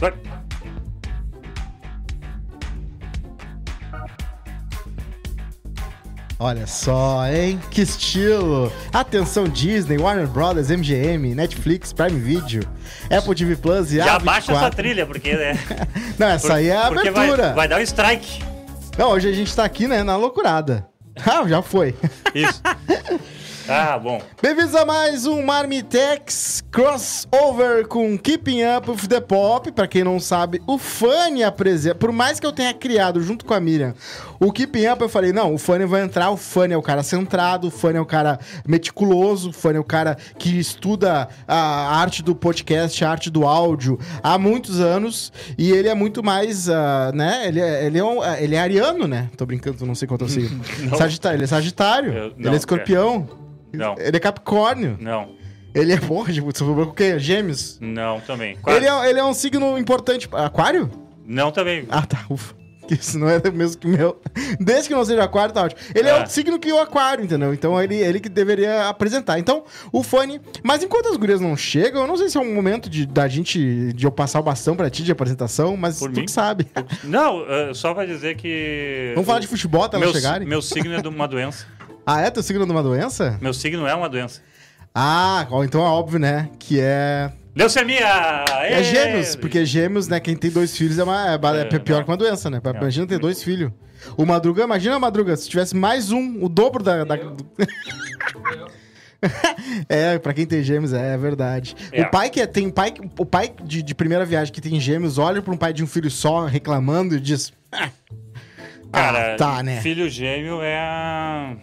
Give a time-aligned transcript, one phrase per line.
[0.00, 0.12] Vai.
[6.40, 7.60] Olha só, hein?
[7.68, 8.72] Que estilo!
[8.92, 12.62] Atenção Disney, Warner Brothers, MGM, Netflix, Prime Video,
[13.10, 14.22] Apple TV Plus e Já A24.
[14.22, 15.58] baixa essa trilha, porque, né?
[16.16, 17.54] Não, essa aí é a porque vai, abertura.
[17.54, 18.40] vai dar um strike.
[18.96, 20.86] Não, hoje a gente tá aqui, né, na loucurada.
[21.26, 21.96] Ah, já foi.
[22.34, 22.62] Isso.
[23.70, 24.18] Ah, bom.
[24.40, 26.32] Bem-vindos a mais um Marmitex
[26.78, 29.72] crossover com Keeping Up with the Pop.
[29.72, 31.96] Pra quem não sabe, o Fanny apresenta.
[31.96, 33.94] Por mais que eu tenha criado junto com a Miriam
[34.38, 36.30] o Keeping Up, eu falei: não, o Fanny vai entrar.
[36.30, 39.80] O Fanny é o cara centrado, o Fanny é o cara meticuloso, o Fanny é
[39.80, 45.32] o cara que estuda a arte do podcast, a arte do áudio há muitos anos.
[45.58, 47.48] E ele é muito mais, ah, né?
[47.48, 49.28] Ele é, ele, é um- ele é ariano, né?
[49.36, 50.28] Tô brincando, não sei quanto eu.
[50.88, 50.96] Não.
[50.96, 52.12] Sagitário, ele é Sagitário.
[52.12, 53.28] Eu- ele não, é escorpião.
[53.72, 53.94] Não.
[53.98, 54.96] Ele é Capricórnio.
[55.00, 55.37] Não.
[55.74, 57.18] Ele é porra, você falou com o quê?
[57.18, 57.78] Gêmeos.
[57.80, 58.56] Não, também.
[58.56, 58.78] Quase.
[58.78, 60.28] Ele é, ele é um signo importante.
[60.32, 60.90] Aquário?
[61.26, 61.86] Não, também.
[61.90, 62.24] Ah, tá.
[62.30, 62.56] Ufa.
[62.88, 64.18] Que Isso não é o mesmo que o meu.
[64.58, 65.78] Desde que não seja aquário, tá ótimo.
[65.94, 66.22] Ele é, É.
[66.24, 67.52] o signo que o aquário, entendeu?
[67.52, 69.38] Então ele, ele que deveria apresentar.
[69.38, 70.40] Então, o fone.
[70.64, 73.28] Mas enquanto as gurias não chegam, eu não sei se é um momento de, da
[73.28, 73.92] gente.
[73.92, 76.24] de eu passar o bastão pra ti de apresentação, mas Por tu mim?
[76.24, 76.66] que sabe.
[77.04, 79.12] Não, eh, só pra dizer que.
[79.14, 80.48] Vamos falar de futebol até meu, elas chegarem?
[80.48, 81.66] Meu signo é de uma doença.
[82.06, 82.30] Ah, é?
[82.30, 83.36] Teu signo de uma doença?
[83.42, 84.40] Meu signo é uma doença.
[84.94, 86.50] Ah, então é óbvio, né?
[86.58, 87.30] Que é.
[87.54, 88.44] Leucemia!
[88.62, 90.20] É gêmeos, porque gêmeos, né?
[90.20, 92.60] Quem tem dois filhos é, uma, é, é É, pior que uma doença, né?
[92.62, 92.70] Não.
[92.72, 93.72] Imagina ter dois filhos.
[94.16, 97.02] O Madruga, imagina Madruga, se tivesse mais um, o dobro da.
[97.04, 97.46] da- do-
[99.88, 101.74] é, pra quem tem gêmeos, é, é verdade.
[101.92, 102.02] É.
[102.02, 105.18] O pai que é- tem pai, o pai de, de primeira viagem que tem gêmeos
[105.18, 107.90] olha pra um pai de um filho só reclamando e diz: "Ah,
[108.92, 109.80] Cara, ah, tá, né?
[109.80, 111.56] filho gêmeo é a.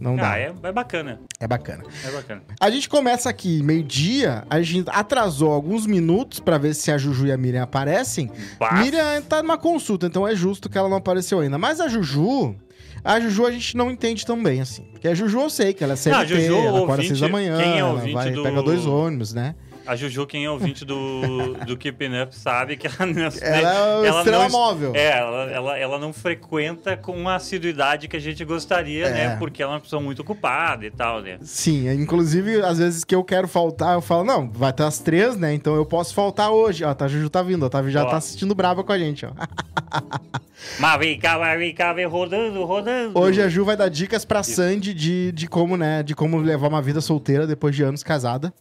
[0.00, 0.32] Não dá.
[0.32, 1.20] Ah, é, é bacana.
[1.38, 1.84] é bacana.
[2.02, 2.42] É bacana.
[2.58, 7.26] A gente começa aqui meio-dia, a gente atrasou alguns minutos pra ver se a Juju
[7.26, 8.30] e a Miriam aparecem.
[8.58, 8.72] Bah.
[8.82, 11.58] Miriam tá numa consulta, então é justo que ela não apareceu ainda.
[11.58, 12.56] Mas a Juju,
[13.04, 14.84] a Juju a gente não entende tão bem, assim.
[14.92, 17.06] Porque a Juju eu sei que ela é CLT, Não, a Juju, ela acorda às
[17.08, 19.54] seis da manhã, quem é ela vai, do- pega dois ônibus, né?
[19.90, 23.28] A Juju, quem é ouvinte do, do Keeping Up, sabe que ela não.
[23.42, 24.92] Ela é o estrela móvel.
[24.94, 29.10] É, ela, ela, ela não frequenta com a assiduidade que a gente gostaria, É.
[29.10, 29.36] né?
[29.36, 31.38] Porque ela é uma pessoa muito ocupada e tal, né?
[31.42, 35.36] Sim, inclusive, às vezes que eu quero faltar, eu falo, não, vai ter as três,
[35.36, 35.52] né?
[35.52, 36.84] Então eu posso faltar hoje.
[36.84, 38.10] Ó, tá, a Juju tá vindo, tá, já Ó.
[38.10, 39.32] tá assistindo brava com a gente, ó.
[40.78, 43.18] Mas vem cá, vai, vem cá, vem rodando, rodando.
[43.18, 46.68] Hoje a Ju vai dar dicas pra Sandy de, de como, né, de como levar
[46.68, 48.54] uma vida solteira depois de anos casada.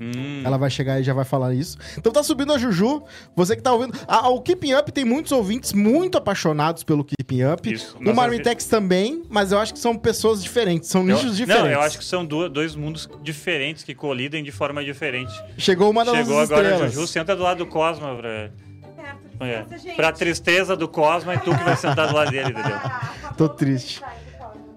[0.00, 1.78] Hum, Ela vai chegar e já vai falar isso.
[1.96, 3.02] Então tá subindo a Juju.
[3.34, 3.98] Você que tá ouvindo.
[4.06, 7.72] Ah, o Keeping Up tem muitos ouvintes muito apaixonados pelo Keeping Up.
[7.72, 7.96] Isso.
[8.04, 11.64] O Marmitex também, mas eu acho que são pessoas diferentes, são nichos eu, diferentes.
[11.64, 15.32] Não, eu acho que são du- dois mundos diferentes que colidem de forma diferente.
[15.56, 16.92] Chegou uma das Chegou agora a estrelas.
[16.94, 18.50] Juju, senta do lado do Cosma de
[19.40, 19.96] é, gente.
[19.96, 22.78] pra tristeza do Cosma e tu que vai sentar do lado dele, entendeu?
[23.36, 24.02] Tô triste.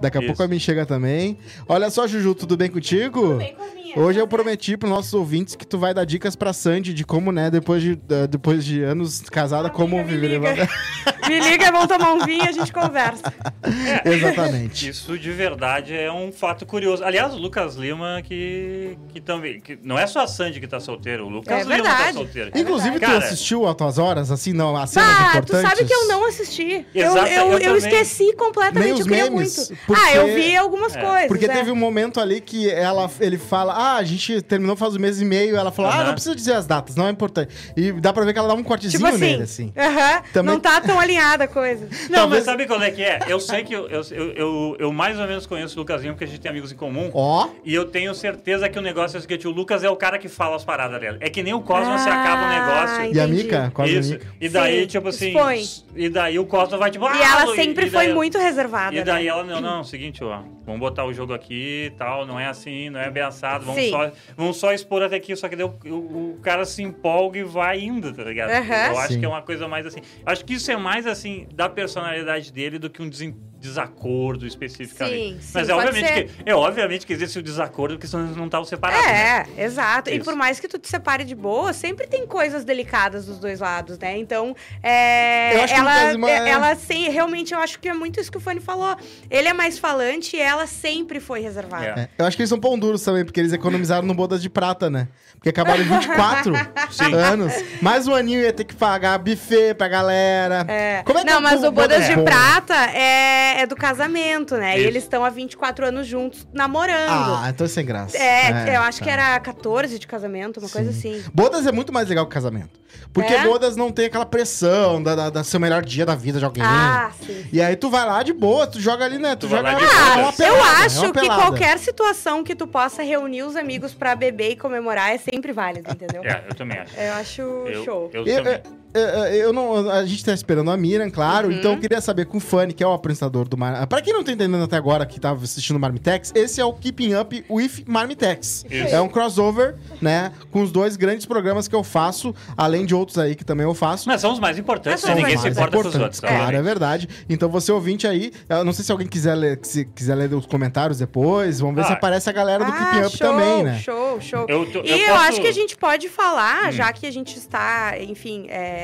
[0.01, 0.28] Daqui a Isso.
[0.28, 1.38] pouco a mim chega também.
[1.68, 3.22] Olha só, Juju, tudo bem contigo?
[3.22, 3.78] Tudo bem com as minhas.
[3.95, 7.31] Hoje eu prometi pros nossos ouvintes que tu vai dar dicas pra Sandy de como,
[7.31, 10.27] né, depois de, eh, depois de anos casada, Amiga, como me viver.
[10.39, 10.69] liga.
[11.29, 13.31] Me liga, vamos tomar um vinho e a gente conversa.
[14.03, 14.89] Exatamente.
[14.89, 17.03] Isso de verdade é um fato curioso.
[17.03, 19.59] Aliás, o Lucas Lima que, que também.
[19.59, 22.03] Que não é só a Sandy que tá solteira, o Lucas É Lima verdade.
[22.07, 22.51] tá solteiro.
[22.56, 26.07] Inclusive, tu Cara, assistiu Altas Horas, assim, não, as cenas Ah, tu sabe que eu
[26.07, 26.83] não assisti.
[26.95, 29.77] Eu, Exato, eu, eu eu esqueci completamente, Nem os eu queria memes, muito.
[29.85, 31.01] porque- Ah, eu vi algumas É.
[31.01, 31.27] coisas.
[31.27, 31.50] Porque é.
[31.50, 35.22] teve um momento ali que ela, ele fala, ah, a gente terminou faz um mês
[35.22, 37.53] e meio, ela falou, ah, não precisa dizer as datas, não é importante.
[37.77, 39.74] E dá pra ver que ela dá um cortezinho Tipo assim, nele, assim.
[39.77, 41.88] aham, Também- não tá tão alinhada a coisa.
[42.09, 43.19] Não, Talvez- mas sabe qual é que é?
[43.27, 44.01] Eu sei que eu, eu,
[44.36, 46.75] eu, eu, mais ou menos conheço o Lucas Lima porque a gente tem amigos em
[46.75, 47.09] comum.
[47.13, 49.95] Ó, E eu tenho certeza que o negócio é o seguinte: o Lucas é o
[49.95, 51.18] cara que fala as paradas dela.
[51.21, 53.15] É que nem o Cosmo se Ah, acaba o negócio.
[53.15, 53.44] e a entendi.
[53.44, 53.71] Mica?
[53.74, 54.12] Quase a Isso.
[54.13, 54.25] Mica.
[54.42, 55.27] E daí, Sim, tipo assim.
[55.27, 55.63] expõe.
[55.95, 57.06] E daí o Cosmo vai tipo.
[57.06, 58.95] E "Ah, ela sempre e foi muito reservada.
[58.95, 59.30] E daí né?
[59.30, 62.89] ela, não, não, seguinte, ó, vamos botar o jogo aqui e tal, não é assim,
[62.89, 63.89] não é assado, vamos, Sim.
[63.89, 67.39] só, vamos só expor até aqui, só que daí o, o- o cara se empolga
[67.39, 68.51] e vai indo, tá ligado?
[68.51, 68.88] Aham.
[68.94, 69.19] Eu acho Sim.
[69.19, 72.80] que é uma coisa mais assim, acho que isso é mais assim, da personalidade dele
[72.80, 75.33] do que um desen- desacordo específico ali.
[75.33, 76.27] Sim, sim, Mas é obviamente, ser.
[76.29, 79.45] que, é obviamente que existe o desacordo, porque senão eles não estavam separados, né?
[79.57, 80.09] É, exato.
[80.09, 80.23] E Isso.
[80.25, 84.00] por mais que tu te separe de boa, sempre tem coisas delicadas dos dois lados,
[84.00, 84.17] né?
[84.17, 87.89] Então, é, Eu acho que o ela, Lima é- ela sim, realmente eu acho que
[87.89, 88.95] é muito isso que o Fanny falou.
[89.29, 91.85] Ele é mais falante e ela sempre foi reservada.
[91.85, 92.00] É.
[92.01, 92.09] é.
[92.17, 94.89] eu acho que eles são pão duros também, porque eles economizaram no Bodas de Prata,
[94.89, 95.07] né?
[95.39, 96.53] Porque acabaram em 24
[96.91, 97.13] Sim.
[97.13, 97.53] anos.
[97.81, 100.65] Mais um aninho ia ter que pagar buffet pra galera.
[100.68, 101.01] É.
[101.06, 102.25] Como é que não, é mas o Bodas de bom?
[102.25, 104.75] Prata é, é, é do casamento, né?
[104.75, 104.88] E Isso.
[104.89, 107.36] eles estão há 24 anos juntos, namorando.
[107.41, 108.18] Ah, então é sem graça.
[108.18, 109.06] é, eu acho tá.
[109.06, 111.24] que era 14 de casamento, uma coisa assim.
[111.33, 112.77] Bodas é muito mais legal que casamento.
[113.13, 113.44] Porque É?
[113.44, 116.45] bodas não tem aquela pressão da, da, da ser o melhor dia da vida de
[116.45, 116.63] alguém.
[116.63, 117.45] Ah, sim.
[117.51, 119.36] E aí tu vai lá de boa, tu joga ali, né?
[119.36, 122.68] Tu, Tu joga é uma Ah, pelada, eu é acho que qualquer situação que tu
[122.68, 126.23] possa reunir os amigos pra beber e comemorar é sempre válido, entendeu?
[126.23, 126.99] É, eu também acho.
[126.99, 128.09] Eu acho Eu, show.
[128.13, 128.53] eu Eu, também.
[128.53, 128.61] eu,
[128.94, 129.01] eu-
[129.33, 131.47] eu não, a gente tá esperando a Miriam, claro.
[131.50, 131.53] Uhum.
[131.53, 133.86] Então eu queria saber com o Fanny, que é o apresentador do Mar...
[133.88, 136.74] Pra quem não tá entendendo até agora, que tava assistindo o Marmitex, esse é o
[136.74, 138.65] Keeping Up with Marmitex.
[138.69, 138.95] Isso.
[138.95, 140.31] É um crossover, né?
[140.51, 143.74] Com os dois grandes programas que eu faço, além de outros aí que também eu
[143.74, 144.07] faço.
[144.07, 145.15] Mas são os mais importantes, São né?
[145.15, 146.38] os Ninguém mais se importa com os importantes, outros.
[146.39, 147.09] Claro, é verdade.
[147.30, 150.45] Então você ouvinte aí, eu não sei se alguém quiser ler, se quiser ler os
[150.45, 151.86] comentários depois, vamos ver Ah.
[151.88, 153.80] se aparece a galera do Keeping Up show, também, né?
[153.80, 154.45] Show, show.
[154.47, 156.71] Eu tô- e eu eu, posso- acho que a gente pode falar, Hum.
[156.71, 158.78] já que a gente está, enfim, é,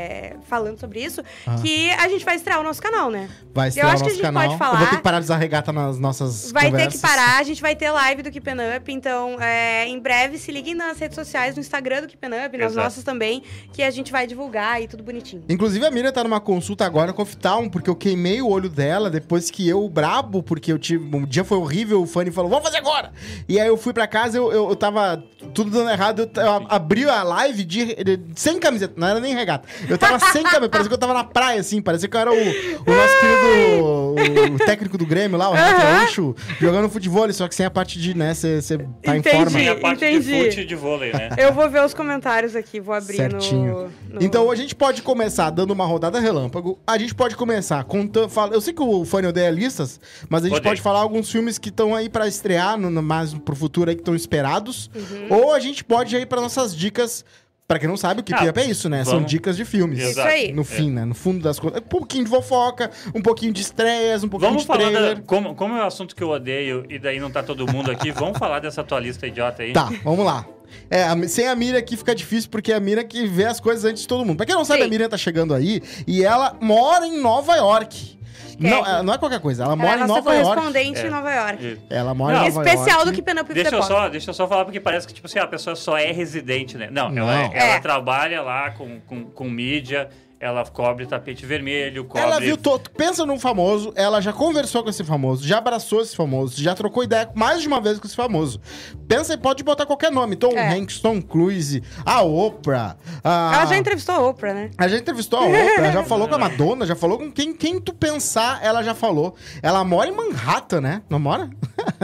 [0.48, 1.56] falando sobre isso, Ah.
[1.62, 3.30] que a gente vai estrear o nosso canal, né?
[3.54, 4.44] Vai estrear acho o que a nosso gente canal.
[4.48, 4.74] pode falar.
[4.74, 6.94] Eu vou ter que parar de usar regata nas nossas Vai conversas.
[6.94, 10.38] ter que parar, a gente vai ter live do Keep Up, então é, em breve
[10.38, 12.84] se liguem nas redes sociais, no Instagram do Keep Up, nas Exato.
[12.84, 13.44] nossas também,
[13.74, 15.44] que a gente vai divulgar e tudo bonitinho.
[15.50, 18.70] Inclusive, a Miriam tá numa consulta agora com o Oftalmo, porque eu queimei o olho
[18.70, 21.16] dela depois que eu, brabo, porque eu tive.
[21.16, 23.12] Um dia foi horrível, o Fanny falou, vamos fazer agora!
[23.48, 26.66] E aí eu fui pra casa, eu, eu, eu tava tudo dando errado, eu, eu
[26.70, 29.68] abri a live de, de- sem camiseta, não era nem regata.
[29.90, 32.32] Eu tava sem camiseta, parecia que eu tava na praia, assim, parecia que eu era
[32.32, 36.00] o, o nosso querido o, o técnico do Grêmio lá, o Renato Aham.
[36.00, 38.60] Gaúcho, jogando futebol, só que sem a parte de, né, você
[39.04, 39.36] tá em Entendi.
[39.38, 39.52] forma.
[39.52, 40.26] Tem a parte Entendi.
[40.40, 41.30] de fute de vôlei, né?
[41.38, 43.92] Eu vou ver os comentários aqui, vou abrir Certinho.
[44.10, 44.24] no, no...
[44.24, 46.80] Então a gente pode começar dando uma rodada relâmpago.
[46.88, 48.30] A gente pode começar contando.
[48.30, 50.00] Fala, eu sei que o Fanny odeia listas,
[50.30, 50.72] mas a gente Odeio.
[50.72, 53.96] pode falar alguns filmes que estão aí pra estrear, no, no- mais pro futuro aí,
[53.96, 54.90] que estão esperados.
[54.96, 55.28] Uhum.
[55.38, 57.24] Ou a gente pode ir para nossas dicas.
[57.68, 59.04] Pra quem não sabe, o Keep Ah, Up é isso, né?
[59.04, 59.32] São vamos.
[59.32, 60.00] dicas de filmes.
[60.00, 60.52] Isso aí.
[60.54, 61.04] No fim, né?
[61.04, 61.82] No fundo das contas.
[61.82, 65.16] Um pouquinho de fofoca, um pouquinho de estreias, um pouquinho Vamos de falar trailer.
[65.16, 67.90] da, como, como é um assunto que eu odeio e daí não tá todo mundo
[67.90, 69.74] aqui, vamos falar dessa tua lista idiota aí.
[69.74, 70.46] Tá, vamos lá.
[70.92, 73.60] É, a- sem a Miriam aqui fica difícil, porque é a Miriam que vê as
[73.60, 74.38] coisas antes de todo mundo.
[74.38, 74.86] Pra quem não sabe, Sim.
[74.86, 78.15] a Miriam tá chegando aí e ela mora em Nova York.
[78.60, 80.48] Não, é, não é qualquer coisa, ela Ela mora é em Nova York.
[80.50, 81.08] correspondente É.
[81.08, 81.64] em Nova York.
[81.66, 83.06] E- Ela mora Não, em Nova Especial York.
[83.06, 85.28] do Keep Up with Deixa eu, só, deixa eu só falar, porque parece que, tipo
[85.28, 86.88] assim, a pessoa só é residente, né?
[86.92, 87.30] Não, Não.
[87.30, 87.80] Ela, ela É.
[87.80, 90.10] trabalha lá com, com, com mídia,
[90.40, 92.22] ela cobre tapete vermelho, cobre...
[92.22, 92.90] Ela viu todo.
[92.92, 97.04] Pensa num famoso, ela já conversou com esse famoso, já abraçou esse famoso, já trocou
[97.04, 98.60] ideia mais de uma vez com esse famoso.
[99.08, 100.36] Pensa e pode botar qualquer nome.
[100.36, 100.74] Tom É.
[100.76, 102.96] Hanks, Tom Cruise, a Oprah.
[103.24, 103.52] A...
[103.56, 104.72] Ela já entrevistou a Oprah, né?
[104.78, 107.80] A gente entrevistou a Oprah, já falou com a Madonna, já falou com quem, quem
[107.80, 109.36] tu pensar, ela já falou.
[109.62, 111.02] Ela mora em Manhattan, né?
[111.10, 111.50] Não mora?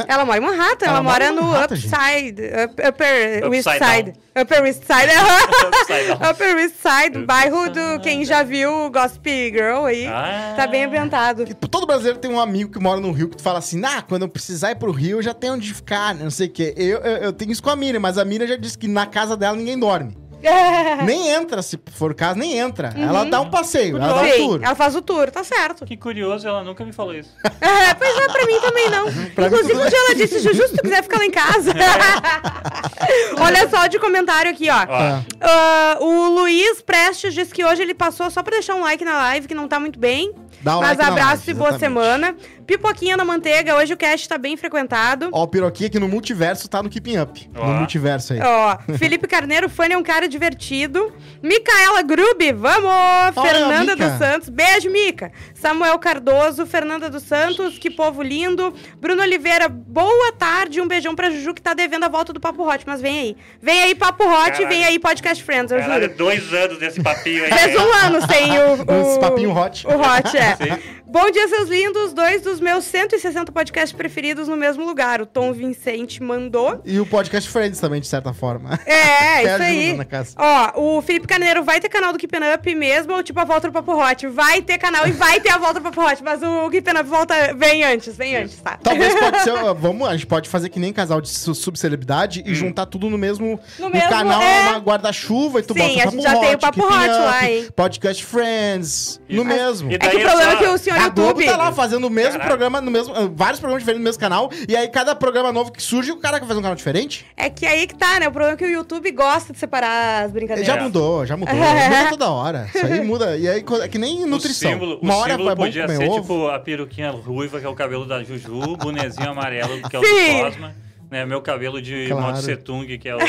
[0.07, 4.13] Ela mora em Manhattan, ela, Ela mora mora no Upside, up- Upper West Side.
[4.39, 5.12] Upper West Side.
[6.31, 10.07] Upper West Side, bairro do quem já viu Gossip Girl aí.
[10.07, 10.53] Ah.
[10.56, 11.45] Tá bem ambientado.
[11.45, 14.01] Que Todo brasileiro tem um amigo que mora no Rio que tu fala assim, ah,
[14.01, 16.23] quando eu precisar ir pro Rio, eu já tenho onde ficar, né?
[16.23, 16.73] não sei o quê.
[16.77, 19.06] Eu, eu, eu tenho isso com a Miriam, mas a Miriam já disse que na
[19.06, 20.20] casa dela ninguém dorme.
[21.05, 22.93] nem entra, se for o caso, nem entra.
[22.98, 24.60] Ela dá um passeio, ela dá um tour.
[24.63, 25.86] ela faz o tour, tá certo.
[25.86, 27.31] Que curioso, ela nunca me falou isso.
[27.62, 29.07] É, pois é, pra mim também não.
[29.07, 31.71] Inclusive, um dia ela disse, Juju, se tu quiser ficar lá em casa.
[33.39, 34.74] Olha só de comentário aqui, ó.
[34.74, 35.21] Ah.
[35.39, 39.17] Ah, o Luiz Prestes disse que hoje ele passou só pra deixar um like na
[39.17, 40.33] live, que não tá muito bem.
[40.63, 42.36] Dá um Mas like abraço e boa semana.
[42.65, 45.30] Pipoquinha na manteiga, hoje o cast tá bem frequentado.
[45.34, 47.50] Ó, o piroquinha aqui no multiverso tá no Keeping Up.
[47.56, 47.68] Ó.
[47.68, 48.39] No multiverso aí.
[48.41, 51.12] Ó, Felipe Carneiro, fã é um cara divertido.
[51.41, 53.36] Micaela Grube, vamos!
[53.36, 54.10] Olha, Fernanda Mica.
[54.10, 55.32] dos Santos, beijo, Mica.
[55.53, 58.74] Samuel Cardoso, Fernanda dos Santos, que povo lindo.
[59.01, 60.80] Bruno Oliveira, boa tarde.
[60.80, 63.38] Um beijão pra Juju, que tá devendo a volta do Papo Hot, mas vem aí.
[63.62, 64.68] Vem aí, Papo Hot, Caralho.
[64.70, 66.18] vem aí, Podcast Friends, eu Caralho, juro.
[66.18, 67.51] dois anos desse papinho aí.
[67.51, 68.74] Fez um ano sem o.
[68.88, 69.86] o Esse papinho hot.
[69.88, 70.50] O hot, é.
[70.58, 70.81] Sim.
[71.05, 72.13] Bom dia, seus lindos.
[72.13, 75.22] Dois dos meus 160 podcasts preferidos no mesmo lugar.
[75.22, 76.81] O Tom Vincente mandou.
[76.86, 78.79] E o podcast Friends também, de certa forma.
[78.86, 79.98] É, isso aí.
[80.38, 83.67] Ó, o Felipe Carneiro vai ter canal do Keeping Up mesmo, ou tipo a volta
[83.67, 84.27] do Papo Hot?
[84.27, 87.03] Vai ter canal e vai ter a volta do Papo Hot, mas o Keeping Up
[87.03, 88.77] volta, vem antes, vem antes, tá?
[88.81, 89.51] Talvez pode ser.
[89.75, 93.17] Vamos, a gente pode fazer que nem casal de su- subcelebridade e juntar tudo no
[93.17, 93.60] mesmo.
[93.77, 94.70] No No, mesmo, canal, é.
[94.70, 96.81] uma guarda-chuva e tu Sim, bota o a Papo gente já tem o Hot, Papo
[96.84, 97.67] Hot Up, lá, hein?
[97.75, 99.22] Podcast Friends.
[99.29, 99.91] No mesmo.
[99.91, 101.45] e É que daí o problema é que o senhor A Globo YouTube.
[101.45, 102.48] tá lá fazendo o mesmo Caralho.
[102.50, 105.71] programa, no mesmo, uh, vários programas diferentes no mesmo canal, e aí cada programa novo
[105.71, 107.25] que surge, o cara quer fazer um canal diferente.
[107.38, 108.27] É que aí que tá, né?
[108.27, 110.65] O problema é que o YouTube gosta de separar as brincadeiras.
[110.74, 111.55] Já mudou, já mudou.
[111.55, 112.69] muda toda hora.
[112.74, 113.38] Isso aí muda.
[113.38, 114.69] E aí é que nem nutrição.
[114.69, 116.21] O símbolo, Uma hora é bom podia comer ser ovo.
[116.21, 120.00] tipo a peruquinha ruiva, que é o cabelo da Juju, o bonezinho amarelo, que é
[120.00, 120.38] o Sim.
[120.38, 120.75] do Cosma.
[121.12, 121.25] Né?
[121.25, 122.24] Meu cabelo de Claro.
[122.24, 123.20] Mao Tse Tung, que é, o,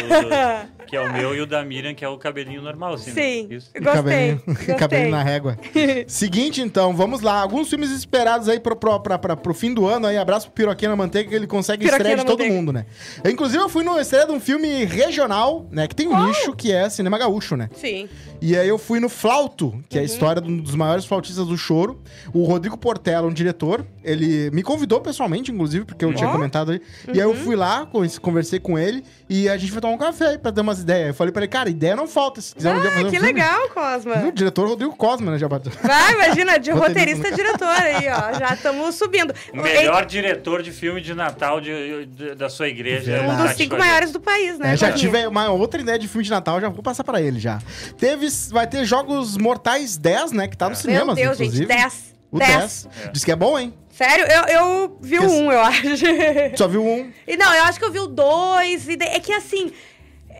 [0.86, 3.10] que é o meu, e o da Miriam, que é o cabelinho normal, assim.
[3.10, 3.14] né?
[3.20, 3.70] Sim, Isso.
[3.74, 3.92] gostei.
[3.92, 4.74] Cabelinho, gostei.
[4.76, 5.58] cabelinho na régua.
[6.06, 7.40] Seguinte, então, vamos lá.
[7.40, 10.16] Alguns filmes esperados aí pro, pro, pra, pra- pro fim do ano aí.
[10.16, 12.54] Abraço pro Piroquinha na Manteiga, que ele consegue Piroquinha estreia de todo Manteiga.
[12.54, 12.86] mundo, né?
[13.24, 15.88] Eu, inclusive, eu fui no estreia de um filme regional, né?
[15.88, 17.68] Que tem um nicho que é cinema gaúcho, né?
[17.74, 18.08] Sim.
[18.40, 20.02] E aí eu fui no Flauto, que é Uhum.
[20.02, 22.00] a história de um dos maiores flautistas do choro.
[22.32, 26.32] O Rodrigo Portela, um diretor, ele me convidou pessoalmente, inclusive, porque eu tinha Ó.
[26.32, 26.80] comentado aí.
[27.08, 29.98] E aí eu fui lá, con- conversei com ele e a gente foi tomar um
[29.98, 31.08] café aí pra ter umas ideias.
[31.08, 32.40] Eu falei pra ele, cara, ideia não falta.
[32.40, 33.26] Se quiser um dia fazer Ah, um que filme.
[33.26, 34.32] legal, E O Cosma.
[34.32, 35.72] diretor Rodrigo Cosma, né, já bateu.
[35.82, 38.38] Vai, imagina, de Roteirista roteirista diretor aí, ó.
[38.38, 39.34] Já estamos subindo.
[39.52, 43.22] O melhor diretor de filme de Natal de, de- da sua igreja.
[43.22, 44.72] Um dos cinco maiores do país, né?
[44.74, 47.38] É, já tive uma outra ideia de filme de Natal, já vou passar pra ele
[47.40, 47.58] já.
[47.98, 50.74] Teve, vai ter Jogos Mortais 10, né, que tá É.
[50.74, 51.66] cinemas, Meu Deus, inclusive.
[51.66, 52.12] gente, 10.
[52.30, 52.48] O 10.
[52.50, 52.88] 10.
[53.04, 53.08] É.
[53.10, 53.74] Diz que é bom, hein?
[54.02, 55.82] Sério, eu, eu vi o um, eu acho.
[56.56, 57.10] Só viu um.
[57.26, 58.88] e não, eu acho que eu vi o dois.
[58.88, 59.70] E daí- é que assim,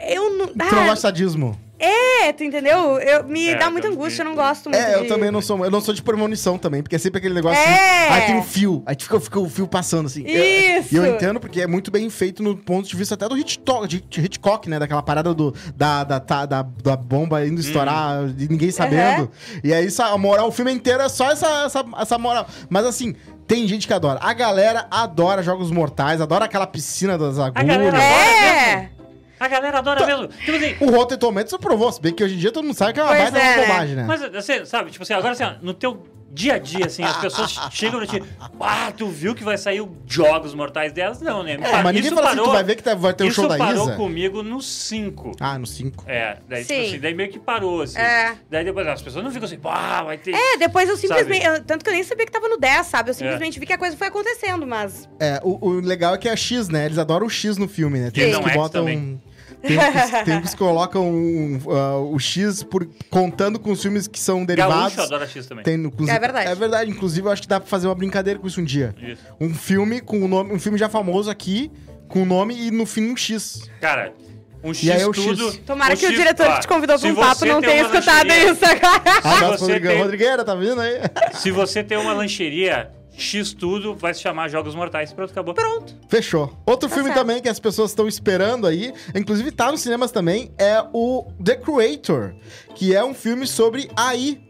[0.09, 0.47] eu não.
[0.49, 1.59] Tu não gosta Ah, de sadismo.
[1.79, 2.99] é, tu entendeu?
[2.99, 4.81] Eu, me É, dá muita eu- angústia, eu não gosto muito.
[4.81, 5.65] É, eu de- também não sou.
[5.65, 7.65] Eu não sou de premonição também, porque é sempre aquele negócio É.
[8.09, 8.13] assim.
[8.15, 8.83] Aí tem um fio.
[8.87, 10.25] Aí fica, fica o fio passando assim.
[10.27, 10.93] Isso.
[10.95, 13.87] E eu entendo porque é muito bem feito no ponto de vista até do Hitchcock,
[13.89, 14.79] de, de Hitchcock né?
[14.79, 19.31] Daquela parada do, da, da, tá- da, da bomba indo estourar e ninguém sabendo.
[19.65, 22.47] E aí a moral, o filme inteiro é só essa, essa, essa moral.
[22.69, 23.15] Mas assim.
[23.47, 24.19] Tem gente que adora.
[24.23, 27.67] A galera adora Jogos Mortais, adora aquela piscina das agulhas.
[27.67, 28.91] galera- É!
[29.39, 30.29] A galera adora mesmo.
[30.29, 32.93] Tipo assim, O Rotten Tomatoes provou, se bem que hoje em dia todo mundo sabe
[32.93, 33.67] que é uma baita é, né?
[33.67, 34.05] bobagem, né?
[34.07, 37.17] Mas você sabe, tipo assim, agora assim, ó, no teu dia a dia, assim, as
[37.19, 38.23] pessoas chegam pra ti,
[38.61, 41.21] ah, tu viu que vai sair o Jogos Mortais 10?
[41.21, 41.55] Não, né?
[41.55, 43.27] É, mas ninguém Isso fala assim, parou- tu vai ver que tá- vai ter o
[43.27, 43.97] isso show da parou Isa.
[43.97, 45.33] comigo no 5.
[45.39, 46.05] Ah, no 5.
[46.09, 46.87] É, daí, tipo Sim.
[46.89, 47.99] assim, daí meio que parou, assim.
[47.99, 48.35] É.
[48.51, 50.33] Daí depois as pessoas não ficam assim, pá, vai ter...
[50.35, 51.45] É, depois eu simplesmente.
[51.45, 53.11] Eu- tanto que eu nem sabia que tava no 10, sabe?
[53.11, 53.15] Eu É.
[53.15, 55.09] simplesmente vi que a coisa foi acontecendo, mas.
[55.21, 56.87] É, o, o legal é que é X, né?
[56.87, 58.11] Eles adoram o X no filme, né?
[58.11, 58.81] Tem Não que é botam.
[58.83, 59.21] também.
[59.63, 63.81] Tem uns que, tem uns que colocam um, ah, o X por, contando com os
[63.81, 64.97] filmes que são derivados.
[64.97, 65.65] Gaúcho adora X também.
[65.65, 66.49] Tem, inclusive- É verdade.
[66.51, 66.91] É verdade.
[66.91, 68.95] Inclusive, eu acho que dá pra fazer uma brincadeira com isso um dia.
[69.01, 69.23] Isso.
[69.41, 70.53] Um filme com o nome.
[70.53, 71.71] Um filme já famoso aqui,
[72.09, 73.71] com o nome e no fim um X.
[73.81, 74.13] Cara,
[74.65, 75.51] um X E aí é o tudo...
[75.51, 75.61] X.
[75.67, 77.83] Tomara um que o X, diretor ó, que te convidou pra um papo não tenha
[77.83, 79.57] escutado lancheria- isso agora.
[79.57, 79.89] Rodrigueira.
[79.95, 81.01] tem- Rodrigueira, tá vindo aí?
[81.35, 85.13] Se você tem uma lancheria, X tudo vai se chamar Jogos Mortais.
[85.13, 85.55] Pronto, acabou.
[85.55, 85.97] Pronto.
[86.09, 86.57] Fechou.
[86.67, 87.21] Outro Tá filme certo.
[87.21, 91.57] também que as pessoas estão esperando aí, inclusive tá nos cinemas também, é o The
[91.57, 92.35] Creator,
[92.75, 94.41] que é um filme sobre AI.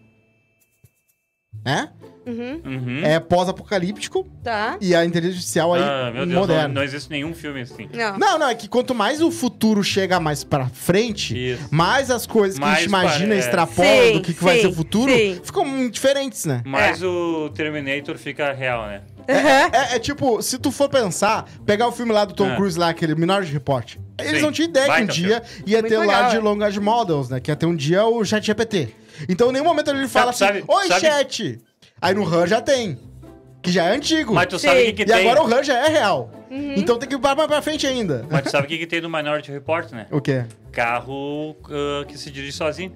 [1.64, 1.92] Né?
[2.26, 2.61] Uhum.
[2.64, 3.00] Uhum.
[3.05, 4.76] É pós-apocalíptico Tá.
[4.81, 6.69] e a inteligência artificial aí Ah, meu Deus, não, moderna.
[6.69, 7.88] não existe nenhum filme assim.
[7.93, 8.19] Não.
[8.19, 11.69] Não, não, é que quanto mais o futuro chega mais pra frente, Isso.
[11.71, 14.61] mais as coisas que a gente Mais imagina pare- extrapolam Sim, do que, que vai
[14.61, 15.41] ser o futuro, sim.
[15.43, 16.62] ficam muito diferentes, né?
[16.64, 19.02] Mas o Terminator fica real, né?
[19.29, 19.71] Aham.
[19.73, 22.57] É, é tipo, se tu for pensar, pegar o filme lá do Tom É.
[22.57, 23.97] Cruise lá, aquele Minority Report.
[24.19, 26.41] Eles Sim, não tinham ideia que um dia ia Muito ter legal, lá de é.
[26.41, 27.38] Language Models, né?
[27.41, 28.88] Que ia ter um dia o chat GPT.
[29.29, 31.61] Então, em nenhum momento ele fala Sabe- assim, Oi, sabe- chat!
[32.03, 32.99] Aí no RAM já tem.
[33.63, 34.35] Que já é antigo.
[34.35, 34.67] Mas tu Sim.
[34.67, 35.15] sabe o que, que e tem.
[35.21, 36.31] agora o RAM já é real.
[36.51, 36.75] Uhum.
[36.77, 38.27] Então tem que ir pra, mais pra frente ainda.
[38.29, 40.09] Mas tu sabe o que, que tem no Minority Report, né?
[40.11, 40.45] O quê?
[40.73, 42.93] Carro ah, que se dirige sozinho.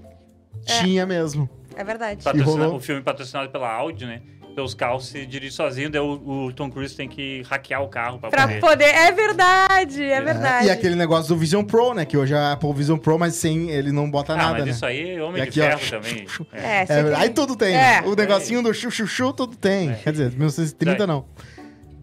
[0.67, 1.49] Tinha mesmo.
[1.77, 2.25] É verdade.
[2.25, 4.23] Patrocina- o filme patrocinado pela Audi, né?
[4.57, 8.19] Pelos carros se dirigem sozinho, daí o, o Tom Cruise tem que hackear o carro
[8.19, 8.61] pra, Pra poder.
[8.61, 8.85] poder.
[8.87, 10.67] É verdade, é verdade.
[10.67, 12.07] E aquele negócio do Vision Pro, né?
[12.07, 14.71] Que hoje é Apple Vision Pro, mas sem ele não bota Ah, nada, mas né?
[14.71, 15.79] isso aí é homem E de aqui, ó.
[15.79, 16.27] ferro também.
[16.55, 16.87] É.
[16.89, 17.77] É, É, aí tudo tem.
[17.77, 18.01] É.
[18.07, 19.91] O negocinho do chuchu tudo tem.
[19.91, 19.95] É.
[19.97, 21.07] Quer dizer, 1930 É.
[21.07, 21.27] não.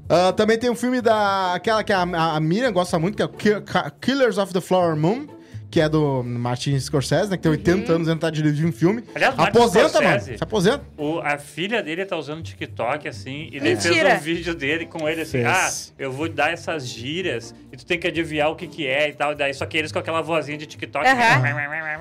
[0.07, 1.55] Ah, também tem um filme da.
[1.55, 3.61] Aquela que a, a, a Miriam gosta muito, que é
[3.99, 5.25] Killers of the Flower Moon,
[5.73, 7.35] que é do Martin Scorsese, né?
[7.35, 9.03] Que tem 80 anos e tá dirigindo um filme.
[9.15, 10.37] Aliás, Martin aposenta, Scorsese- mano.
[10.37, 10.83] Se aposenta.
[10.95, 13.85] O, a filha dele tá usando TikTok, assim, e ele fez
[14.19, 15.47] um vídeo dele com ele assim, Fez.
[15.47, 19.09] ah, eu vou dar essas gírias e tu tem que adivinhar o que que é
[19.09, 19.31] e tal.
[19.31, 21.07] e Daí, só que eles com aquela vozinha de TikTok.
[21.07, 21.43] Aham.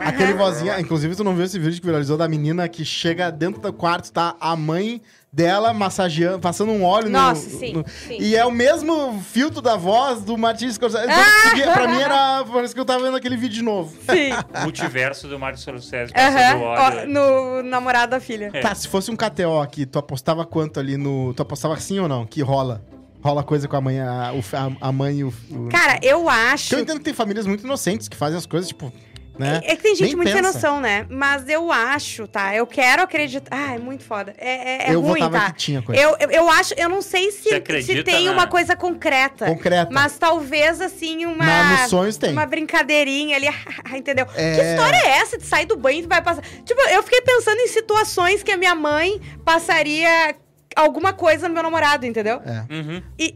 [0.01, 0.79] Aquele vozinha.
[0.79, 4.13] Inclusive, tu não viu esse vídeo que viralizou da menina que chega dentro do quarto,
[4.13, 5.01] tá a mãe
[5.33, 7.59] dela massageando, passando um óleo Nossa, no.
[7.59, 8.19] sim, no- sim.
[8.21, 11.05] E é o mesmo filtro da voz do Martin Scorsese.
[11.05, 11.49] Então, Ah!
[11.49, 12.45] porque pra mim era.
[12.45, 13.97] Parece que eu tava vendo aquele vídeo de novo.
[14.11, 14.31] Sim.
[14.63, 16.59] Multiverso do Martin Scorsese passando Aham.
[16.61, 17.01] óleo.
[17.03, 18.51] Ó, No namorado da filha.
[18.53, 18.61] É.
[18.61, 21.33] Tá, se fosse um KTO aqui, tu apostava quanto ali no.
[21.35, 22.27] Tu apostava sim ou não?
[22.27, 22.83] Que rola?
[23.25, 25.33] Rola coisa com a mãe, a, a, a mãe e o.
[25.51, 25.69] o...
[25.71, 26.65] Cara, eu acho.
[26.65, 28.93] Porque eu entendo que tem famílias muito inocentes que fazem as coisas, tipo.
[29.39, 29.61] Né?
[29.65, 31.07] É que tem gente Nem muito sem noção, né?
[31.09, 32.55] Mas eu acho, tá?
[32.55, 33.49] Eu quero acreditar.
[33.51, 34.35] Ah, é muito foda.
[34.37, 35.51] É, é, é Eu ruim, tá?
[35.51, 36.01] que tinha coisa.
[36.01, 39.47] Eu, eu, eu acho, eu não sei se, acredita se tem na- uma coisa concreta.
[39.47, 39.91] Concreta.
[39.91, 41.45] Mas talvez, assim, uma.
[41.47, 42.31] Na- nos sonhos tem.
[42.33, 43.49] Uma brincadeirinha ali,
[43.97, 44.27] entendeu?
[44.37, 44.55] É.
[44.55, 46.43] Que história é essa de sair do banho e tu vai passar?
[46.65, 50.35] Tipo, eu fiquei pensando em situações que a minha mãe passaria
[50.77, 52.41] alguma coisa no meu namorado, entendeu?
[52.45, 52.65] É.
[52.75, 53.03] Uhum.
[53.19, 53.35] E.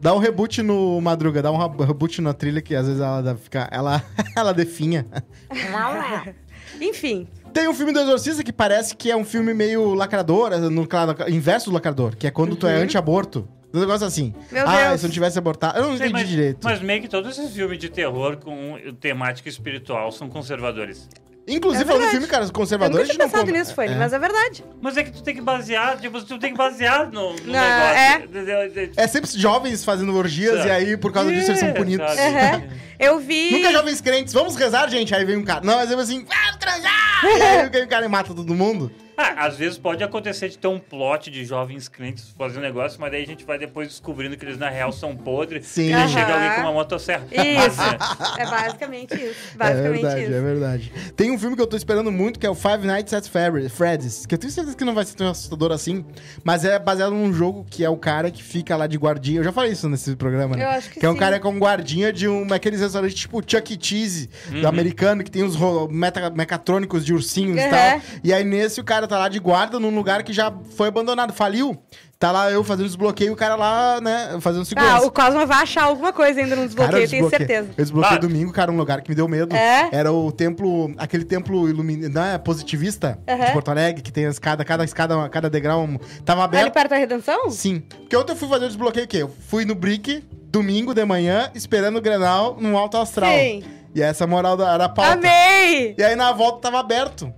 [0.00, 3.36] Dá um reboot no Madruga, dá um reboot na trilha que às vezes ela dá-
[3.36, 3.68] fica.
[3.70, 4.02] Ela,
[4.34, 5.06] ela definha.
[6.80, 7.28] Enfim.
[7.52, 11.16] Tem um filme do Exorcista que parece que é um filme meio lacrador, no claro,
[11.28, 13.46] inverso do lacrador, que é quando tu é anti-aborto.
[13.72, 14.32] Um negócio assim.
[14.36, 14.44] Uhum.
[14.52, 15.00] Meu ah, Deus.
[15.00, 15.78] se eu não tivesse abortado.
[15.78, 16.58] Eu não Sei, entendi mas, direito.
[16.64, 21.08] mas meio que todos esses filmes de terror com temática espiritual são conservadores.
[21.48, 23.08] Inclusive, É falando do filme, cara, os Eu nunca conservadores.
[23.08, 23.96] tinha não pensado comem- nisso, Fanny, é.
[23.96, 24.64] mas é verdade.
[24.80, 27.60] Mas é que tu tem que basear, tipo, tu tem que basear no, no Não,
[27.60, 28.24] negócio.
[28.24, 28.92] entendeu?
[28.96, 30.68] É sempre jovens fazendo orgias Sabe?
[30.68, 32.06] e aí, por causa disso, eles são É, punidos.
[32.08, 32.20] sabe?
[32.36, 32.62] Aham.
[32.98, 33.50] Eu vi.
[33.52, 35.14] Nunca jovens crentes, vamos rezar, gente.
[35.14, 35.62] Aí vem um cara.
[35.64, 37.24] Não, mas eu assim, vamos transar!
[37.24, 38.92] e aí vem o cara e mata todo mundo.
[39.22, 43.10] Ah, às vezes pode acontecer de ter um plot de jovens crentes fazendo negócio, mas
[43.10, 45.66] daí a gente vai depois descobrindo que eles na real são podres.
[45.66, 45.88] Sim.
[45.90, 46.08] E Aham.
[46.08, 47.26] chega alguém com uma motosserra.
[47.30, 47.76] Isso.
[47.76, 49.50] Mas, é, É basicamente isso.
[49.54, 50.32] É Basicamente verdade, isso.
[50.34, 50.92] é verdade.
[51.16, 53.68] Tem um filme que eu tô esperando muito, que é o Five Nights at Freddy-
[53.68, 56.04] Freddy's, que eu tenho certeza que não vai ser tão assustador assim,
[56.44, 59.40] mas é baseado num jogo que é o cara que fica lá de guardinha.
[59.40, 60.64] Eu já falei isso nesse programa, né?
[60.64, 61.18] Eu acho que é um sim.
[61.18, 63.78] cara com guardinha de um aqueles restaurantes tipo Chuck E.
[63.80, 65.42] Cheese, do americano, que tem
[65.90, 67.70] meta- mecatrônicos de ursinhos e Uhum.
[67.70, 68.00] tal.
[68.24, 71.32] E aí nesse o cara tá lá de guarda num lugar que já foi abandonado,
[71.32, 71.76] faliu.
[72.18, 74.96] Tá lá eu fazendo desbloqueio e o cara lá, né, fazendo segurança.
[74.96, 77.68] Ah, o Cosmo vai achar alguma coisa ainda no desbloqueio, Cara, eu tenho certeza.
[77.70, 78.20] Eu desbloqueei Ah.
[78.20, 79.56] domingo, cara, um lugar que me deu medo.
[79.56, 79.88] É?
[79.90, 83.52] Era o templo, aquele templo iluminado, não é, positivista de.
[83.52, 86.74] Porto Alegre, que tem a escada, cada escada, cada degrau um- tava Ali aberto.
[86.74, 87.50] perto da redenção?
[87.50, 87.80] Sim.
[87.80, 89.16] Porque ontem eu fui fazer o desbloqueio o quê?
[89.18, 93.32] Eu fui no Brick, domingo de manhã, esperando o Grenal num alto astral.
[93.32, 93.62] Sim.
[93.94, 95.14] E essa moral da, da pauta.
[95.14, 95.94] Amei!
[95.98, 97.32] E aí na volta tava aberto.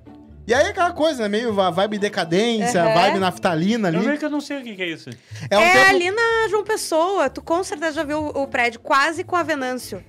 [0.47, 1.29] E aí aquela coisa, né?
[1.29, 2.95] Meio vibe decadência, Aham.
[2.95, 4.07] vibe naftalina eu ali.
[4.07, 5.11] vejo que eu não sei o que que é isso.
[5.49, 5.89] É um é templo...
[5.89, 7.31] ali na João Pessoa.
[7.31, 10.03] Tu com certeza já viu o, o prédio quase com a Venâncio.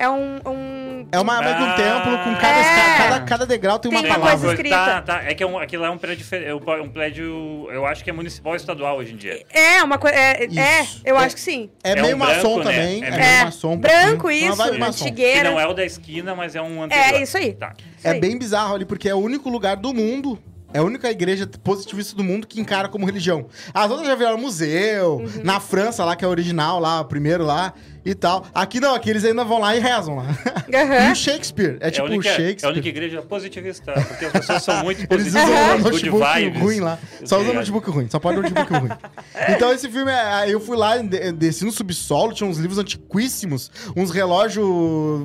[0.00, 0.40] É um.
[0.46, 1.74] um- É uma, que um Ah.
[1.74, 2.96] templo com cada, É.
[2.96, 4.38] cada, cada degrau tem uma Tem uma palavra.
[4.38, 4.76] coisa escrita.
[4.76, 5.22] Tá, tá.
[5.24, 8.08] É que é um, aquilo é um prédio, difer- é um prédio, eu acho que
[8.08, 9.44] é municipal ou estadual hoje em dia.
[9.50, 10.16] É, uma coisa.
[10.16, 11.68] É, é, eu É- acho que sim.
[11.84, 12.76] É, É meio um maçom branco, né?
[12.76, 13.04] também.
[13.04, 13.72] É É, meio- É, maçom.
[13.72, 14.26] um branco.
[14.28, 15.12] Uma isso, maçom.
[15.12, 17.14] Que não é o da esquina, mas é um anterior.
[17.16, 17.52] É, isso aí.
[17.52, 17.74] Tá.
[17.98, 18.20] Isso É aí.
[18.20, 20.38] bem bizarro ali, porque é o único lugar do mundo.
[20.72, 23.48] É a única igreja positivista do mundo que encara como religião.
[23.74, 25.40] As outras já viraram museu, Uhum.
[25.42, 28.46] na França lá, que é o original lá, o primeiro lá e tal.
[28.54, 30.24] Aqui não, aqui eles ainda vão lá e rezam lá.
[30.24, 31.08] Aham.
[31.10, 32.70] E o Shakespeare, é É, tipo única, é a Shakespeare.
[32.72, 35.44] única igreja positivista, porque as pessoas são muito Eles positivas.
[35.44, 36.98] usam um good notebook ruim lá.
[37.24, 38.08] Só usam notebook ruim.
[38.10, 38.90] Só pode notebook ruim.
[39.48, 43.70] Então esse filme, é- eu fui lá, de- desci no subsolo, tinha uns livros antiquíssimos,
[43.96, 44.66] uns relógios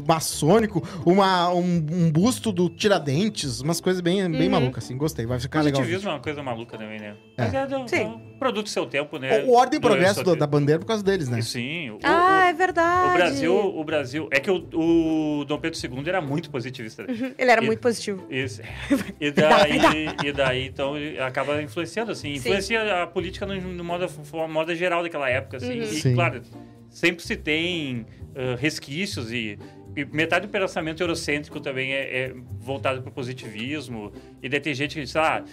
[0.08, 4.32] maçônicos, uma, um, um busto do Tiradentes, umas coisas bem, Uhum.
[4.32, 4.98] bem malucas, assim.
[4.98, 5.82] Gostei, vai ficar legal.
[5.82, 7.16] Positivismo é uma coisa maluca também, né?
[7.38, 8.22] Mas é, Sim.
[8.40, 9.44] Produto do seu tempo, né?
[9.46, 11.42] O Ordem e Progresso do- da bandeira por causa deles, né?
[11.42, 11.92] Sim.
[11.92, 13.10] O, Ah, o- é verdade.
[13.10, 14.28] o Brasil, o Brasil...
[14.32, 17.04] É que o, o Dom Pedro II era muito positivista.
[17.04, 17.34] né?
[17.38, 18.26] Ele era E- muito positivo.
[18.30, 18.62] Isso.
[19.20, 19.80] E daí,
[20.26, 20.94] e daí, então,
[21.26, 22.30] acaba influenciando, assim.
[22.34, 22.36] Sim.
[22.40, 24.08] Influencia a política no, no modo,
[24.50, 25.78] modo geral daquela época, assim.
[25.80, 25.84] Uhum.
[25.84, 26.14] E, Sim.
[26.16, 26.42] claro,
[26.90, 29.58] sempre se tem ah, resquícios e,
[29.96, 34.12] e metade do pensamento eurocêntrico também é, é voltado para o positivismo.
[34.44, 35.44] E daí tem gente que diz, ah,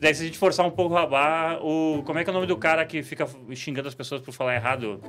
[0.00, 2.02] daí se a gente forçar um pouco a barra, o...
[2.04, 4.54] Como é que é o nome do cara que fica xingando as pessoas por falar
[4.54, 5.00] errado?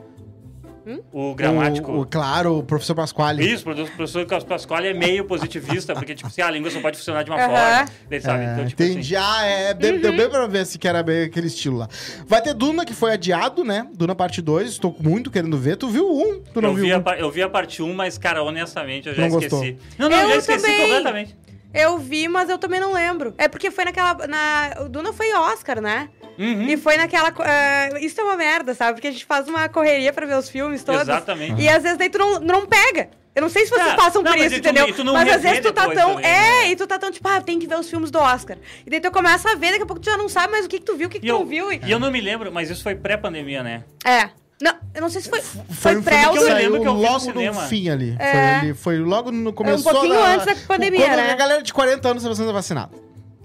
[1.11, 1.91] O gramático.
[1.91, 3.43] O, o- claro, o professor Pasquale.
[3.45, 7.23] Isso, o professor Pasquale é meio positivista, porque, tipo assim, a língua só pode funcionar
[7.23, 7.47] de uma Aham.
[7.47, 7.91] forma.
[8.09, 8.43] Daí, sabe?
[8.43, 9.15] É, então, tipo entendi.
[9.15, 9.25] assim.
[9.39, 9.73] Ah, é.
[9.73, 11.87] Deu, deu bem pra ver se que era bem aquele estilo lá.
[12.27, 13.87] Vai ter Duna, que foi adiado, né?
[13.93, 14.69] Duna parte 2.
[14.69, 15.77] Estou muito querendo ver.
[15.77, 16.41] Tu viu um?
[16.53, 17.01] Tu não Eu viu vi, a, um?
[17.01, 19.49] pa- eu vi a parte 1, mas, cara, honestamente, eu já Não esqueci.
[19.71, 19.77] gostou?
[19.97, 20.81] Não, não, eu Eu já esqueci também.
[20.81, 21.35] completamente.
[21.73, 23.33] Eu vi, mas eu também não lembro.
[23.37, 24.13] É porque foi naquela.
[24.27, 26.09] Na, o Duna foi Oscar, né?
[26.37, 26.67] Uhum.
[26.67, 27.33] E foi naquela.
[27.39, 28.93] ah, isso é uma merda, sabe?
[28.93, 31.01] Porque a gente faz uma correria pra ver os filmes todos.
[31.01, 31.61] Exatamente.
[31.61, 33.09] E às vezes daí tu não, não pega.
[33.35, 34.93] Eu não sei se vocês Tá, passam não, por isso, tu- entendeu?
[34.93, 36.15] tu não mas às vezes tu tá tão.
[36.15, 36.69] também, é, né?
[36.69, 38.57] e tu tá tão tipo, ah, tem que ver os filmes do Oscar.
[38.85, 40.69] E daí tu começa a ver, daqui a pouco tu já não sabe mais o
[40.69, 41.71] que, que tu viu, o que, que tu eu, não viu.
[41.71, 41.81] E...
[41.83, 43.83] e eu não me lembro, mas isso foi pré-pandemia, né?
[44.05, 44.29] É.
[44.63, 45.41] Não, eu não sei se foi.
[45.41, 47.61] Foi Foi, um pré filme que eu lembro que eu vi no logo no, cinema.
[47.63, 48.15] fim ali.
[48.17, 48.31] É.
[48.31, 48.73] Foi, ali.
[48.73, 51.31] foi logo no começo pouquinho antes da pandemia, quando né?
[51.31, 52.91] a galera de 40 anos estava sendo vacinada.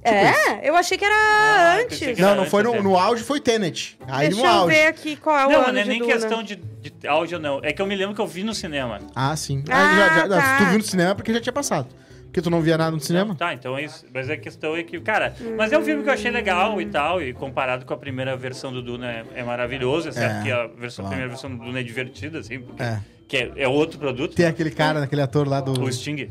[0.04, 0.60] É?
[0.62, 1.98] Eu achei que era Ah, eu antes.
[1.98, 3.98] que Não, era não antes foi no, no auge, foi Tenet.
[4.06, 4.74] Aí Deixa no eu auge.
[4.76, 6.12] ver aqui qual é o não, não é nem Duna.
[6.12, 7.60] questão de, de áudio, não.
[7.64, 9.00] É que eu me lembro que eu vi no cinema.
[9.14, 9.64] Ah, sim.
[9.68, 10.58] Ah, Ah, já- já- tá.
[10.58, 11.88] Tu viu no cinema é porque já tinha passado.
[12.28, 13.34] Porque tu não via nada no cinema.
[13.34, 14.04] Tá, então é isso.
[14.12, 16.86] Mas a questão é que, cara, mas é um filme que eu achei legal e
[16.86, 20.52] tal, e comparado com a primeira versão do Duna é, é maravilhoso, exceto É, que
[20.52, 21.08] a, versão, a claro.
[21.08, 23.00] primeira versão do Duna é divertida, assim, porque É.
[23.26, 24.34] que é, é outro produto.
[24.34, 25.80] Tem aquele cara, aquele ator lá do.
[25.82, 26.30] O Sting.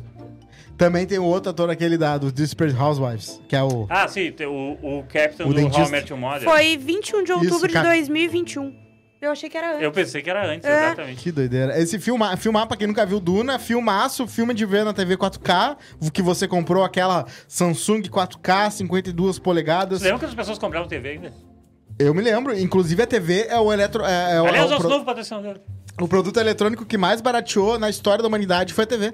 [0.78, 3.88] Também tem o outro ator, aquele da, do Desperate Housewives, que é o.
[3.90, 5.90] Ah, sim, tem o, o Captain O do How I dentista.
[5.92, 6.44] Met Your Mother.
[6.44, 7.88] Foi 21 de outubro Isso, de cara.
[7.90, 8.87] 2021.
[9.20, 9.84] Eu achei que era antes.
[9.84, 10.86] Eu pensei que era antes, É.
[10.88, 11.24] exatamente.
[11.24, 11.80] Que doideira.
[11.80, 15.76] Esse filma, filmar, pra quem nunca viu Duna, filmaço, filme de ver na TV 4K,
[16.14, 20.00] que você comprou aquela Samsung 4K, 52 polegadas.
[20.02, 21.34] Você lembra que as pessoas compravam TV ainda?
[21.98, 22.58] Eu me lembro.
[22.58, 24.04] Inclusive a TV é o eletro.
[24.06, 25.60] É, é o- é Aliás, o, nosso pro- novo patrocinador.
[26.00, 29.14] o produto eletrônico que mais barateou na história da humanidade foi a TV.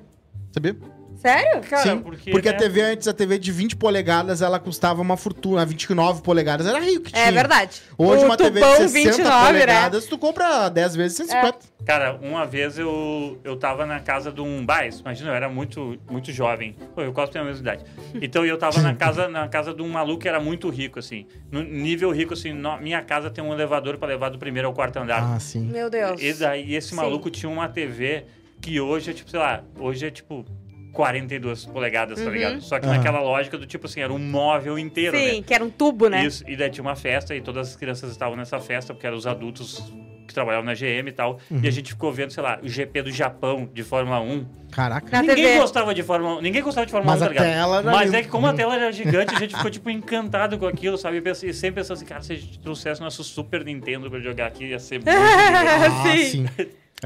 [0.52, 0.76] Sabia?
[1.24, 1.62] Sério?
[1.62, 2.00] Cara, Sim.
[2.00, 2.58] porque, Porque, a né?
[2.58, 5.62] TV antes, a TV de 20 polegadas, ela custava uma fortuna.
[5.62, 7.26] A 29 polegadas era rico que tinha.
[7.28, 7.82] É verdade.
[7.98, 11.58] Hoje o uma TV de 60 29, polegadas, tu compra 10 vezes 150.
[11.86, 15.98] Cara, uma vez eu, eu tava na casa de um bairro, imagina, eu era muito,
[16.10, 16.76] muito jovem.
[16.94, 17.86] Pô, eu quase tenho a mesma idade.
[18.22, 21.26] Então eu tava na casa, na casa de um maluco que era muito rico, assim.
[21.50, 24.74] No nível rico, assim, no- minha casa tem um elevador pra levar do primeiro ao
[24.74, 25.24] quarto andar.
[25.36, 25.70] Ah, sim.
[25.72, 26.22] Meu Deus.
[26.22, 26.96] E daí esse Sim.
[26.96, 28.26] maluco tinha uma TV
[28.62, 30.46] que hoje é tipo, sei lá, hoje é tipo
[30.94, 32.32] 42 polegadas, tá Uhum.
[32.32, 32.62] ligado?
[32.62, 32.96] Só que Aham.
[32.98, 35.44] naquela lógica do tipo assim, era um móvel inteiro, Sim, né?
[35.46, 36.24] que era um tubo, né?
[36.24, 39.18] Isso, e daí tinha uma festa e todas as crianças estavam nessa festa, porque eram
[39.18, 39.84] os adultos
[40.28, 41.38] que trabalhavam na GM e tal.
[41.52, 41.60] Uhum.
[41.62, 44.46] E a gente ficou vendo, sei lá, o GP do Japão de Fórmula 1.
[44.72, 45.08] Caraca.
[45.12, 45.58] Na ninguém TV.
[45.60, 47.54] gostava de Fórmula 1, ninguém gostava de Fórmula Mas 1, a tá ligado?
[47.54, 50.58] tela era Mas é que como a tela era gigante, a gente ficou, tipo, encantado
[50.58, 51.18] com aquilo, sabe?
[51.18, 54.48] E pensei- sempre pensando assim, cara, se a gente trouxesse nosso Super Nintendo pra jogar
[54.48, 55.10] aqui, ia ser muito.
[55.10, 56.46] Ah, Sim.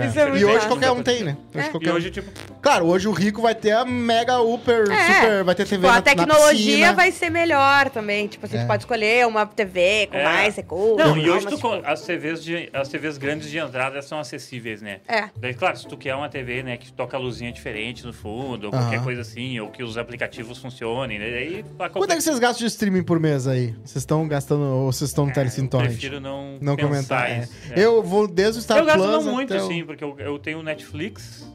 [0.03, 0.07] Sim.
[0.10, 1.38] Isso é muito E hoje qualquer um tem, né?
[1.53, 1.67] Hoje É.
[1.67, 1.95] E qualquer um.
[1.95, 2.31] hoje, tipo,
[2.62, 5.13] Claro, hoje o rico vai ter a mega super, É.
[5.13, 6.93] super, vai ter TV Tipo, na, a tecnologia piscina.
[6.93, 8.27] vai ser melhor também.
[8.27, 8.62] Tipo, assim, É.
[8.63, 10.23] tu pode escolher uma TV com É.
[10.23, 10.97] mais recursos.
[10.97, 13.57] Não, e tal, hoje mas, tu co- tipo, as, TVs de, as TVs grandes de
[13.57, 14.99] entrada são acessíveis, né?
[15.07, 15.29] É.
[15.38, 18.65] Daí, claro, se tu quer uma TV, né, que toca a luzinha diferente no fundo,
[18.65, 19.03] ou qualquer Aham.
[19.03, 21.29] coisa assim, ou que os aplicativos funcionem, né?
[21.31, 23.73] Daí, Quanto é que vocês gastam de streaming por mês aí?
[23.86, 25.89] Vocês estão gastando ou vocês estão no Telecine Eu Torrent?
[25.91, 27.29] prefiro não, Não pensar comentar.
[27.31, 27.39] é.
[27.43, 27.79] isso, é.
[27.79, 30.19] Eu vou desde o Star Eu gasto Plus não muito, até o- sim, porque eu,
[30.19, 31.52] eu tenho Netflix,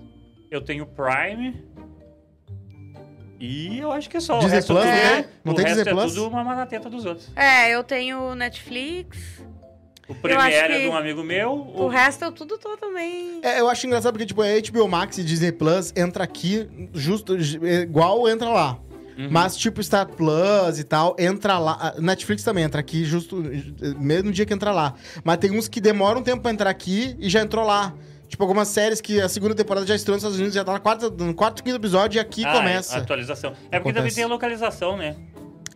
[0.51, 1.65] eu tenho Prime.
[3.39, 4.39] E eu acho que é só.
[4.39, 5.31] Disney o resto Plus, é, não tem?
[5.45, 6.15] Não o tem resto Disney é Plus?
[6.15, 7.31] tudo uma manateta dos outros.
[7.37, 9.43] É, eu tenho Netflix.
[10.09, 11.53] O Premiere é de um amigo meu.
[11.53, 13.41] O resto eu tudo tô também.
[13.43, 17.37] É, eu acho engraçado porque, tipo, a HBO Max e Disney Plus entra aqui justo
[17.63, 18.79] é, igual entra lá.
[19.17, 19.29] Uhum.
[19.31, 21.95] Mas, tipo, Star Plus e tal, entra lá.
[21.99, 23.43] Netflix também entra aqui justo
[23.99, 24.95] mesmo dia que entra lá.
[25.25, 27.95] Mas tem uns que demoram um tempo pra entrar aqui e já entrou lá.
[28.33, 30.81] Tipo, algumas séries que a segunda temporada já estreou nos Estados Unidos, já tá na
[30.81, 32.97] quarta, no quarto, quinto episódio e aqui Ah, começa.
[32.97, 33.53] é, atualização.
[33.71, 35.15] É porque também tem a localização, né?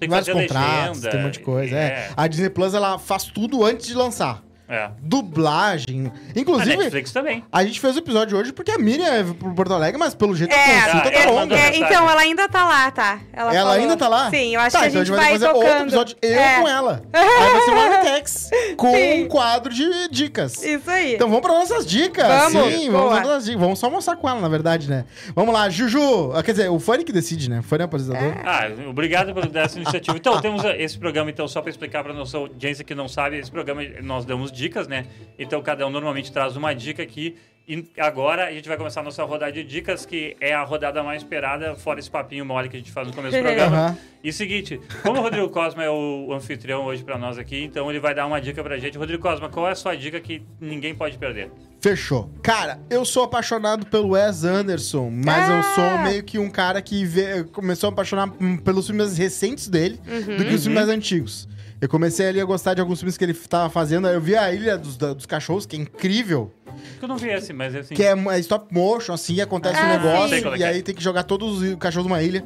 [0.01, 1.11] Tem que Vários fazer contratos, legenda.
[1.11, 1.77] tem um monte de coisa.
[1.77, 2.11] É.
[2.17, 4.43] A Disney Plus, ela faz tudo antes de lançar.
[4.69, 4.91] É.
[5.01, 6.13] Dublagem.
[6.35, 7.45] A Inclusive, Netflix também.
[7.53, 10.35] a gente fez o episódio hoje porque a Miriam é pro Porto Alegre, mas pelo
[10.35, 11.41] jeito a É, consulta é, tá ela longa.
[11.41, 11.83] mandou É, mensagem.
[11.85, 13.21] então, ela ainda tá lá, tá?
[13.33, 14.31] Ela falou- ainda tá lá?
[14.31, 15.67] Sim, eu acho tá, que a então gente a gente vai, fazer tocando.
[15.69, 16.61] outro episódio, eu É.
[16.61, 17.03] com ela.
[17.13, 19.25] Aí vai ser uma Artex com Sim.
[19.25, 20.63] um quadro de dicas.
[20.63, 21.15] Isso aí.
[21.15, 22.27] Então vamos para nossas dicas.
[22.27, 23.03] Vamos, Sim, boa.
[23.03, 23.61] vamos para nossas dicas.
[23.61, 25.05] Vamos só almoçar com ela, na verdade, né?
[25.35, 26.33] Vamos lá, Juju.
[26.35, 27.61] Ah, Quer dizer, o Fanny que decide, né?
[27.61, 28.33] O Fanny é o apresentador.
[28.45, 30.17] Ah, obrigado por dar essa iniciativa.
[30.17, 33.39] Então, temos a- esse programa, então, só para explicar para nossa audiência que não sabe,
[33.39, 35.07] esse programa nós damos dicas, né?
[35.39, 37.37] Então, cada um normalmente traz uma dica aqui.
[37.69, 41.03] E agora a gente vai começar a nossa rodada de dicas, que é a rodada
[41.03, 43.77] mais esperada, fora esse papinho mole que a gente faz no começo do programa.
[43.77, 43.99] Aham.
[44.23, 47.99] E seguinte, como o Rodrigo Cosma é o anfitrião hoje para nós aqui, então ele
[47.99, 48.97] vai dar uma dica pra gente.
[48.97, 51.51] Rodrigo Cosma, qual é a sua dica que ninguém pode perder?
[51.81, 52.31] Fechou.
[52.41, 55.63] Cara, eu sou apaixonado pelo Wes Anderson, mas eu Ah!
[55.75, 59.97] sou meio que um cara que vê- começou a apaixonar hum, pelos filmes recentes dele
[60.05, 61.49] do que os filmes mais antigos.
[61.81, 64.07] Eu comecei ali a gostar de alguns filmes que ele tava fazendo.
[64.09, 66.53] aí Eu vi a Ilha dos, da- dos Cachorros, que é incrível.
[67.01, 67.95] Eu não vi esse, mas assim.
[67.95, 70.65] Que é, é stop motion, assim, acontece um Ah, negócio sei qual é e que
[70.65, 70.69] é.
[70.69, 72.45] aí tem que jogar todos os cachorros numa ilha.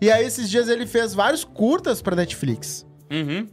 [0.00, 2.86] E aí, esses dias, ele fez vários curtas pra Netflix.
[3.10, 3.48] Uhum.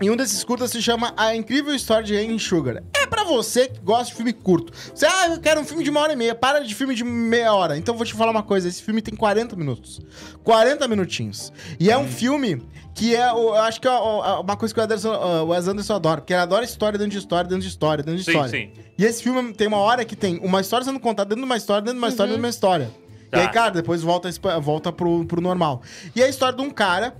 [0.00, 2.82] E um desses curtas se chama A Incrível História de Amy Sugar.
[2.94, 4.72] É pra você que gosta de filme curto.
[4.94, 6.34] Você, ah, eu quero um filme de uma hora e meia.
[6.36, 7.76] Para de filme de meia hora.
[7.76, 8.68] Então eu vou te falar uma coisa.
[8.68, 10.00] Esse filme tem 40 minutos.
[10.44, 11.52] 40 minutinhos.
[11.80, 11.92] E Hum.
[11.92, 12.62] é um filme
[12.94, 15.94] que é, o- eu acho que é uma coisa que o Anderson, o Wes Anderson
[15.94, 16.20] adora.
[16.20, 18.50] Porque ele adora história dentro de história, dentro de história, dentro de Sim, história.
[18.50, 18.70] sim.
[18.96, 21.56] E esse filme tem uma hora que tem uma história sendo contada dentro de uma
[21.56, 22.90] história, dentro de uma história, dentro de uma história.
[23.32, 23.38] Tá.
[23.38, 25.82] E aí, cara, depois volta, volta pro, pro normal.
[26.14, 27.16] E é a história de um cara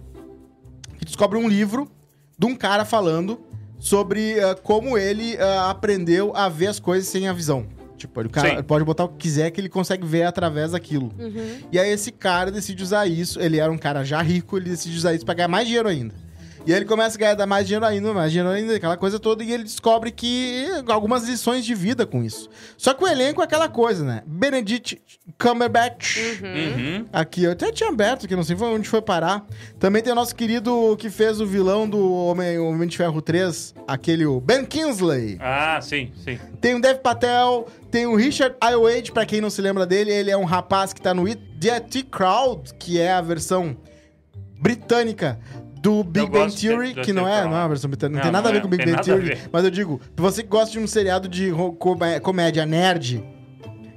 [0.98, 1.90] que descobre um livro
[2.42, 3.40] de um cara falando
[3.78, 7.66] sobre ah, como ele ah, aprendeu a ver as coisas sem a visão.
[7.96, 10.72] Tipo, ele, o cara ele pode botar o que quiser que ele consegue ver através
[10.72, 11.12] daquilo.
[11.16, 11.58] Uhum.
[11.70, 13.40] E aí esse cara decide usar isso.
[13.40, 16.12] Ele era um cara já rico, ele decide usar isso pra ganhar mais dinheiro ainda.
[16.64, 19.42] E aí ele começa a ganhar mais dinheiro ainda, mais dinheiro ainda, aquela coisa toda,
[19.42, 22.48] e ele descobre que algumas lições de vida com isso.
[22.76, 24.22] Só que o elenco é aquela coisa, né?
[24.26, 25.02] Benedict
[25.40, 26.18] Cumberbatch.
[26.42, 27.06] Uhum.
[27.12, 29.44] Aqui, eu até tinha aberto, que não sei onde foi parar.
[29.78, 33.74] Também tem o nosso querido que fez o vilão do Homem, Homem de Ferro 3,
[33.86, 35.38] aquele o Ben Kingsley.
[35.40, 36.38] Ah, sim, sim.
[36.60, 40.30] Tem o Dev Patel, tem o Richard Ayoade, pra quem não se lembra dele, ele
[40.30, 43.76] é um rapaz que tá no It The Crowd, que é a versão
[44.60, 45.40] britânica
[45.82, 48.48] do Big Bang Theory, que não é, não é uma versão britânica, não, tem nada
[48.48, 50.78] a ver é, com Big tem Bang Theory, mas eu digo, você que gosta de
[50.78, 53.22] um seriado de comé- comédia nerd,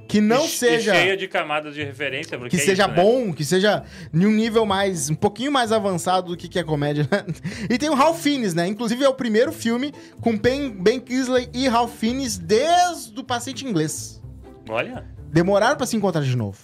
[0.08, 0.94] que não E- seja.
[0.94, 2.38] Cheia de camadas de referência.
[2.38, 3.02] Porque Que é seja isso, né?
[3.02, 3.82] bom, que seja
[4.14, 5.10] em um nível mais.
[5.10, 7.08] um pouquinho mais avançado do que, que é comédia.
[7.10, 7.24] né?
[7.68, 8.68] E tem o Ralph Fiennes, né?
[8.68, 13.66] Inclusive é o primeiro filme com Ben, ben Kingsley e Ralph Fiennes desde o paciente
[13.66, 14.22] inglês.
[14.68, 15.04] Olha.
[15.32, 16.58] Demoraram pra se encontrar de novo.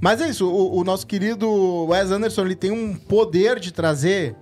[0.00, 4.34] Mas é isso, o, o nosso querido Wes Anderson ele tem um poder de trazer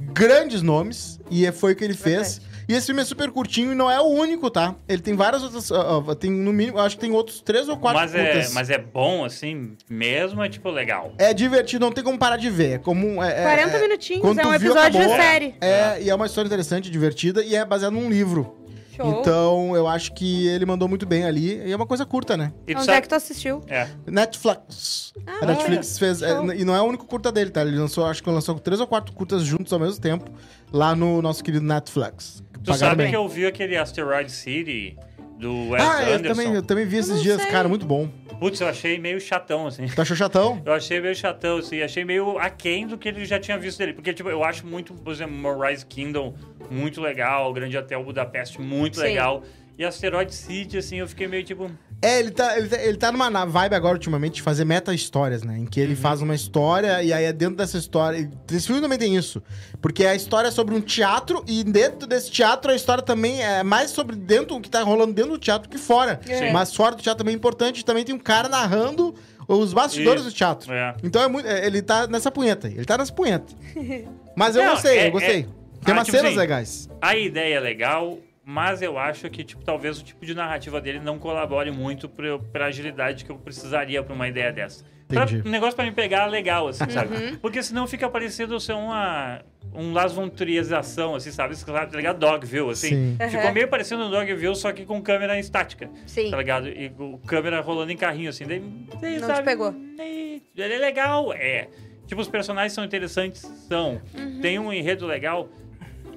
[0.00, 2.40] grandes nomes, e é- foi o que ele fez.
[2.68, 4.74] E esse filme é super curtinho e não é o único, tá?
[4.88, 5.70] Ele tem várias outras.
[5.70, 8.52] ah, tem no mínimo, acho que tem outros três ou quatro Mas é, curtas.
[8.52, 11.12] mas é bom, assim, mesmo, é tipo legal.
[11.16, 12.72] É divertido, não tem como parar de ver.
[12.74, 13.22] É como.
[13.22, 15.54] É, é- 40 é- minutinhos, quando é um tu viu, episódio de série.
[15.60, 18.65] É, e é uma história interessante, divertida, e é baseado num livro.
[18.96, 19.20] Show.
[19.20, 21.56] Então, eu acho que ele mandou muito bem ali.
[21.66, 22.52] E é uma coisa curta, né?
[22.68, 23.60] Onde sabe- é que tu assistiu?
[23.68, 23.86] É.
[24.06, 25.12] Netflix.
[25.26, 26.22] Ah, a Netflix fez.
[26.22, 27.62] é, e não é o único curta dele, tá?
[27.62, 30.30] Ele lançou, acho que lançou três ou quatro curtas juntos ao mesmo tempo,
[30.72, 32.42] lá no nosso querido Netflix.
[32.52, 33.10] Tu Pagaram sabe bem.
[33.10, 34.96] que eu vi aquele Asteroid City
[35.38, 36.34] do Wes Ah, eu Anderson?
[36.42, 37.50] também, eu também vi esses dias, sei.
[37.50, 38.08] cara, muito bom.
[38.38, 39.86] Putz, eu achei meio chatão, assim.
[39.86, 40.60] Tu achou chatão?
[40.64, 43.94] Eu achei meio chatão, assim, achei meio aquém do que ele já tinha visto dele.
[43.94, 46.34] Porque, tipo, eu acho muito, por exemplo, Moonrise Kingdom
[46.70, 49.02] muito legal, Grande Hotel Budapeste muito Sim.
[49.04, 49.42] legal.
[49.78, 51.70] E Asteroid City, assim, eu fiquei meio tipo.
[52.00, 55.58] É, ele tá, ele tá, ele tá numa vibe agora, ultimamente, de fazer meta-histórias, né?
[55.58, 58.30] Em que ele faz uma história e aí é dentro dessa história.
[58.50, 59.42] Esse filme também tem isso.
[59.80, 63.62] Porque a história é sobre um teatro e dentro desse teatro a história também é
[63.62, 66.20] mais sobre dentro o que tá rolando dentro do teatro que fora.
[66.24, 66.52] Sim.
[66.52, 67.84] Mas fora do teatro também é importante.
[67.84, 69.14] Também tem um cara narrando
[69.48, 70.30] os bastidores Isso.
[70.30, 70.72] do teatro.
[70.72, 70.94] É.
[71.02, 72.66] Então é muito, é, ele tá nessa punheta.
[72.66, 73.54] aí, Ele tá nessa punheta.
[74.36, 75.40] Mas eu Não, gostei, é- eu gostei.
[75.40, 75.46] é-
[75.84, 76.88] Tem Ah, umas tipo cenas assim, legais.
[77.00, 81.00] A ideia é legal, mas eu acho que, tipo, talvez o tipo de narrativa dele
[81.00, 84.84] não colabore muito pra, pra agilidade que eu precisaria pra uma ideia dessa.
[85.08, 86.90] Pra, um negócio pra me pegar legal, assim, Uhum.
[86.90, 87.36] sabe?
[87.38, 89.40] Porque senão fica parecendo ser uma.
[89.74, 91.54] Um Las Vontriazação, assim, sabe?
[91.64, 92.18] Tá ligado?
[92.18, 92.88] Dogville, assim.
[92.88, 93.16] Sim.
[93.20, 93.30] Uhum.
[93.30, 95.90] Ficou meio parecendo um Dogville, só que com câmera estática.
[96.06, 96.30] Sim.
[96.30, 96.68] Tá ligado?
[96.68, 98.46] E o câmera rolando em carrinho, assim.
[98.46, 98.60] Daí,
[99.00, 99.42] daí, Não te sabe?
[99.44, 99.72] pegou.
[99.96, 101.68] Daí, Ele é legal, é.
[102.06, 104.00] Tipo, os personagens são interessantes, são.
[104.16, 104.40] Uhum.
[104.40, 105.48] Tem um enredo legal,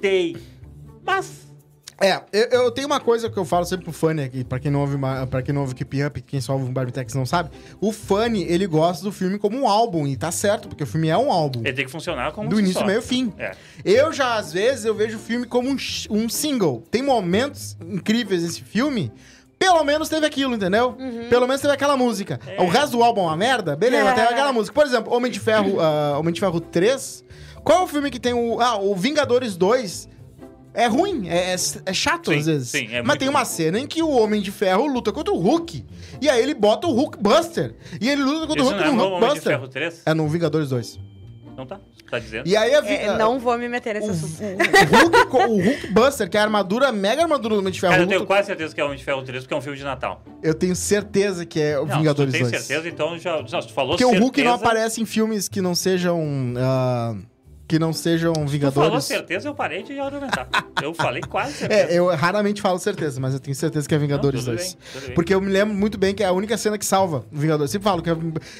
[0.00, 0.36] tem.
[1.04, 1.49] Mas.
[2.02, 4.70] É, eu, eu tenho uma coisa que eu falo sempre pro Fanny aqui, pra quem
[4.70, 4.96] não ouve,
[5.28, 7.50] pra quem não ouve Keep Up, quem só ouve o Barbitex não sabe.
[7.78, 11.08] O Fanny, ele gosta do filme como um álbum, e tá certo, porque o filme
[11.08, 11.60] é um álbum.
[11.62, 12.86] Ele tem que funcionar como Do si início, só.
[12.86, 13.32] meio, fim.
[13.38, 13.52] É.
[13.84, 15.76] Eu já, às vezes, eu vejo o filme como um,
[16.10, 16.82] um single.
[16.90, 19.12] Tem momentos incríveis nesse filme.
[19.58, 20.96] Pelo menos teve aquilo, entendeu?
[21.28, 22.40] Pelo menos teve aquela música.
[22.46, 22.62] É.
[22.62, 23.76] O resto do álbum é uma merda?
[23.76, 24.14] Beleza, É.
[24.14, 24.74] teve aquela música.
[24.74, 27.22] Por exemplo, Homem de Ferro, ah, Homem de Ferro 3.
[27.62, 28.58] Qual é o filme que tem o.
[28.58, 30.08] Ah, o Vingadores 2.
[30.72, 31.56] É ruim, é, é-
[31.86, 32.68] é chato Sim, às vezes.
[32.68, 33.48] sim, é Mas tem uma ruim.
[33.48, 35.84] cena em que o Homem de Ferro luta contra o Hulk.
[36.20, 37.74] E aí ele bota o Hulk Buster.
[38.00, 39.52] E ele luta contra o Isso Hulk não é no Homem de Buster.
[39.52, 40.02] Ferro 3?
[40.06, 40.98] É no Vingadores 2.
[41.56, 41.80] Não tá?
[42.10, 42.48] Tá dizendo?
[42.48, 44.42] E aí a, É, não vou me meter nesse o, assunto.
[44.42, 47.80] o Hulk, o Hulk Buster, que é a armadura, a mega armadura do Homem de
[47.80, 47.92] Ferro.
[47.92, 49.78] Cara, eu tenho quase certeza que é Homem de Ferro 3, porque é um filme
[49.78, 50.20] de Natal.
[50.42, 52.50] eu tenho certeza que é o Não, Vingadores se tu 2.
[52.52, 53.36] tem certeza, então já...
[53.36, 56.20] Não, tu falou Porque o Hulk não certeza- aparece em filmes que não sejam.
[56.58, 57.14] ah,
[57.70, 59.04] que não sejam Tu falou Vingadores.
[59.04, 60.48] certeza, eu parei de argumentar.
[60.82, 61.92] eu falei quase certeza.
[61.92, 64.74] É, eu raramente falo certeza, mas eu tenho certeza que é Vingadores Não, tudo 2.
[64.74, 65.14] bem, bem.
[65.14, 67.70] Porque eu me lembro muito bem que é a única cena que salva o Vingadores.
[67.70, 68.16] Sempre falo que é...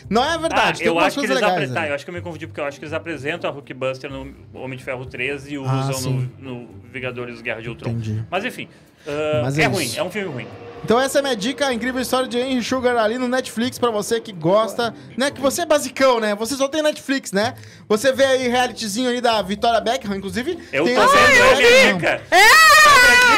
[0.08, 1.52] Não é Ah, verdade, tem eu acho que eles legais.
[1.54, 1.82] apresentam.
[1.82, 1.90] ali.
[1.90, 4.32] eu acho que eu me confundi, porque eu acho que eles apresentam a Hulkbuster no
[4.54, 7.90] Homem de Ferro 13 e o Ah, usam no, no Vingadores Guerra de Ultron.
[7.90, 8.24] Entendi.
[8.30, 8.68] Mas enfim,
[9.08, 10.46] ah, Mas é, é ruim, é um filme ruim.
[10.82, 13.78] Então essa é a minha dica, a incrível história de Henry Sugar ali no Netflix
[13.78, 15.30] pra você que gosta, né?
[15.30, 16.34] Que você é basicão, né?
[16.34, 17.54] Você só tem Netflix, né?
[17.88, 20.58] Você vê aí realityzinho ali da Vitória Beckham, inclusive.
[20.72, 22.22] Eu tem tô essa- vendo, é dica.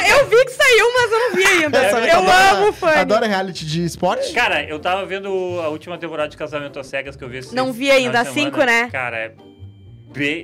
[0.08, 1.78] Eu vi que saiu, mas eu não vi ainda.
[1.78, 2.90] Essa eu adora- amo fã.
[2.90, 4.32] Adora reality de esporte.
[4.32, 5.28] Cara, eu tava vendo
[5.62, 8.24] a última temporada de Casamento às Cegas que eu vi esse Não vi ainda, a
[8.24, 8.40] semana.
[8.44, 8.88] cinco, né?
[8.90, 9.32] Cara, é.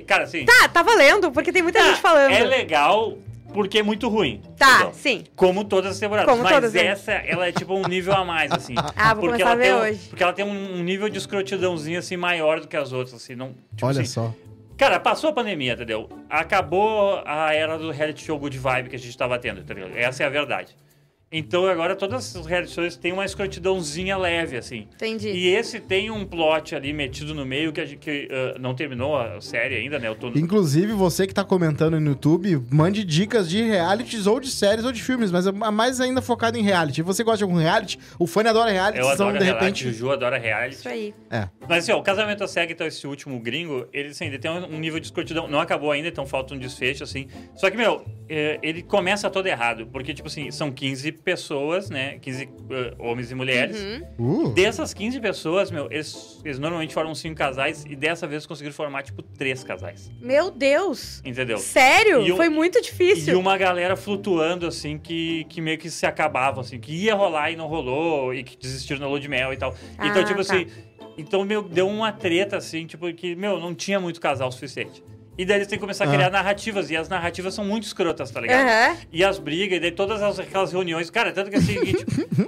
[0.05, 0.45] Cara, assim.
[0.45, 2.31] Tá, tá valendo, porque tem muita tá, gente falando.
[2.31, 3.17] É legal
[3.53, 4.41] porque é muito ruim.
[4.57, 4.93] Tá, entendeu?
[4.93, 5.23] sim.
[5.35, 6.29] Como todas as temporadas.
[6.29, 8.75] Como mas todas, essa, ela é tipo um nível a mais, assim.
[8.95, 10.09] Ah, vou porque começar ela a ver tem um- hoje.
[10.09, 13.35] Porque ela tem um nível de escrotidãozinho, assim, maior do que as outras, assim.
[13.35, 14.33] Não, tipo Olha assim, só.
[14.77, 16.07] Cara, passou a pandemia, entendeu?
[16.29, 19.89] Acabou a era do reality show good vibe que a gente tava tendo, entendeu?
[19.93, 20.75] Essa é a verdade.
[21.31, 24.87] Então agora todas as reality shows têm uma escrotidãozinha leve, assim.
[24.95, 25.29] Entendi.
[25.29, 28.73] E esse tem um plot ali metido no meio que, a gente, que ah, não
[28.73, 30.07] terminou a série ainda, né?
[30.07, 30.29] Eu tô...
[30.29, 34.91] Inclusive, você que tá comentando no YouTube, mande dicas de realities ou de séries ou
[34.91, 37.01] de filmes, mas é mais ainda focado em reality.
[37.01, 37.99] Você gosta de algum reality?
[38.17, 39.83] O fã adora reality, Eu então adoro de reality, repente.
[39.83, 40.75] Juju adora reality.
[40.75, 41.13] Isso aí.
[41.29, 41.49] É.
[41.67, 44.49] Mas assim, ó, o Casamento à Cega, então, esse último gringo, ele, assim, ele tem
[44.49, 45.47] um um nível de escrotidão.
[45.47, 47.27] Não acabou ainda, então falta um desfecho, assim.
[47.55, 49.87] Só que, meu, é, ele começa todo errado.
[49.87, 52.17] Porque, tipo assim, são 15 pessoas, né?
[52.19, 52.49] 15 uh,
[52.99, 53.77] homens e mulheres.
[54.17, 54.45] Uhum.
[54.45, 54.49] Uh.
[54.53, 59.03] Dessas 15 pessoas, meu, eles, eles normalmente formam cinco casais e dessa vez conseguiram formar,
[59.03, 60.11] tipo, três casais.
[60.21, 61.21] Meu Deus!
[61.25, 61.57] Entendeu?
[61.57, 62.21] Sério?
[62.25, 63.39] E um- Foi muito E difícil.
[63.39, 67.55] uma galera flutuando, assim, que, que meio que se acabava, assim, que ia rolar e
[67.55, 69.75] não rolou, e que desistiram na lua de mel e tal.
[69.95, 70.53] então, Ah, tipo tá.
[70.55, 70.67] assim,
[71.17, 75.03] então, meu, deu uma treta, assim, tipo, que, meu, não tinha muito casal o suficiente.
[75.39, 76.13] E daí eles têm que começar a Ah.
[76.13, 78.59] criar narrativas, e as narrativas são muito escrotas, tá ligado?
[78.67, 78.97] Aham.
[79.09, 81.09] E as brigas, e daí todas as- aquelas reuniões.
[81.09, 82.05] Cara, tanto que é o seguinte: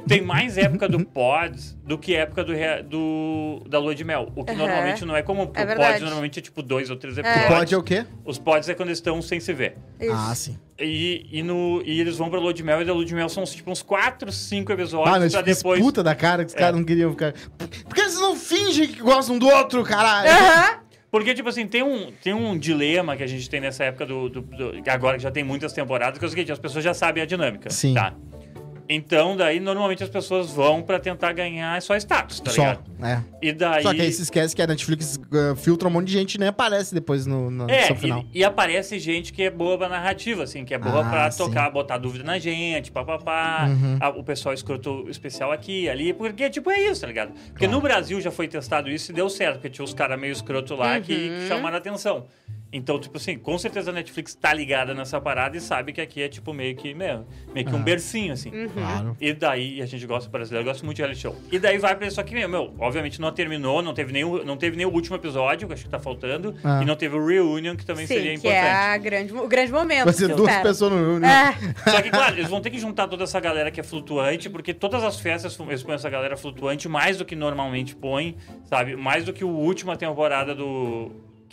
[0.09, 2.53] tem mais época do Pods do que época do,
[2.89, 4.29] do- da Lua de Mel.
[4.35, 4.59] O que Aham.
[4.59, 5.77] normalmente não é comum, porque É o.
[5.77, 7.47] Pods normalmente é tipo dois ou três O episódios.
[7.47, 8.05] pod é o quê?
[8.25, 9.77] Os Pods é quando eles estão sem se ver.
[9.99, 10.13] Isso.
[10.13, 10.57] Ah, sim.
[10.77, 13.29] E, e, no, e eles vão pra Lua de Mel, e da Lua de Mel
[13.29, 15.79] são tipo uns 4, 5 episódios Ah, mas pra depois.
[15.79, 16.59] puta da cara que os É.
[16.59, 17.33] caras não queriam ficar.
[17.57, 20.29] Por que eles não fingem que gostam do outro, caralho?
[20.29, 20.80] Aham.
[21.11, 24.29] Porque, tipo assim, tem um, tem um dilema que a gente tem nessa época do,
[24.29, 26.93] do- do- Agora que já tem muitas temporadas, que é o seguinte, as pessoas já
[26.93, 27.69] sabem a dinâmica.
[27.69, 27.93] Sim.
[27.93, 28.13] Tá?
[28.93, 32.61] Então, daí, normalmente as pessoas vão pra tentar ganhar só status, tá Só.
[32.61, 32.81] ligado?
[33.01, 33.21] É.
[33.41, 33.83] E daí.
[33.83, 36.37] Só que aí se esquece que a Netflix uh, filtra um monte de gente e
[36.37, 38.25] nem aparece depois no, na É, edição final.
[38.33, 41.31] e, e aparece gente que é boa pra narrativa, assim, que é boa Ah, pra
[41.31, 41.37] sim.
[41.37, 43.65] tocar, botar dúvida na gente, papapá.
[43.69, 43.97] Uhum.
[43.99, 47.31] a- o pessoal escroto especial aqui, ali, porque, tipo, é isso, tá ligado?
[47.31, 47.71] Porque Claro.
[47.71, 50.75] no Brasil já foi testado isso e deu certo, porque tinha os caras meio escroto
[50.75, 51.39] lá que, Uhum.
[51.39, 52.25] que chamaram a atenção.
[52.73, 56.21] Então, tipo assim, com certeza a Netflix tá ligada nessa parada e sabe que aqui
[56.21, 57.81] é, tipo, meio que, meu, meio que um Ah.
[57.83, 58.49] bercinho, assim.
[58.49, 58.69] Uhum.
[58.69, 59.17] Claro.
[59.19, 61.35] E daí, a gente gosta brasileiro, gosta muito de reality show.
[61.51, 64.43] E daí vai pra isso aqui mesmo, meu, obviamente não terminou, não teve nem o,
[64.45, 66.79] não teve nem o último episódio, que acho que tá faltando, Ah.
[66.81, 68.65] e não teve o reunion, que também Sim, seria que importante.
[68.65, 70.05] é a grande, o grande momento.
[70.05, 71.19] Vai ser eu duas pessoas no.
[71.19, 71.55] né?
[71.85, 71.89] É.
[71.91, 74.73] Só que, claro, eles vão ter que juntar toda essa galera que é flutuante, porque
[74.73, 78.95] todas as festas eles põem essa galera flutuante mais do que normalmente põe, sabe?
[78.95, 81.11] Mais do que a última temporada do.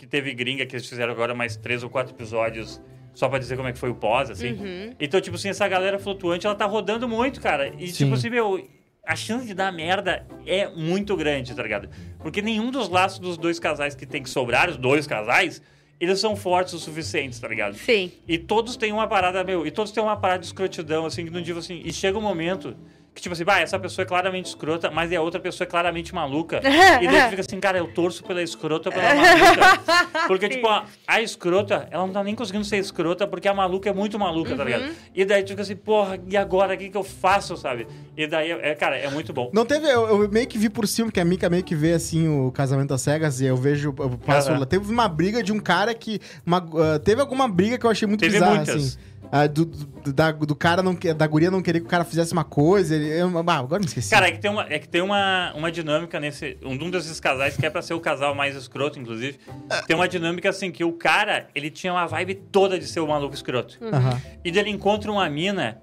[0.09, 2.81] Teve gringa, que eles fizeram agora mais três ou quatro episódios.
[3.13, 4.53] Só pra dizer como é que foi o pós, assim.
[4.53, 4.95] Uhum.
[4.99, 7.73] Então, tipo assim, essa galera flutuante, ela tá rodando muito, cara.
[7.77, 8.05] E, Sim.
[8.05, 8.65] tipo assim, meu,
[9.05, 11.89] a chance de dar merda é muito grande, tá ligado?
[12.19, 15.61] Porque nenhum dos laços dos dois casais que tem que sobrar, os dois casais,
[15.99, 17.75] eles são fortes o suficiente, tá ligado?
[17.75, 18.11] Sim.
[18.27, 21.31] E todos têm uma parada, meu, e todos têm uma parada de escrotidão, assim, que
[21.31, 21.81] não digo assim.
[21.83, 22.77] E chega um momento
[23.13, 26.13] que, tipo assim, bah, essa pessoa é claramente escrota, mas a outra pessoa é claramente
[26.15, 26.61] maluca.
[27.01, 30.27] e daí tu fica assim, cara, eu torço pela escrota pela maluca.
[30.27, 30.51] Porque, Sim.
[30.53, 33.93] tipo, a, a escrota, ela não tá nem conseguindo ser escrota porque a maluca é
[33.93, 34.69] muito maluca, tá Uhum.
[34.69, 34.91] ligado?
[35.13, 36.75] E daí tu fica assim, porra, e agora?
[36.75, 37.87] O que, que eu faço, sabe?
[38.15, 39.49] E daí, é, cara, é muito bom.
[39.53, 39.87] Não teve.
[39.87, 42.51] Eu, eu meio que vi por cima, que a Mika meio que vê assim o
[42.51, 43.93] casamento às cegas e eu vejo.
[43.97, 44.59] Eu passo Aham.
[44.59, 44.65] lá.
[44.65, 46.19] Teve uma briga de um cara que.
[46.45, 48.75] uma- ah, teve alguma briga que eu achei muito Teve bizarra, muitas.
[48.75, 48.97] assim.
[49.31, 52.33] Ah, do, do, da, do cara não da guria não querer que o cara fizesse
[52.33, 52.95] uma coisa.
[52.95, 54.09] Ele, eu, ah, agora me esqueci.
[54.09, 56.57] Cara, é que tem uma, é que tem uma, uma dinâmica nesse.
[56.63, 59.39] Um, um desses casais, que é pra ser o casal mais escroto, inclusive.
[59.85, 63.07] Tem uma dinâmica assim, que o cara, ele tinha uma vibe toda de ser o
[63.07, 63.77] maluco escroto.
[63.81, 64.19] Aham.
[64.43, 65.79] E daí ele encontra uma mina.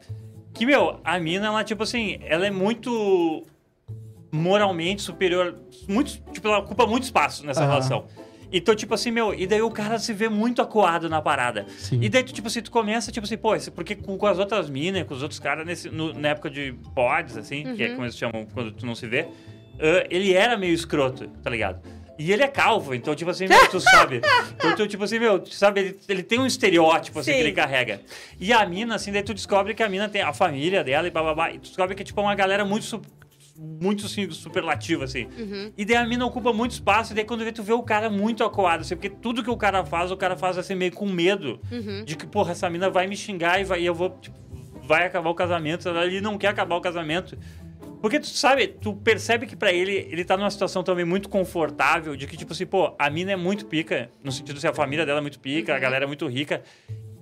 [0.53, 3.45] Que, meu, a mina, ela, tipo assim, ela é muito
[4.33, 5.55] moralmente superior.
[5.87, 7.71] Muito, tipo, ela ocupa muito espaço nessa Aham.
[7.71, 8.07] relação.
[8.53, 11.67] Então, tipo assim, meu, e daí o cara se vê muito acuado na parada.
[11.79, 11.99] Sim.
[12.03, 14.71] E daí, tu, tipo assim, tu começa, tipo assim, pô, porque com, com as outras
[14.71, 18.05] minas, com os outros caras, nesse- no- na época de pods, assim, que é como
[18.05, 19.27] eles chamam quando tu não se vê,
[19.81, 21.81] ah, ele era meio escroto, tá ligado?
[22.19, 24.23] E ele é calvo, então, tipo assim, meu, tu sabe.
[24.57, 27.37] Então, tu, tipo assim, meu, tu sabe, ele, ele tem um estereótipo, assim, Sim.
[27.37, 28.01] que ele carrega.
[28.41, 31.11] E a mina, assim, daí tu descobre que a mina tem a família dela e
[31.11, 31.51] bababá.
[31.51, 33.03] E tu descobre que é, tipo, uma galera muito.
[33.59, 35.29] Muito assim, superlativa, assim.
[35.77, 38.11] E daí a mina ocupa muito espaço, e daí quando vê, tu vê o cara
[38.11, 41.07] muito acuado, assim, porque tudo que o cara faz, o cara faz assim, meio com
[41.07, 41.59] medo
[42.05, 44.37] de que, porra, essa mina vai me xingar e, vai, e eu vou, tipo,
[44.83, 45.89] vai acabar o casamento.
[45.89, 47.37] Ele não quer acabar o casamento.
[48.01, 52.15] Porque tu sabe, tu percebe que pra ele, ele tá numa situação também muito confortável,
[52.15, 55.05] de que, tipo assim, pô, a mina é muito pica, no sentido de a família
[55.05, 56.63] dela é muito pica, a galera é muito rica,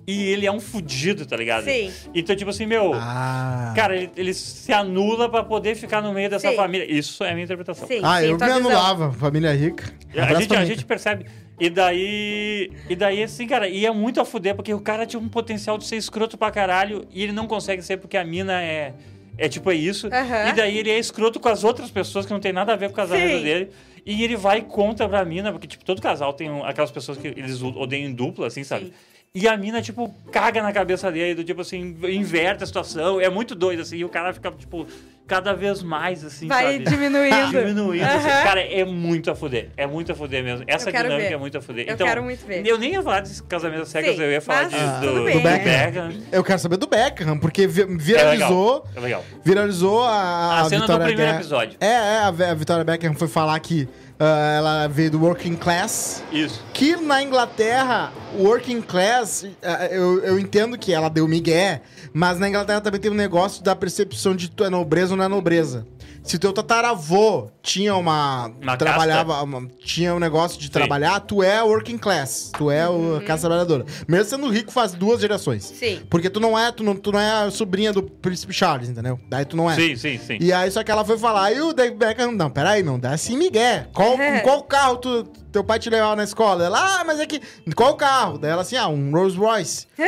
[0.07, 1.63] e ele é um fudido, tá ligado?
[1.65, 1.91] Sim.
[2.13, 3.73] Então, tipo assim, meu, Ah.
[3.75, 6.55] cara, ele, ele se anula pra poder ficar no meio dessa Sim.
[6.55, 6.85] família.
[6.91, 7.87] Isso é a minha interpretação.
[7.87, 8.01] Sim.
[8.03, 8.69] Ah, eu tua me visão.
[8.71, 9.11] anulava.
[9.13, 9.91] Família rica.
[10.15, 11.25] A gente, a gente percebe.
[11.59, 12.71] E daí.
[12.89, 15.77] E daí, assim, cara, e é muito a fuder, porque o cara tinha um potencial
[15.77, 18.93] de ser escroto pra caralho e ele não consegue ser porque a mina é.
[19.37, 20.07] É tipo, é isso.
[20.07, 20.49] Aham.
[20.49, 22.87] E daí ele é escroto com as outras pessoas que não tem nada a ver
[22.87, 23.43] com o casamento Sim.
[23.43, 23.69] dele.
[24.05, 27.27] E ele vai contra pra mina, porque, tipo, todo casal tem um- aquelas pessoas que
[27.27, 28.85] eles odeiam em dupla, assim, sabe?
[28.85, 28.91] Sim.
[29.35, 33.19] E a mina, tipo, caga na cabeça dele, do tipo assim, inverte a situação.
[33.19, 34.87] É muito doido, assim, e o cara fica, tipo,
[35.27, 36.85] cada vez mais, assim, Vai sabe?
[36.89, 37.47] diminuindo.
[37.49, 38.05] Diminuindo.
[38.05, 38.29] assim.
[38.29, 38.43] Aham.
[38.43, 39.71] Cara, é muito a fuder.
[39.75, 40.63] É muito a fuder mesmo.
[40.67, 41.33] Essa dinâmica ver.
[41.33, 41.85] é muito a fuder.
[41.85, 42.65] Eu então, quero muito ver.
[42.65, 45.39] Eu nem ia falar desse casamento cegas, Sim, eu ia falar de, Ah, do, do
[45.41, 46.13] Beckham.
[46.31, 48.73] Eu quero saber do Beckham, porque vi- É viralizou.
[48.85, 48.87] legal.
[48.95, 49.25] É legal.
[49.43, 51.77] Viralizou a, A, a cena do Vitória primeiro Beckham- episódio.
[51.81, 52.17] É, é,
[52.51, 53.89] a Vitória Beckham foi falar que
[54.19, 56.23] ah, ela veio do working class.
[56.31, 56.63] Isso.
[56.73, 61.81] Que na Inglaterra, working class, ah, eu, eu entendo que ela deu migué,
[62.13, 65.25] mas na Inglaterra também tem um negócio da percepção de tu é nobreza ou não
[65.25, 65.85] é nobreza.
[66.25, 68.47] Se teu tataravô tinha uma.
[68.61, 69.43] Uma trabalhava.
[69.43, 72.51] uma- tinha um negócio de trabalhar, tu é working class.
[72.57, 73.85] Tu é o, a classe trabalhadora.
[74.07, 75.63] Mesmo sendo rico, faz duas gerações.
[75.63, 76.01] Sim.
[76.09, 79.19] Porque tu não é, tu não, tu não é a sobrinha do príncipe Charles, entendeu?
[79.29, 79.75] Daí tu não é.
[79.75, 80.37] Sim, sim, sim.
[80.41, 83.11] E aí, só que ela foi falar, e o David Beckham, não, peraí, não, dá
[83.11, 83.87] assim migué.
[83.93, 84.39] Qual, É.
[84.39, 86.65] qual carro tu, teu pai te levava na escola?
[86.65, 87.39] Ela, ah, mas é que,
[87.75, 88.37] qual carro?
[88.39, 89.85] Daí ela assim, ah, um Rolls Royce.
[89.95, 90.01] Que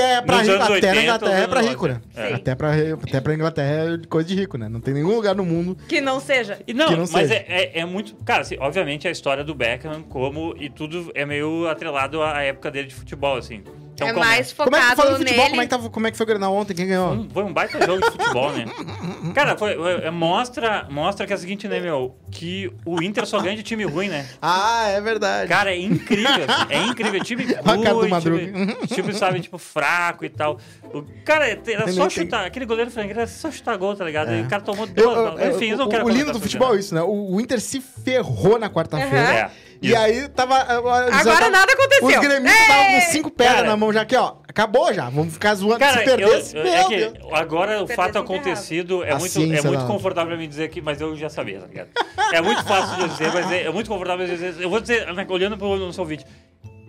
[0.00, 1.92] é pra rico, até na 80, Inglaterra é pra rico, né?
[1.94, 2.36] anos 90.
[2.36, 2.70] Até pra,
[3.02, 4.68] até pra Inglaterra é coisa de rico, né?
[4.68, 5.57] Não tem nenhum lugar no mundo.
[5.88, 6.60] Que não seja.
[6.66, 7.34] E não, Que não mas seja.
[7.34, 7.44] é,
[7.74, 8.14] é, é muito.
[8.24, 10.54] Cara, assim, obviamente a história do Beckham, como.
[10.58, 13.62] E tudo é meio atrelado à época dele de futebol, assim.
[13.98, 15.36] Então, é como- mais Como é que focado foi o futebol?
[15.36, 15.50] nele.
[15.50, 16.72] Como é que, tava, como é que foi o Grenal ontem?
[16.74, 17.12] Quem ganhou?
[17.14, 18.64] Um- foi um baita jogo de futebol, né?
[19.34, 19.72] Cara, foi,
[20.04, 22.14] é, mostra, mostra que é o seguinte, né, meu?
[22.30, 24.24] Que o Inter só ganha de time ruim, né?
[24.40, 25.48] Ah, é verdade.
[25.48, 26.46] Cara, é incrível.
[26.48, 27.24] assim, é incrível.
[27.24, 27.42] Time
[27.92, 30.58] ruim, time, time, sabe, tipo, fraco e tal.
[30.94, 32.46] O cara, era Tem só nem- chutar.
[32.46, 34.30] Aquele goleiro frangueiro era só chutar gol, tá ligado?
[34.30, 34.38] É.
[34.38, 35.16] E o cara tomou Eu- duas.
[35.16, 36.94] eu- eu- Enfim, eu não o, quero o lindo do futebol é isso.
[36.94, 37.02] né?
[37.02, 39.16] O, o Inter se ferrou na quarta-feira.
[39.34, 39.50] É.
[39.80, 40.56] E aí tava.
[40.56, 42.06] Agora nada aconteceu.
[42.08, 44.34] Os gremistas estavam com cinco pedras na mão já aqui, ó.
[44.48, 45.08] Acabou já.
[45.08, 45.78] Vamos ficar zoando.
[45.78, 48.18] Cara, se perdesse, eu, é que agora o fato enterrava.
[48.20, 51.66] acontecido é muito, é muito confortável pra mim dizer aqui, mas eu já sabia, tá
[51.66, 51.88] ligado?
[52.32, 54.56] É muito fácil de dizer, mas é, é muito confortável dizer.
[54.60, 56.26] Eu vou dizer, né, olhando pro nosso vídeo.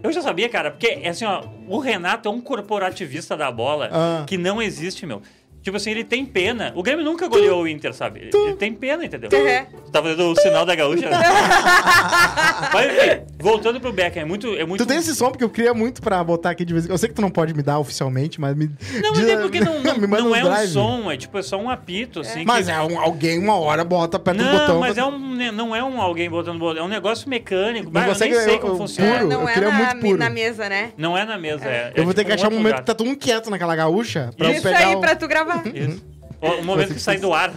[0.02, 3.90] Eu já sabia, cara, porque é assim, ó, o Renato é um corporativista da bola
[3.92, 4.24] Ah.
[4.26, 5.22] que não existe, meu.
[5.62, 6.72] Tipo assim, ele tem pena.
[6.76, 8.22] O Grêmio nunca goleou o Inter, sabe?
[8.22, 9.30] Ele, ele tem pena, entendeu?
[9.32, 9.82] Uhum.
[9.86, 11.10] Tu tá fazendo o sinal da gaúcha?
[12.74, 14.56] Mas enfim, voltando pro Beckham, é muito.
[14.56, 16.86] É muito Tu tem esse som porque eu queria muito pra botar aqui de vez
[16.86, 16.94] em quando.
[16.94, 18.70] Eu sei que tu não pode me dar oficialmente, mas me.
[19.02, 21.58] Não, mas é porque não, não, não no é um som, é tipo, é só
[21.58, 22.46] um apito, assim.
[22.46, 24.80] Mas que- é um, alguém uma hora bota, aperta Não, botão.
[24.80, 27.86] mas pra- é um, né, não é um alguém botando botão, é um negócio mecânico.
[27.86, 29.12] Não Bah, eu nem sei eu- como eu- funciona.
[29.18, 30.18] puro, não eu é queria na, muito puro.
[30.18, 30.92] na mesa, né?
[30.98, 31.92] Não é na mesa, é.
[31.96, 34.48] Eu vou ter que achar um momento que tá todo mundo quieto naquela gaúcha pra
[34.48, 35.02] eu Isso pegar aí o...
[35.02, 35.49] pra tu gravar.
[35.74, 36.10] Isso.
[36.42, 37.52] O, o momento que sai do ar.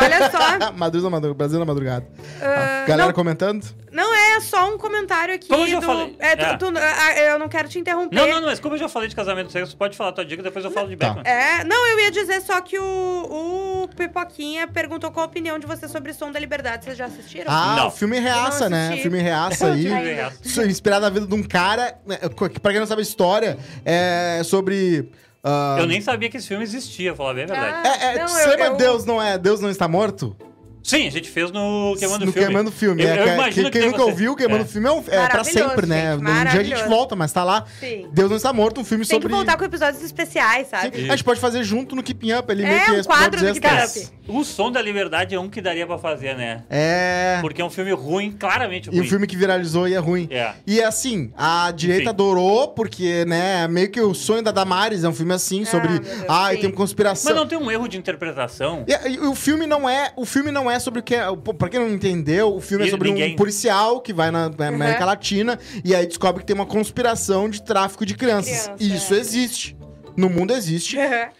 [0.00, 0.38] Olha só.
[0.72, 2.06] Madrugada, madrugada, Brasil na madrugada.
[2.40, 3.62] ah, Galera não, comentando?
[3.90, 5.84] não é só um comentário aqui Como eu já do...
[5.86, 6.16] falei.
[6.18, 6.56] É, tu- É.
[6.56, 8.16] tu- eu não quero te interromper.
[8.16, 10.24] Não, não, não, mas como eu já falei de casamento sexo, pode falar a tua
[10.24, 11.10] dica, depois eu falo de Tá.
[11.12, 11.30] Beckham.
[11.30, 15.66] É, não, eu ia dizer só que o, o Pipoquinha perguntou qual a opinião de
[15.66, 16.86] você sobre Som da Liberdade.
[16.86, 17.52] Vocês já assistiram?
[17.52, 17.88] Ah, Não.
[17.88, 18.84] o filme reaça, não né?
[18.86, 19.02] assisti.
[19.02, 19.82] filme reaça aí.
[19.82, 20.38] Filme reaça.
[20.42, 21.98] Isso é Inspirado na vida de um cara.
[22.06, 22.16] né,
[22.62, 25.12] Pra quem não sabe a história, é sobre.
[25.42, 27.88] Ah, Eu nem sabia que esse filme existia, falar bem a verdade.
[27.88, 30.36] Ah, É, é, Não, eu- eu- Deus não é Deus não está morto?
[30.82, 32.46] Sim, a gente fez no Queimando no Filme.
[32.46, 33.02] Queimando Filme.
[33.02, 34.66] Eu, é, eu que- quem que nunca você- ouviu, Queimando é.
[34.66, 36.12] Filme é, um, é pra sempre, né?
[36.12, 37.64] gente, Um dia a gente volta, mas tá lá.
[37.78, 38.08] Sim.
[38.12, 39.28] Deus não está morto, um filme Tem sobre.
[39.28, 40.96] que voltar com episódios especiais, sabe?
[40.96, 43.40] Sim, A gente pode fazer junto no Keeping Up ali, É, meio que um quadro
[43.40, 43.68] do Keeping.
[43.84, 44.08] Up.
[44.28, 46.62] O Som da Liberdade é um que daria pra fazer, né?
[46.70, 47.38] É.
[47.40, 49.00] Porque é um filme ruim, claramente E ruim.
[49.00, 50.28] um filme que viralizou e é ruim.
[50.30, 50.52] É.
[50.66, 52.10] E assim, a direita Enfim.
[52.10, 56.00] adorou, porque, né, meio que o sonho da Damares é um filme assim, sobre.
[56.28, 57.30] Ah, e tem uma conspiração.
[57.32, 58.84] Mas não tem um erro de interpretação?
[58.86, 60.12] E, e o filme não é.
[60.16, 61.24] O filme não é sobre o que é.
[61.58, 63.36] Pra quem não entendeu, o filme é sobre um ninguém.
[63.36, 65.06] policial que vai na, na América Uhum.
[65.06, 68.64] Latina e aí descobre que tem uma conspiração de tráfico de crianças.
[68.68, 69.18] Criança, Isso é.
[69.18, 69.76] existe.
[70.14, 70.94] No mundo existe.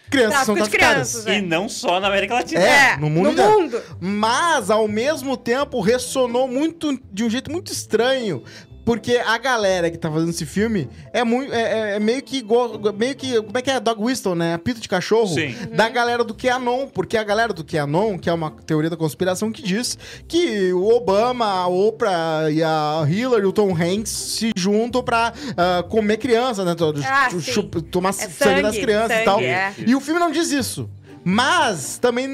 [0.09, 1.11] Crianças são Tráfico de traficadas.
[1.11, 1.41] crianças, E é.
[1.41, 2.59] não só na América Latina.
[2.61, 3.51] É, no mundo inteiro.
[3.61, 3.81] mundo.
[3.99, 8.43] Mas, ao mesmo tempo, ressonou muito de um jeito muito estranho.
[8.85, 11.61] Porque a galera que tá fazendo esse filme é, muito, é,
[11.91, 12.77] é- é meio que igual.
[12.97, 13.41] Meio que.
[13.41, 13.79] Como é que é?
[13.79, 14.53] Dog Whistle, né?
[14.55, 15.27] Apito de cachorro.
[15.33, 15.55] Sim.
[15.73, 16.87] Da galera do QAnon.
[16.87, 20.85] Porque a galera do QAnon, que é uma teoria da conspiração, que diz que o
[20.93, 26.65] Obama, a Oprah e a Hillary, o Tom Hanks se juntam pra ah, comer criança,
[26.65, 26.75] né?
[27.07, 27.51] Ah, chu- sim.
[27.51, 29.39] chu- tomar sangue, sangue, das crianças e sangue, tal.
[29.39, 29.73] é.
[29.77, 30.89] E o filme não diz isso.
[31.23, 32.27] Mas também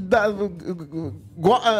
[0.00, 1.25] dá- go- ah,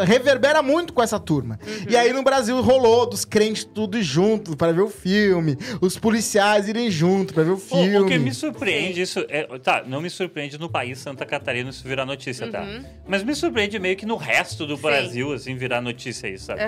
[0.05, 1.59] reverbera muito com essa turma.
[1.67, 1.87] Uhum.
[1.89, 6.69] E aí no Brasil rolou dos crentes tudo junto para ver o filme, os policiais
[6.69, 7.99] irem junto para ver o O, filme.
[7.99, 11.87] o que me surpreende isso é, tá, não me surpreende no país Santa Catarina isso
[11.87, 12.65] virar notícia, tá?
[13.07, 14.77] Mas me surpreende meio que no resto do Uhum.
[14.77, 14.83] Sim.
[14.83, 16.61] Brasil assim virar notícia isso, sabe?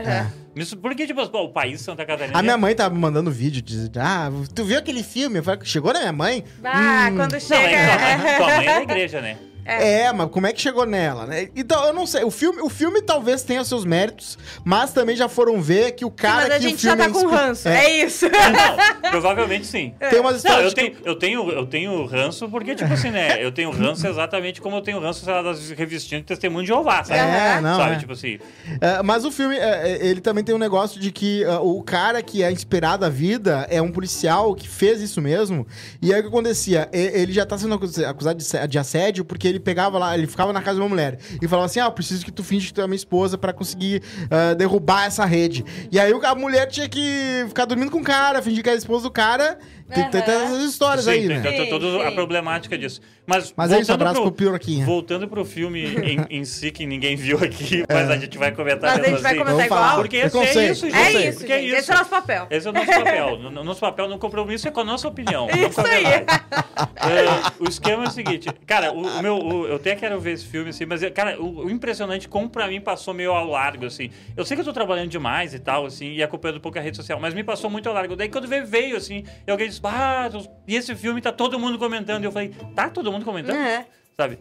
[0.65, 3.63] Sur- Porque tipo, pô, o país Santa Catarina A minha mãe tava me mandando vídeo
[3.63, 5.39] de, ah, tu viu aquele filme?
[5.39, 6.43] Eu falei, chegou na minha mãe?
[6.65, 7.59] Ah, Hum, quando Não, chega.
[7.77, 9.37] é, tua, mãe, tua mãe é da igreja, né?
[9.69, 11.49] É, mas como é que chegou nela, né?
[11.55, 12.25] Então, eu não sei.
[12.25, 16.11] O filme, o filme talvez tenha seus méritos, mas também já foram ver que o
[16.11, 17.69] cara Mas a que o gente já filme tá com inspi- ranço.
[17.69, 18.27] É, É, isso.
[18.29, 19.95] Não, provavelmente sim.
[20.11, 23.11] Tem umas Não, histórias eu de tenho, eu, tenho, eu tenho ranço porque, tipo assim,
[23.11, 23.43] né?
[23.45, 26.69] Eu tenho ranço exatamente como eu tenho ranço, sei lá, das revistinhas de testemunho de
[26.69, 27.19] Jeová, sabe?
[27.21, 27.99] É, não, Sabe, é.
[27.99, 28.39] tipo assim.
[28.81, 31.83] É, mas o filme, é, é, ele também tem um negócio de que é, o
[31.83, 35.67] cara que é inspirado à vida é um policial que fez isso mesmo.
[36.01, 36.89] E aí o que acontecia?
[36.93, 38.39] Ele já tá sendo acus- acusado
[38.69, 41.49] de assédio porque ele ele pegava lá, ele ficava na casa de uma mulher e
[41.49, 44.03] falava assim: Ah, eu preciso que tu finge que tu é minha esposa pra conseguir
[44.31, 45.65] ah, derrubar essa rede.
[45.91, 48.79] E aí a mulher tinha que ficar dormindo com o cara, fingir que era a
[48.79, 49.59] esposa do cara.
[49.93, 51.51] Tem, tem, tem essas histórias Sim, aí, tem, né?
[51.51, 53.01] tem Sim, toda a problemática disso.
[53.27, 54.85] Mas, Mas é isso, voltando abraço pro Piroquinha.
[54.85, 58.97] Voltando pro filme em, em si, que ninguém viu aqui, mas a gente vai comentar
[58.99, 59.41] Mas a gente vai assim.
[59.45, 59.97] comentar igual.
[59.97, 60.97] Porque esse é isso, gente.
[60.99, 61.67] É isso, Porque é gente.
[61.69, 61.77] isso.
[61.79, 62.47] Esse é o nosso papel.
[62.51, 63.29] Esse é o nosso papel.
[63.35, 65.49] O nosso papel no compromisso é com a nossa opinião.
[65.69, 66.05] Isso aí.
[66.05, 70.33] É, o esquema é o seguinte, cara, o, o meu, o- eu até quero ver
[70.33, 73.87] esse filme, assim, mas, cara, o, o impressionante como pra mim passou meio ao largo,
[73.87, 74.11] assim.
[74.37, 76.83] Eu sei que eu tô trabalhando demais e tal, assim, e acompanhando um pouco a
[76.83, 78.17] rede social, mas me passou muito ao largo.
[78.17, 80.29] Daí quando veio, veio assim, e alguém disse, ah,
[80.67, 82.23] e esse filme tá todo mundo comentando.
[82.23, 83.57] E eu falei, tá todo mundo comentando?
[83.57, 83.87] É.
[84.17, 84.37] Sabe?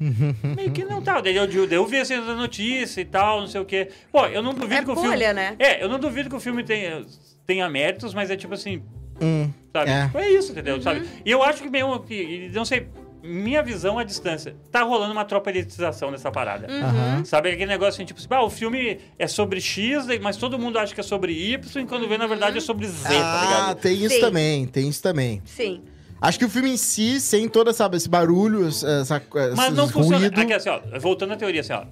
[0.56, 1.22] Meio que não tá.
[1.22, 3.90] Daí eu, daí eu vi assim da notícia e tal, não sei o quê.
[4.12, 5.34] Pô, eu não duvido É que o filme.
[5.34, 5.56] né?
[5.60, 7.06] É, eu não duvido que o filme tenha,
[7.46, 8.82] tenha méritos, mas é tipo assim,
[9.22, 9.92] Hum, sabe?
[9.92, 10.12] É.
[10.14, 10.76] É, isso, entendeu?
[10.76, 10.82] Uhum.
[10.82, 11.08] Sabe?
[11.26, 12.88] E eu acho que meio que, não sei,
[13.28, 16.68] minha visão à distância, tá rolando uma tropelitização nessa parada.
[16.72, 17.26] Uhum.
[17.26, 20.80] Sabe aquele negócio assim, tipo, assim, ah, o filme é sobre X, mas todo mundo
[20.80, 23.46] acha que é sobre Y, e quando vê, na verdade, é sobre Z, tá Ah,
[23.46, 23.78] ligado?
[23.82, 24.22] tem isso Sim.
[24.22, 25.42] também, tem isso também.
[25.46, 25.82] Sim.
[26.20, 29.22] Acho que o filme em si, sem todo essa, esse barulho, essa,
[29.56, 30.18] Mas não funciona.
[30.18, 30.40] ruído...
[30.42, 31.84] Aqui, assim, ó, voltando à teoria, assim, ó.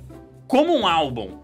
[0.48, 1.38] Como um álbum,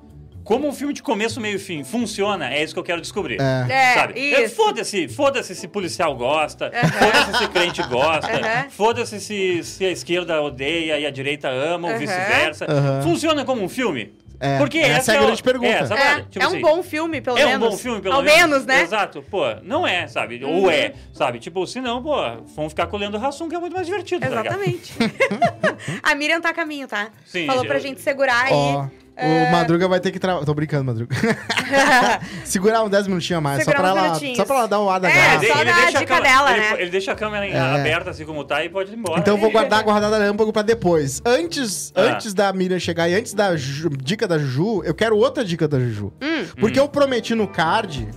[0.55, 3.39] como um filme de começo, meio e fim funciona, é isso que eu quero descobrir.
[3.39, 3.71] É.
[3.71, 4.13] É, Sabe?
[4.33, 4.55] É, isso.
[4.55, 8.69] Foda-se, foda-se se policial gosta, foda-se se crente gosta, Aham.
[8.69, 12.65] foda-se se, se a esquerda odeia e a direita ama, ou vice-versa.
[13.03, 14.13] Funciona como um filme?
[14.43, 15.67] É, Porque essa é a o- grande pergunta.
[15.71, 16.01] É, sabe?
[16.01, 17.67] É, Tipo é um assim, bom filme, pelo é menos.
[17.67, 18.39] um bom filme, pelo Ao menos.
[18.49, 18.77] menos, né?
[18.77, 18.83] Uhum.
[18.83, 19.21] Exato.
[19.29, 20.43] Pô, não é, sabe?
[20.43, 21.37] Ou é, sabe?
[21.37, 22.15] Tipo, se não, pô,
[22.55, 24.27] vamos ficar colhendo ração, que é muito mais divertido, tá?
[24.27, 24.93] Exatamente.
[26.01, 27.09] a Miriam tá a caminho, tá?
[27.23, 28.89] Sim, Falou eu- pra gente segurar aí.
[29.15, 29.47] É.
[29.47, 30.45] o Madruga vai ter que trabalhar.
[30.45, 31.15] Tô brincando, Madruga.
[32.43, 33.63] Segurar uns 10 minutinhos a mais.
[33.63, 35.47] Só pra, ela, só pra ela dar um ar da É, graça.
[35.47, 36.81] só dar a deixa dica câmera- dela, ele, né?
[36.81, 37.59] ele deixa a câmera É.
[37.59, 39.19] aberta, assim como tá, e pode ir embora.
[39.19, 41.21] Então eu vou guardar guardada relâmpago pra depois.
[41.25, 42.01] Antes, Ah.
[42.01, 45.67] antes da Miriam chegar e antes da Ju- dica da Juju, eu quero outra dica
[45.67, 46.11] da Juju.
[46.21, 46.45] Hum.
[46.59, 48.07] Porque eu prometi no card.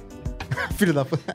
[0.77, 1.35] Filho da puta.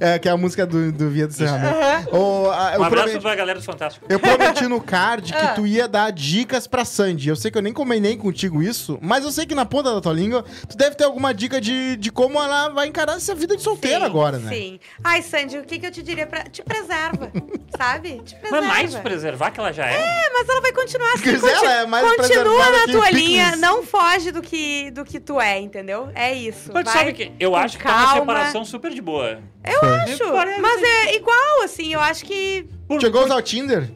[0.00, 1.76] é, que é a música do, do Via do Serramento.
[2.12, 4.06] Eu Um abraço prometi- pra galera do Fantástico.
[4.08, 5.54] Eu prometi no card que Ah.
[5.54, 7.28] tu ia dar dicas pra Sandy.
[7.28, 10.00] Eu sei que eu nem combinei contigo isso, mas eu sei que na ponta da
[10.00, 13.56] tua língua, tu deve ter alguma dica de, de como ela vai encarar essa vida
[13.56, 14.52] de solteira Sim, agora, né?
[14.54, 14.80] Sim.
[15.02, 16.44] Ai, Sandy, o que, que eu te diria pra.
[16.44, 17.30] Te preserva,
[17.76, 18.20] sabe?
[18.24, 18.66] Te preserva.
[18.66, 19.94] Mas mais preservar que ela já é.
[19.94, 21.32] É, mas ela vai continuar assim.
[21.32, 23.22] Dizer, ela é mais Continua na tua picles.
[23.22, 26.08] linha, não foge do que, do que tu é, entendeu?
[26.14, 26.70] É isso.
[26.72, 28.20] Mas vai sabe que eu acho que tá uma calma.
[28.20, 29.38] separação super de boa.
[29.64, 29.88] Eu Foi.
[29.96, 30.24] acho,
[30.60, 32.66] mas é igual, assim, eu acho que.
[33.00, 33.88] Chegou a usar o Tinder?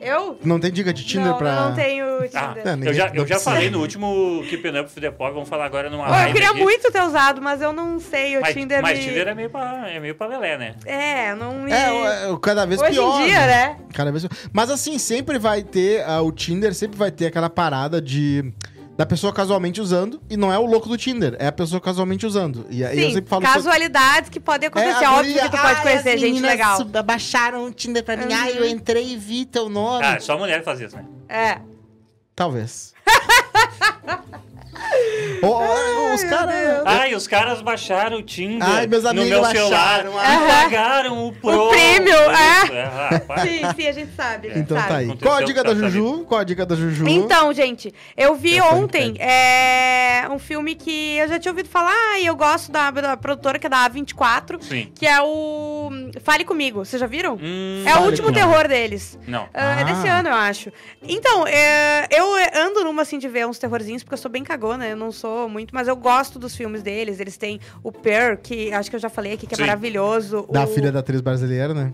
[0.00, 0.38] Eu?
[0.44, 1.48] Não tem dica de Tinder não, pra.
[1.48, 2.66] eu não tenho Ah, Tinder.
[2.66, 5.32] É, eu ninguém- já, não eu já falei no último Keeping Up with the Pop,
[5.32, 6.60] vamos falar agora numa Pô, live eu queria aqui.
[6.60, 8.36] muito ter usado, mas eu não sei.
[8.36, 9.04] O Mas, Tinder mas me...
[9.06, 10.74] Tinder é meio pra, é meio pra lelé, né?
[10.84, 11.72] É, não me...
[11.72, 13.18] É, é, cada vez Hoje pior.
[13.22, 13.76] em dia, né?
[13.94, 16.04] Cada vez Mas assim, sempre vai ter.
[16.06, 18.52] ah, o Tinder sempre vai ter aquela parada de.
[18.96, 22.24] Da pessoa casualmente usando, e não é o louco do Tinder, é a pessoa casualmente
[22.24, 22.64] usando.
[22.70, 25.04] E aí eu sempre falo casualidades que podem acontecer.
[25.04, 26.76] É, Óbvio guria, que tu pode "Ai, conhecer gente legal.
[26.76, 28.24] sub- Baixaram o Tinder pra mim.
[28.32, 28.40] Uhum.
[28.40, 30.04] Ai, eu entrei e vi teu nome.
[30.06, 31.04] Ah, só mulher faz isso, né?
[31.28, 31.60] É.
[32.36, 32.94] Talvez.
[35.42, 36.82] Ô, os caras.
[36.86, 40.62] Ai, os caras baixaram o Tinder Ai, meus no amigos meu celular baixaram, e ah.
[40.64, 41.68] pagaram o Pro.
[41.68, 42.64] premium, é.
[42.64, 43.42] Isso, ah, para.
[43.42, 44.48] Sim, sim, a gente sabe.
[44.48, 44.88] a gente Então sabe.
[44.88, 45.04] tá aí.
[45.06, 46.24] Aconteceu, Qual a dica da tá, tá Juju?
[46.26, 47.08] Qual a dica da Juju?
[47.08, 51.52] Então, gente, eu vi Eu tô ontem em é, um filme que eu já tinha
[51.52, 54.90] ouvido falar e eu gosto da, da produtora, que é da A24, Sim.
[54.94, 55.90] que é o
[56.22, 56.84] Fale Comigo.
[56.84, 57.34] Vocês já viram?
[57.42, 58.46] Hum, é o Fale último Comigo.
[58.48, 59.18] terror deles.
[59.26, 59.46] Não.
[59.52, 59.84] Ah, É Ah.
[59.84, 60.72] desse ano, eu acho.
[61.02, 64.83] Então, é, eu ando numa assim de ver uns terrorzinhos, porque eu sou bem cagona,
[64.86, 67.20] eu não sou muito, mas eu gosto dos filmes deles.
[67.20, 69.62] Eles têm o Per, que acho que eu já falei aqui, que é Sim.
[69.62, 70.46] maravilhoso.
[70.50, 70.66] Da o...
[70.66, 71.92] filha da atriz brasileira, né?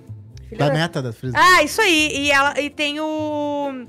[0.48, 1.32] Filha Da da- neta da atriz.
[1.34, 2.10] Ah, isso aí.
[2.14, 3.86] E, ela, e tem o.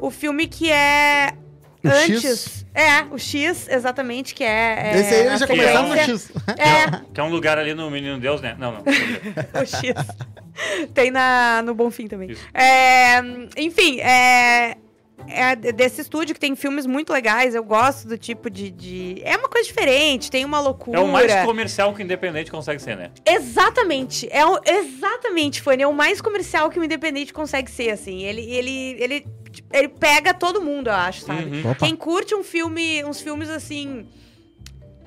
[0.00, 1.32] O filme que é.
[1.84, 2.22] O antes.
[2.22, 2.66] X?
[2.74, 4.92] É, o X, exatamente, que é.
[4.92, 6.30] é Esse aí já começaram no X.
[6.56, 8.56] É, Que é um lugar ali no Menino Deus, né?
[8.58, 8.80] Não, não.
[9.60, 9.94] o X.
[10.94, 12.36] Tem na, no Bonfim também.
[12.54, 13.18] É,
[13.56, 14.76] enfim, é.
[15.26, 17.54] É desse estúdio que tem filmes muito legais.
[17.54, 19.20] Eu gosto do tipo de, de.
[19.24, 20.98] É uma coisa diferente, tem uma loucura.
[20.98, 23.10] É o mais comercial que o independente consegue ser, né?
[23.26, 24.28] Exatamente.
[24.30, 25.82] É o, exatamente, Fanny.
[25.82, 28.22] É o mais comercial que o Independente consegue ser, assim.
[28.22, 29.26] Ele, ele, ele,
[29.72, 31.44] ele pega todo mundo, eu acho, sabe?
[31.44, 31.74] Uhum.
[31.74, 34.06] Quem curte um filme, uns filmes assim.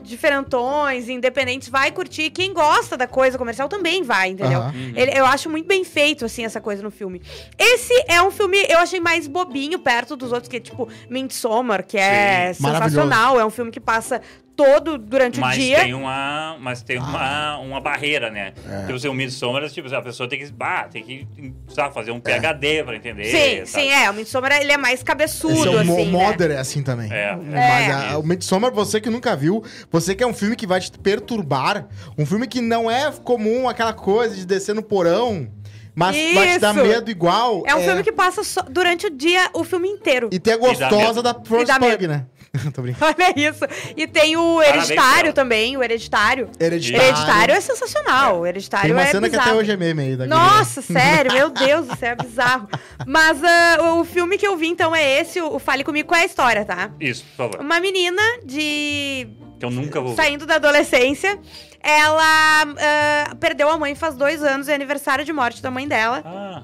[0.02, 2.30] Diferentões, independentes, vai curtir.
[2.32, 4.60] Quem gosta da coisa comercial também vai, entendeu?
[4.62, 4.94] Uhum.
[4.96, 7.22] Ele- eu acho muito bem feito, assim, essa coisa no filme.
[7.58, 11.86] Esse é um filme, eu achei mais bobinho perto dos outros, que é tipo Midsommar,
[11.86, 12.64] que é Sim.
[12.66, 13.40] Sensacional.
[13.40, 14.22] É um filme que passa
[14.64, 15.80] todo durante Mas o dia.
[15.80, 18.54] tem uma, mas tem uma, uma barreira, né?
[18.70, 18.82] É.
[18.82, 21.28] Tipo, assim, o Midsommar, tipo, a pessoa tem que, bah, tem que
[21.70, 23.26] sabe, fazer um PhD pra entender.
[23.26, 23.86] Sim, sabe?
[23.86, 24.10] sim, é.
[24.10, 26.12] O Midsommar, ele é mais cabeçudo, Esse é o assim, né?
[26.12, 27.12] Mother é assim também.
[27.12, 27.36] É.
[27.36, 27.92] Mas É.
[28.14, 30.92] a- o Midsommar, você que nunca viu, você que é um filme que vai te
[30.92, 31.88] perturbar,
[32.18, 35.48] um filme que não é comum, aquela coisa de descer no porão,
[35.96, 36.86] mas vai te dar Isso.
[36.86, 37.64] medo igual.
[37.66, 40.30] É um filme que passa durante o dia, o filme inteiro.
[40.32, 42.26] E tem a gostosa da Florence dá Pug, né?
[42.74, 43.16] Tô brincando.
[43.18, 43.64] Olha isso.
[43.96, 46.50] E tem o Hereditário também, o Hereditário.
[46.60, 47.08] Hereditário.
[47.08, 48.40] Hereditário é sensacional.
[48.42, 49.50] O Hereditário Tem uma é cena que bizarro.
[49.50, 50.16] até hoje é meme aí.
[50.18, 52.68] Da Nossa, sério, meu Deus do céu, é bizarro.
[53.08, 56.24] Mas ah, o filme que eu vi, então, é esse, o Fale Comigo, qual é
[56.24, 56.92] a história, tá?
[57.00, 57.62] Isso, por favor.
[57.62, 59.28] Uma menina de...
[59.58, 60.22] Que eu nunca vou ver.
[60.22, 61.40] saindo da adolescência,
[61.82, 66.22] ela ah, perdeu a mãe faz dois anos, é aniversário de morte da mãe dela.
[66.26, 66.64] Ah,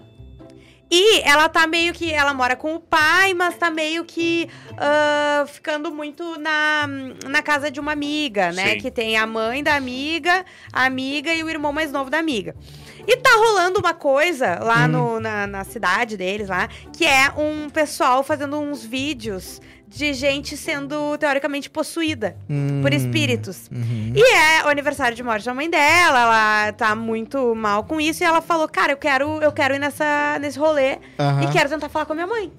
[0.89, 2.13] E ela tá meio que.
[2.13, 6.87] Ela mora com o pai, mas tá meio que ah, ficando muito na,
[7.25, 8.71] na casa de uma amiga, né?
[8.71, 8.77] Sim.
[8.79, 12.55] Que tem a mãe da amiga, a amiga e o irmão mais novo da amiga.
[13.07, 17.69] E tá rolando uma coisa lá no, na, na cidade deles, lá, que é um
[17.69, 23.69] pessoal fazendo uns vídeos de gente sendo teoricamente possuída Hum, por espíritos.
[23.71, 24.11] uhum.
[24.13, 28.21] E é o aniversário de morte da mãe dela, ela tá muito mal com isso,
[28.21, 31.43] e ela falou, cara, eu quero, eu quero ir nessa, nesse rolê Aham.
[31.43, 32.51] e quero tentar falar com a minha mãe.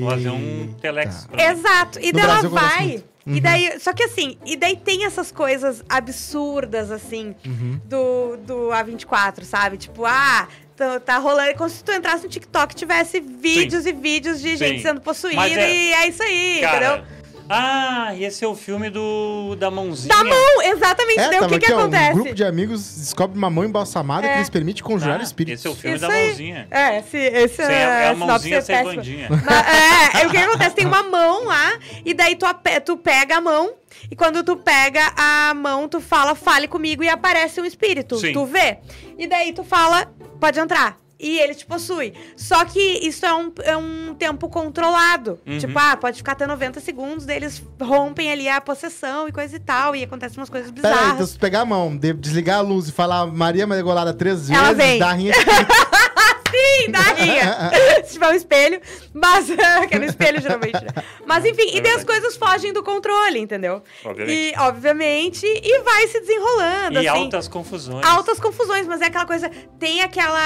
[0.00, 1.26] vou, fazer um telex.
[1.26, 1.42] pra mim.
[1.58, 1.98] Exato.
[2.00, 3.04] E No daí ela Brasil acontece vai.
[3.26, 3.38] Muito.
[3.38, 7.80] E daí, só que assim, e daí tem essas coisas absurdas, assim, Uhum.
[7.84, 9.76] do, do A24, sabe?
[9.76, 11.54] Tipo, ah, tá, tá rolando.
[11.56, 14.82] Como se tu entrasse no TikTok e tivesse vídeos e vídeos de gente Sim.
[14.82, 17.16] sendo possuída é- e é isso aí, Cara, entendeu?
[17.48, 20.14] Ah, esse é o filme do da mãozinha.
[20.14, 21.20] Da mão, exatamente.
[21.20, 22.10] É, daí o tava que, que ó, acontece?
[22.10, 24.32] um grupo de amigos descobre uma mão embalsamada É.
[24.32, 25.60] que lhes permite conjurar Ah, espíritos.
[25.60, 26.26] Esse é o filme Isso da aí.
[26.28, 26.68] mãozinha.
[26.70, 28.94] É, esse, esse Sem a, é a mãozinha é sem péssima.
[28.96, 29.28] bandinha.
[29.30, 30.74] Mas, é, é, o que acontece?
[30.74, 32.46] Tem uma mão lá, e daí tu,
[32.84, 33.74] tu pega a mão,
[34.10, 38.16] e quando tu pega a mão, tu fala, fale comigo, e aparece um espírito.
[38.18, 38.32] Sim.
[38.32, 38.78] Tu vê.
[39.18, 40.06] E daí tu fala,
[40.40, 40.96] pode entrar.
[41.18, 42.12] E ele te possui.
[42.36, 45.38] Só que isso é um, é um tempo controlado.
[45.46, 45.56] Uhum.
[45.58, 49.56] Tipo, ah, pode ficar até 90 segundos, daí eles rompem ali a possessão e coisa
[49.56, 51.14] e tal, e acontecem umas coisas bizarras.
[51.14, 54.50] então se tu pegar a mão, de- desligar a luz e falar Maria Margolada três
[54.50, 54.98] Ela vezes, vem.
[54.98, 55.38] dá rinha de.
[56.50, 57.70] Sim, dá rinha.
[58.04, 58.80] Se tiver um espelho,
[59.12, 59.48] mas
[59.82, 60.82] aquele espelho geralmente.
[60.84, 60.90] né?
[61.26, 63.82] Mas enfim, e daí as coisas fogem do controle, entendeu?
[64.04, 64.54] Obviamente.
[64.54, 67.18] E, obviamente, e vai se desenrolando, E assim.
[67.18, 68.04] altas confusões.
[68.06, 69.50] Altas confusões, mas é aquela coisa.
[69.78, 70.38] Tem aquela.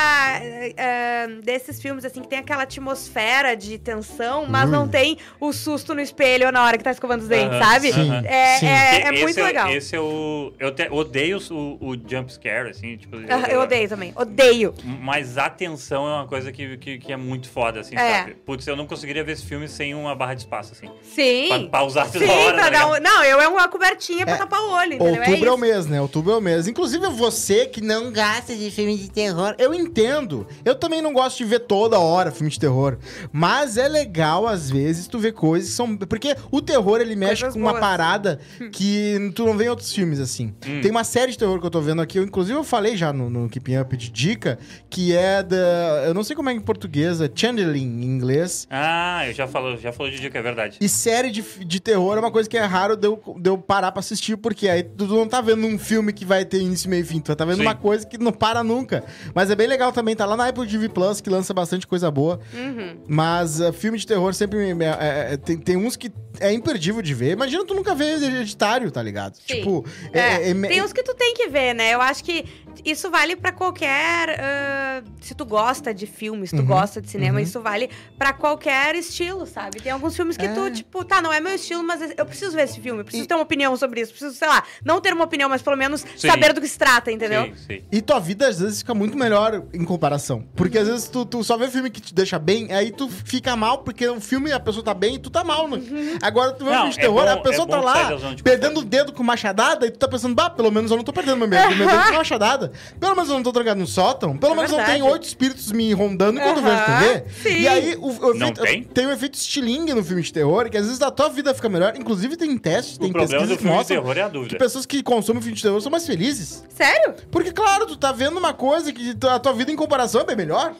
[0.42, 4.70] eh, desses filmes, assim, que tem aquela atmosfera de tensão, mas Ui.
[4.76, 7.92] não tem o susto no espelho na hora que tá escovando os dentes, Aham, sabe?
[7.92, 8.66] Sim, É, sim.
[8.66, 9.70] é, é muito legal.
[9.70, 10.52] Esse é o.
[10.58, 13.16] Eu te- odeio o, o jump scare, assim, tipo.
[13.28, 14.12] Ah, Eu odeio também.
[14.16, 14.74] Odeio.
[14.84, 18.18] Mas a tensão é uma coisa que, que, que é muito foda, assim, É.
[18.20, 18.34] sabe?
[18.44, 20.88] Putz, eu não conseguiria ver esse filme sem uma barra de espaço, assim.
[21.02, 21.48] Sim.
[21.48, 22.56] Pra pausar toda Sim, hora.
[22.56, 23.00] pra tá um...
[23.00, 25.20] Não, eu é uma cobertinha pra É, tapar o olho, entendeu?
[25.22, 26.00] Outubro é, é o mês, né?
[26.00, 26.68] Outubro é o mês.
[26.68, 30.46] Inclusive, você que não gosta de filme de terror, eu entendo.
[30.64, 32.98] Eu também não gosto de ver toda hora filme de terror.
[33.32, 35.96] Mas é legal, às vezes, tu ver coisas que são.
[35.96, 37.80] Porque o terror, ele mexe Coisas com uma boas.
[37.80, 38.38] parada
[38.72, 40.54] que tu não vê em outros filmes, assim.
[40.66, 40.80] Hum.
[40.80, 43.12] Tem uma série de terror que eu tô vendo aqui, eu, inclusive eu falei já
[43.12, 45.79] no, no Keeping Up de dica, que é da.
[46.06, 48.66] Eu não sei como é em português, é Channeling em inglês.
[48.70, 50.78] Ah, eu já falo, já falou de dica, é verdade.
[50.80, 53.58] E série de, de terror é uma coisa que é raro de eu, de eu
[53.58, 56.88] parar pra assistir, porque aí tu não tá vendo um filme que vai ter início,
[56.90, 57.62] meio e fim, tu tá vendo Sim.
[57.62, 59.04] uma coisa que não para nunca.
[59.34, 62.10] Mas é bem legal também, tá lá na Apple TV Plus, que lança bastante coisa
[62.10, 62.40] boa.
[62.54, 62.96] Uhum.
[63.08, 67.02] Mas uh, filme de terror sempre me- é- é- tem, tem uns que é imperdível
[67.02, 67.32] de ver.
[67.32, 69.36] Imagina tu nunca ver hereditário, tá ligado?
[69.36, 69.42] Sim.
[69.56, 71.94] Tipo, É, é- é- tem uns que tu tem que ver, né?
[71.94, 72.44] Eu acho que
[72.84, 74.38] isso vale pra qualquer.
[74.40, 77.44] ah, se tu gosta de filme, se tu Uhum, gosta de cinema, uhum.
[77.44, 79.80] isso vale pra qualquer estilo, sabe?
[79.80, 80.52] Tem alguns filmes que É.
[80.52, 83.24] tu, tipo, tá, não é meu estilo, mas eu preciso ver esse filme, eu preciso
[83.24, 85.76] E- ter uma opinião sobre isso, preciso, sei lá, não ter uma opinião, mas pelo
[85.76, 86.28] menos Sim.
[86.28, 87.44] saber do que se trata, entendeu?
[87.44, 87.84] Sim, sim.
[87.92, 90.44] E tua vida às vezes fica muito melhor em comparação.
[90.56, 93.54] Porque às vezes tu, tu só vê filme que te deixa bem, aí tu fica
[93.54, 95.76] mal, porque o filme a pessoa tá bem e tu tá mal, né?
[95.78, 96.18] Uhum.
[96.22, 98.42] Agora tu vê um filme de é terror, bom- a pessoa é tá lá de
[98.42, 101.12] perdendo o dedo com machadada e tu tá pensando, bah, pelo menos eu não tô
[101.12, 102.72] perdendo meu medo, meu dedo com machadada.
[102.98, 105.00] Pelo menos eu não tô trancado no sótão, pelo É menos não verdade.
[105.00, 107.24] tem oito espíritos me rondando enquanto eu vejo TV.
[107.42, 107.60] sim.
[107.62, 109.06] E aí o, o Não efeito- tem?
[109.06, 111.94] um efeito estilingue no filme de terror, que às vezes a tua vida fica melhor.
[111.96, 114.26] Inclusive tem testes, tem O problema pesquisas do que filme de mostram terror é a
[114.26, 114.58] que dúvida.
[114.58, 116.64] pessoas que consomem filme de terror são mais felizes.
[116.68, 117.14] Sério?
[117.30, 120.24] Porque, claro, tu tá vendo uma coisa que tu- a tua vida em comparação é
[120.24, 120.74] bem melhor.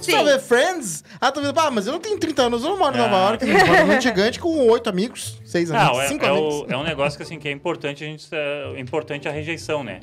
[0.00, 0.12] Sim.
[0.12, 2.70] Tu só vê Friends, a tua vida, pá, mas eu não tenho 30 anos, eu
[2.70, 3.28] não moro em Nova Ah.
[3.30, 6.54] York, eu moro num gigante com oito amigos, seis amigos, Não, é, cinco é amigos.
[6.54, 8.28] o- é um negócio que, assim, que é importante a gente...
[8.32, 9.98] É importante a rejeição, né?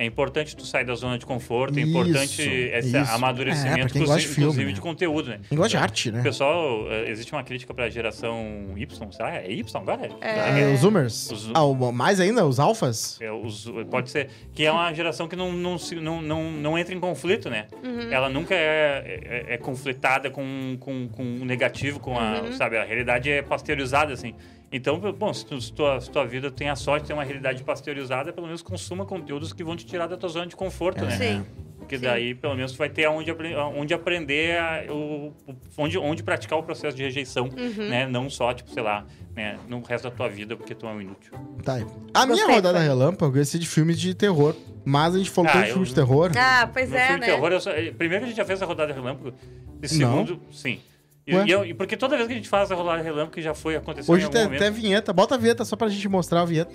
[0.00, 2.96] É importante tu sair da zona de conforto, é importante esse isso.
[2.96, 4.72] É, amadurecimento, quem gosta de inclusive, filme, inclusive né?
[4.72, 5.40] de conteúdo, né?
[5.46, 6.20] Quem gosta de arte, né?
[6.20, 9.36] O pessoal, eh, existe uma crítica pra geração Y, será?
[9.36, 10.08] É Y agora?
[10.22, 11.30] É, os Zoomers.
[11.30, 13.18] Os- Ah, o- mais ainda, os alfas?
[13.20, 14.30] É, os- pode ser.
[14.54, 17.66] Que é uma geração que não, não, se- não, não, não entra em conflito, né?
[18.10, 22.52] Ela nunca é, é, é conflitada com, com, com o negativo, com a.
[22.52, 24.34] Sabe, a realidade é pasteurizada, assim.
[24.72, 27.24] Então, bom, se, tu, se, tua, se tua vida tem a sorte de ter uma
[27.24, 31.04] realidade pasteurizada, pelo menos consuma conteúdos que vão te tirar da tua zona de conforto,
[31.04, 31.16] né?
[31.16, 31.46] Sim.
[31.78, 32.04] Porque Sim.
[32.04, 33.32] daí, pelo menos, tu vai ter onde,
[33.76, 35.34] onde aprender, a- o,
[35.76, 37.88] onde, onde praticar o processo de rejeição, Uhum.
[37.88, 38.06] né?
[38.06, 39.04] Não só, tipo, sei lá,
[39.34, 39.58] né?
[39.68, 41.32] no resto da tua vida, porque tu é um inútil.
[41.64, 41.86] Tá aí.
[42.14, 42.86] A minha rodada foi.
[42.86, 44.54] relâmpago ia ser de filmes de terror.
[44.84, 46.30] Mas a gente falou Ah, tanto de eu- filme de terror.
[46.38, 47.26] Ah, pois No é, filme né?
[47.26, 49.34] de terror, eu só- eh, primeiro que a gente já fez a rodada relâmpago.
[49.82, 50.24] E Não.
[50.26, 50.80] segundo, sim.
[51.26, 53.42] E, e eu- e porque toda vez que a gente faz a rodada relâmpago, que
[53.42, 55.12] já foi aconteceu Hoje em algum até vinheta.
[55.12, 56.72] Bota a vinheta só pra gente mostrar a vinheta.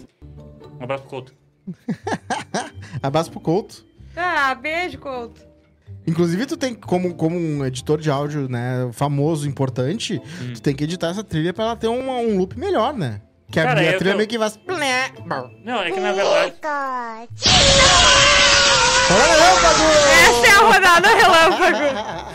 [0.80, 1.34] Um abraço pro Couto.
[3.02, 3.86] Abraço pro Couto.
[4.16, 5.41] Ah, beijo, Couto.
[6.08, 10.54] Inclusive, tu tem, como, como um editor de áudio, né, famoso, importante, Hum.
[10.54, 13.22] tu tem que editar essa trilha pra ela ter um, um loop melhor, né?
[13.52, 14.52] Que a Cara, minha eu- trilha eu- meio que vai...
[15.64, 16.54] Não, é que na verdade.
[19.10, 22.34] Essa é a rodada relâmpago.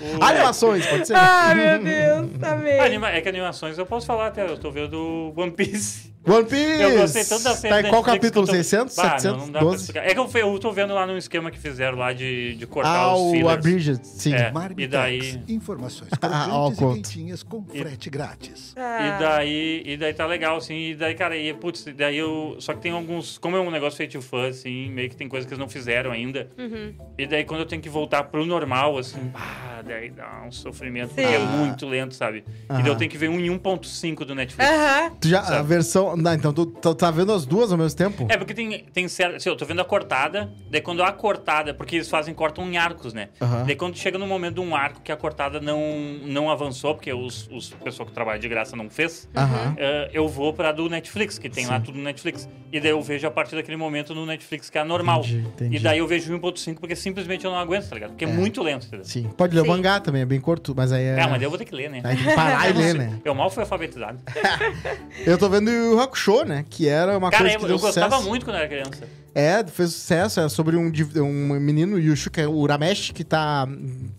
[0.00, 1.16] o- Animações, pode ser?
[1.16, 2.78] ah, meu Deus, amei.
[2.80, 4.44] Anima- é que animações eu posso falar até.
[4.46, 6.12] Eu tô vendo One Piece.
[6.26, 6.82] One Piece!
[6.82, 7.74] Eu gostei tanto da série.
[7.74, 8.46] Tá em qual Netflix capítulo?
[8.46, 8.96] tô- 600?
[8.96, 9.38] Bah, não, 700?
[9.46, 9.76] não dá pra 12?
[9.80, 10.06] explicar.
[10.06, 12.90] É que eu, eu tô vendo lá num esquema que fizeram lá de, de cortar
[12.90, 13.52] Ah, os o fillers.
[13.54, 14.34] Abridged, sim.
[14.34, 14.50] É.
[14.52, 14.84] Marmitex.
[14.84, 18.74] e daí- Informações Ah, e quentinhas com frete grátis.
[18.76, 19.16] Ah.
[19.16, 22.56] E daí, e daí tá legal, assim, e daí, cara, e, putz, daí eu.
[22.60, 23.38] Só que tem alguns.
[23.38, 25.68] Como é um negócio feito de fã, assim, meio que tem coisas que eles não
[25.68, 26.48] fizeram ainda.
[26.58, 26.92] Uhum.
[27.16, 31.14] E daí quando eu tenho que voltar pro normal, assim, pá, daí dá um sofrimento,
[31.14, 31.22] Sim.
[31.22, 32.44] é muito lento, sabe?
[32.64, 34.70] E daí eu tenho que ver um em 1.5 do Netflix.
[34.70, 35.12] Aham.
[35.24, 35.68] Já, a Sabe?
[36.08, 36.22] Versão...
[36.22, 38.26] Não, então tu, tu tá vendo as duas ao mesmo tempo?
[38.28, 39.36] É, porque tem, tem certo.
[39.36, 42.76] Assim, eu tô vendo a cortada, daí quando a cortada, porque eles fazem, cortam em
[42.76, 43.28] arcos, né?
[43.40, 43.64] Aham.
[43.66, 45.80] Daí quando chega no momento de um arco que a cortada não,
[46.24, 49.74] não avançou, porque os, os pessoal que trabalha de graça não fez, Aham.
[49.76, 52.48] eh, eu vou pra do Netflix, que tem lá tudo no Netflix.
[52.70, 55.20] E daí eu vejo a partir daquele momento no Netflix, que é normal.
[55.20, 55.76] Entendi, entendi.
[55.76, 58.10] E daí eu vejo 1.5 porque simplesmente eu não aguento, tá ligado?
[58.10, 59.04] Porque é, muito lento, entendeu?
[59.04, 59.30] Sim.
[59.36, 59.70] Pode ler o Sim.
[59.70, 61.20] mangá também, é bem curto, mas aí é...
[61.20, 62.00] Ah, mas daí eu vou ter que ler, né?
[62.04, 63.18] Aí tem que parar e ler, né?
[63.24, 64.18] Eu mal fui alfabetizado.
[65.26, 66.64] Eu tô vendo o Hakusho, né?
[66.68, 68.28] Que era uma Cara, coisa eu, que deu eu gostava sucesso.
[68.28, 69.08] muito quando eu era criança.
[69.34, 70.40] É, fez sucesso.
[70.40, 70.90] É sobre um,
[71.22, 73.68] um menino, Yushu, que é o Uramesh, que tá,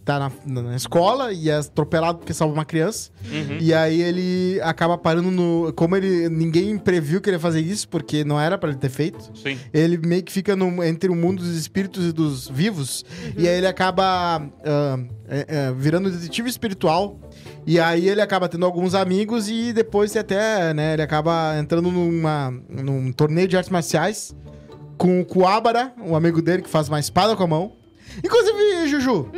[0.06, 3.10] tá na, na escola e é atropelado porque salva uma criança.
[3.30, 3.58] Uhum.
[3.60, 5.74] E aí ele acaba parando no.
[5.74, 8.90] Como ele ninguém previu que ele ia fazer isso, porque não era pra ele ter
[8.90, 9.32] feito.
[9.36, 9.58] Sim.
[9.74, 13.04] Ele meio que fica no- entre o mundo dos espíritos e dos vivos.
[13.36, 17.20] E aí ele acaba ah, é, é, virando detetive espiritual.
[17.66, 22.52] E aí ele acaba tendo alguns amigos e depois até, né, ele acaba entrando numa,
[22.70, 24.36] num torneio de artes marciais
[24.98, 27.74] com o Kuwabara, um amigo dele que faz uma espada com a mão.
[28.24, 29.30] Inclusive, Juju,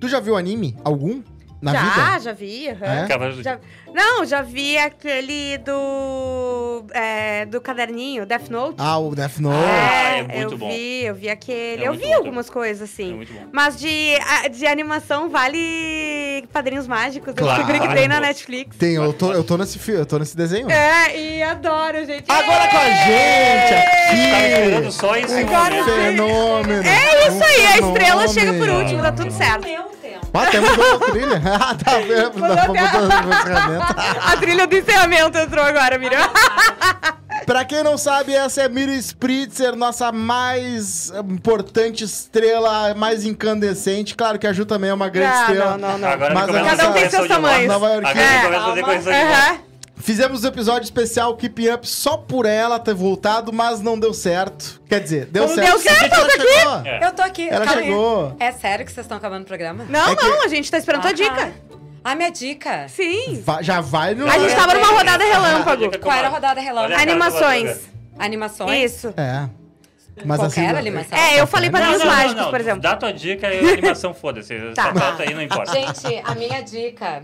[0.00, 0.76] tu já viu anime?
[0.84, 1.22] Algum
[1.62, 2.20] na já, vida?
[2.20, 2.68] já vi.
[2.68, 3.06] aham.
[3.38, 3.42] É?
[3.42, 3.58] Já-
[3.94, 6.84] Não, já vi aquele do.
[6.92, 8.74] é, do caderninho, Death Note.
[8.78, 9.56] Ah, o Death Note.
[9.56, 10.68] Ah, é muito eu bom.
[10.68, 11.84] vi, eu vi aquele.
[11.84, 13.12] É eu vi bom algumas coisas, assim.
[13.12, 13.46] É muito bom.
[13.52, 17.34] Mas de, a- de animação vale Padrinhos Mágicos.
[17.34, 17.60] Claro.
[17.62, 18.76] Eu descobri que tem na Netflix.
[18.76, 20.70] Tem, eu tô, eu tô nesse eu tô nesse desenho.
[20.70, 22.24] É, e adoro, gente.
[22.30, 23.72] Agora com a gente
[24.12, 24.92] Tava esperando aqui.
[24.92, 25.84] só esse Agora momento.
[25.84, 26.02] sim.
[26.02, 26.82] Fenômeno.
[26.86, 28.78] É isso aí, a Um estrela chega por fenômeno.
[28.80, 29.64] último, tá tudo certo.
[29.64, 29.92] Meu.
[30.34, 31.42] Ah, até mudou a trilha.
[31.60, 32.32] Ah, tá vendo?
[32.38, 33.96] Mudou pra até- botar a ferramenta.
[34.32, 36.20] A trilha do encerramento entrou agora, Miriam.
[37.46, 44.14] Pra quem não sabe, essa é Miri Spritzer, nossa mais importante estrela, mais incandescente.
[44.14, 45.70] Claro que a Ju também é uma grande Ah, estrela.
[45.76, 46.08] não, não, não.
[46.08, 47.66] Agora Mas cada um tem seus tamanhos.
[47.66, 48.06] Nova York.
[48.06, 49.60] Agora É, começa a fazer correção de voz.
[50.02, 54.82] Fizemos um episódio especial Keep Up só por ela ter voltado, mas não deu certo.
[54.88, 55.68] Quer dizer, deu Não certo.
[55.70, 56.76] deu certo, ela chegou.
[56.84, 57.06] É.
[57.06, 57.48] Eu tô aqui.
[57.48, 57.86] Ela calma aí.
[57.86, 58.36] chegou.
[58.40, 59.86] É sério que vocês estão acabando o programa?
[59.88, 61.52] Não, É que- não, a gente tá esperando tua Ah, dica.
[62.04, 62.88] Ah, minha dica.
[62.88, 63.40] Sim.
[63.44, 64.26] Va- Já vai no.
[64.28, 65.98] A gente tava numa rodada relâmpago.
[66.00, 66.94] Qual era a rodada relâmpago?
[66.94, 67.80] A Animações.
[68.18, 68.92] Animações.
[68.92, 69.14] Isso.
[69.16, 69.48] É.
[70.26, 70.76] Mas Qualquer assim.
[70.78, 71.16] animação.
[71.18, 72.50] É, eu falei Não, Padrinhos não, não, Mágicos, não.
[72.50, 72.80] por exemplo.
[72.82, 74.54] Dá tua dica e a animação, foda-se.
[74.74, 74.92] Tá.
[75.18, 75.72] Aí, não importa.
[75.72, 77.22] Gente, a minha dica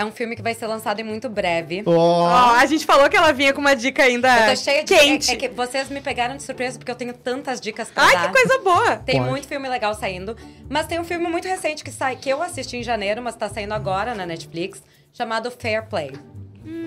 [0.00, 1.82] é um filme que vai ser lançado em muito breve.
[1.84, 1.92] Ó.
[1.92, 4.94] Ó, a gente falou que ela vinha com uma dica ainda Eu tô cheia de
[4.94, 5.30] quente.
[5.30, 8.14] É, é que vocês me pegaram de surpresa porque eu tenho tantas dicas pra Ai,
[8.14, 8.32] dar.
[8.32, 8.96] que coisa boa.
[8.96, 9.30] Tem Pode.
[9.30, 10.36] muito filme legal saindo.
[10.68, 13.48] Mas tem um filme muito recente que sai, que eu assisti em janeiro, mas tá
[13.48, 14.82] saindo agora na Netflix,
[15.12, 16.12] chamado Fair Play.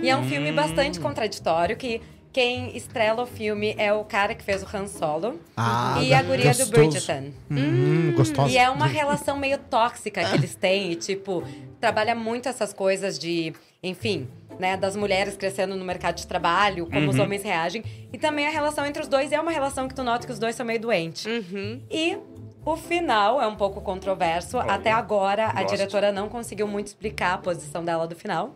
[0.01, 2.01] E é um filme bastante contraditório que
[2.31, 6.21] quem estrela o filme é o cara que fez o Han Solo Ah, e a
[6.23, 6.71] guria do gostoso.
[6.71, 7.31] Bridgerton.
[7.51, 8.49] Hum, gostosa.
[8.51, 11.43] E é uma relação meio tóxica que eles têm e, tipo,
[11.83, 13.51] trabalha muito essas coisas de,
[13.83, 14.25] enfim,
[14.57, 17.23] né, das mulheres crescendo no mercado de trabalho, como os Uhum.
[17.23, 17.83] homens reagem.
[18.13, 20.39] E também a relação entre os dois é uma relação que tu nota que os
[20.39, 21.25] dois são meio doentes.
[21.25, 21.81] Uhum.
[21.91, 22.17] E
[22.65, 24.59] o final é um pouco controverso.
[24.59, 28.55] Olha, Até agora, a diretora não conseguiu muito explicar a posição dela do final.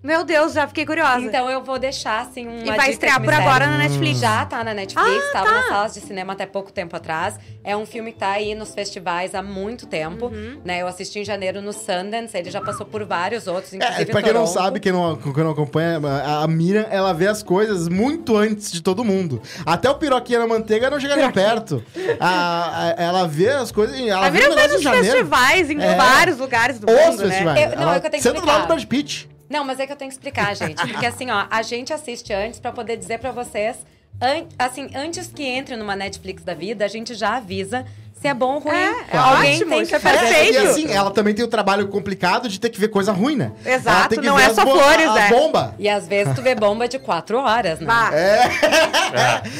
[0.00, 1.18] Meu Deus, já fiquei curiosa.
[1.20, 4.20] Então eu vou deixar, assim, uma e vai estrear por agora na Netflix.
[4.20, 5.52] Já tá na Netflix, Ah, estava tá.
[5.52, 7.34] nas salas de cinema até pouco tempo atrás.
[7.64, 10.26] É um filme que tá aí nos festivais há muito tempo.
[10.26, 10.60] Uhum.
[10.64, 10.82] Né?
[10.82, 14.22] Eu assisti em janeiro no Sundance, ele já passou por vários outros, inclusive É, pra
[14.22, 17.88] quem não sabe, quem não, quem não acompanha, a, a Miriam, ela vê as coisas
[17.88, 19.42] muito antes de todo mundo.
[19.66, 21.84] Até o piroquinha na manteiga não chega nem perto.
[22.20, 23.98] A- a- ela vê as coisas.
[23.98, 25.06] Ela A vê Miriam o fez negócio os em janeiro.
[25.16, 25.96] festivais em É.
[25.96, 27.28] vários lugares do Os mundo, né?
[27.30, 27.60] festivais.
[27.72, 28.68] Eu- não, ela é que eu tenho que senta do lado do.
[28.68, 29.28] Brad Pitt.
[29.48, 30.76] Não, mas é que eu tenho que explicar, gente.
[30.86, 33.76] Porque assim, ó, a gente assiste antes pra poder dizer pra vocês.
[34.20, 37.86] an- assim, antes que entre numa Netflix da vida, a gente já avisa
[38.20, 38.74] se é bom ou ruim.
[38.74, 40.18] É, é Alguém ótimo, tem que é fazer.
[40.18, 40.52] perfeito.
[40.54, 43.52] E assim, ela também tem o trabalho complicado de ter que ver coisa ruim, né?
[43.64, 45.28] Exato, não é só flores, é.
[45.28, 45.74] bomba.
[45.78, 47.86] E às vezes tu vê bomba de quatro horas, né?
[47.86, 48.10] Bah.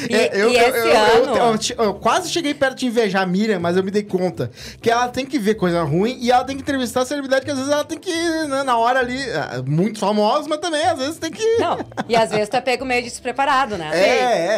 [0.09, 1.35] E, É, eu, e eu- esse eu- ano.
[1.37, 4.51] eu- eu- eu quase cheguei perto de invejar a Miriam, mas eu me dei conta
[4.81, 7.51] que ela tem que ver coisa ruim e ela tem que entrevistar a celebridade, que
[7.51, 10.97] às vezes ela tem que, né, na hora ali, ah, muito famosos, mas também às
[10.97, 11.57] vezes tem que.
[11.57, 13.89] Não, e às vezes tu é pego meio despreparado, né?
[13.93, 14.07] É,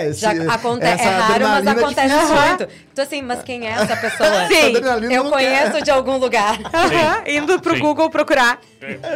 [0.06, 2.68] é, esse- Já aconte essa é raro, mas acontece muito.
[2.92, 4.48] Então, assim, mas quem é essa pessoa?
[4.48, 5.12] Sim.
[5.14, 5.82] Eu conheço quer.
[5.84, 6.58] de algum lugar.
[6.74, 7.82] Aham, Indo pro Sim.
[7.82, 8.60] Google procurar.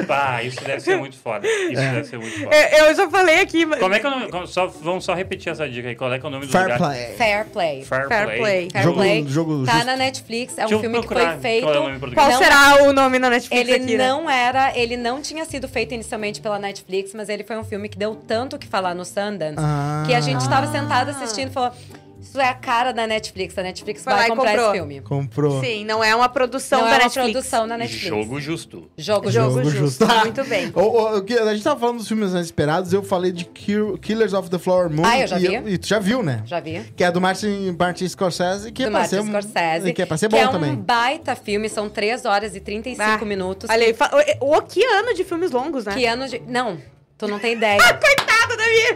[0.08, 1.48] Pá, isso deve ser muito foda.
[1.48, 1.92] Isso É.
[1.94, 2.56] deve ser muito foda.
[2.56, 3.66] Eu, eu já falei aqui.
[3.66, 4.30] mas- Como é que é o nome?
[4.32, 5.96] como- Só, vamos só repetir essa dica aí.
[5.96, 6.78] Qual é, que é o nome do Fair lugar?
[6.78, 7.16] play.
[7.18, 7.84] Fair Play.
[7.86, 8.38] Fair, Fair Play.
[8.40, 8.70] Play.
[8.72, 9.26] Fair Jogo- Play.
[9.28, 9.86] jogo tá justo.
[9.88, 10.58] na Netflix.
[10.58, 11.64] É um filme que foi feito.
[11.64, 12.28] qual é o nome em português.
[12.28, 14.08] Qual Não- será o nome na Netflix Ele aqui, né?
[14.08, 17.90] não era, ele não tinha sido feito inicialmente pela Netflix, mas ele foi um filme
[17.90, 20.04] que deu tanto o que falar no Sundance, Ah.
[20.06, 21.72] que a gente tava sentado assistindo e falou:
[22.28, 24.66] Isso é a cara da Netflix, a Netflix Foi vai comprar comprou.
[24.68, 25.02] esse filme.
[25.02, 25.62] Comprou.
[25.64, 27.32] Sim, não é uma produção Não da é uma Netflix.
[27.32, 28.08] produção da Netflix.
[28.08, 28.90] Jogo justo.
[28.98, 29.70] Jogo, Jogo jogo.
[29.70, 30.06] justo.
[30.08, 30.72] Muito bem.
[30.76, 34.50] O que- a gente tava falando dos filmes inesperados, eu falei de Kill- Killers of
[34.50, 35.04] the Flower Moon.
[35.06, 35.74] Ah, eu já e, vi.
[35.74, 36.42] e tu já viu, né?
[36.46, 36.84] Já vi.
[36.96, 39.94] Que é do Martin, Martin Scorsese, que é do pra Martin ser, Scorsese.
[39.94, 40.76] Que é pra ser que bom é um também.
[40.76, 43.70] baita filme, são 3 horas e 35 Ah, minutos.
[43.70, 43.96] Olha aí,
[44.42, 45.94] o, o que ano de filmes longos, né?
[45.94, 46.40] Que ano de.
[46.48, 46.78] Não,
[47.18, 47.78] tu não tem ideia.
[48.00, 48.96] Coitada da minha!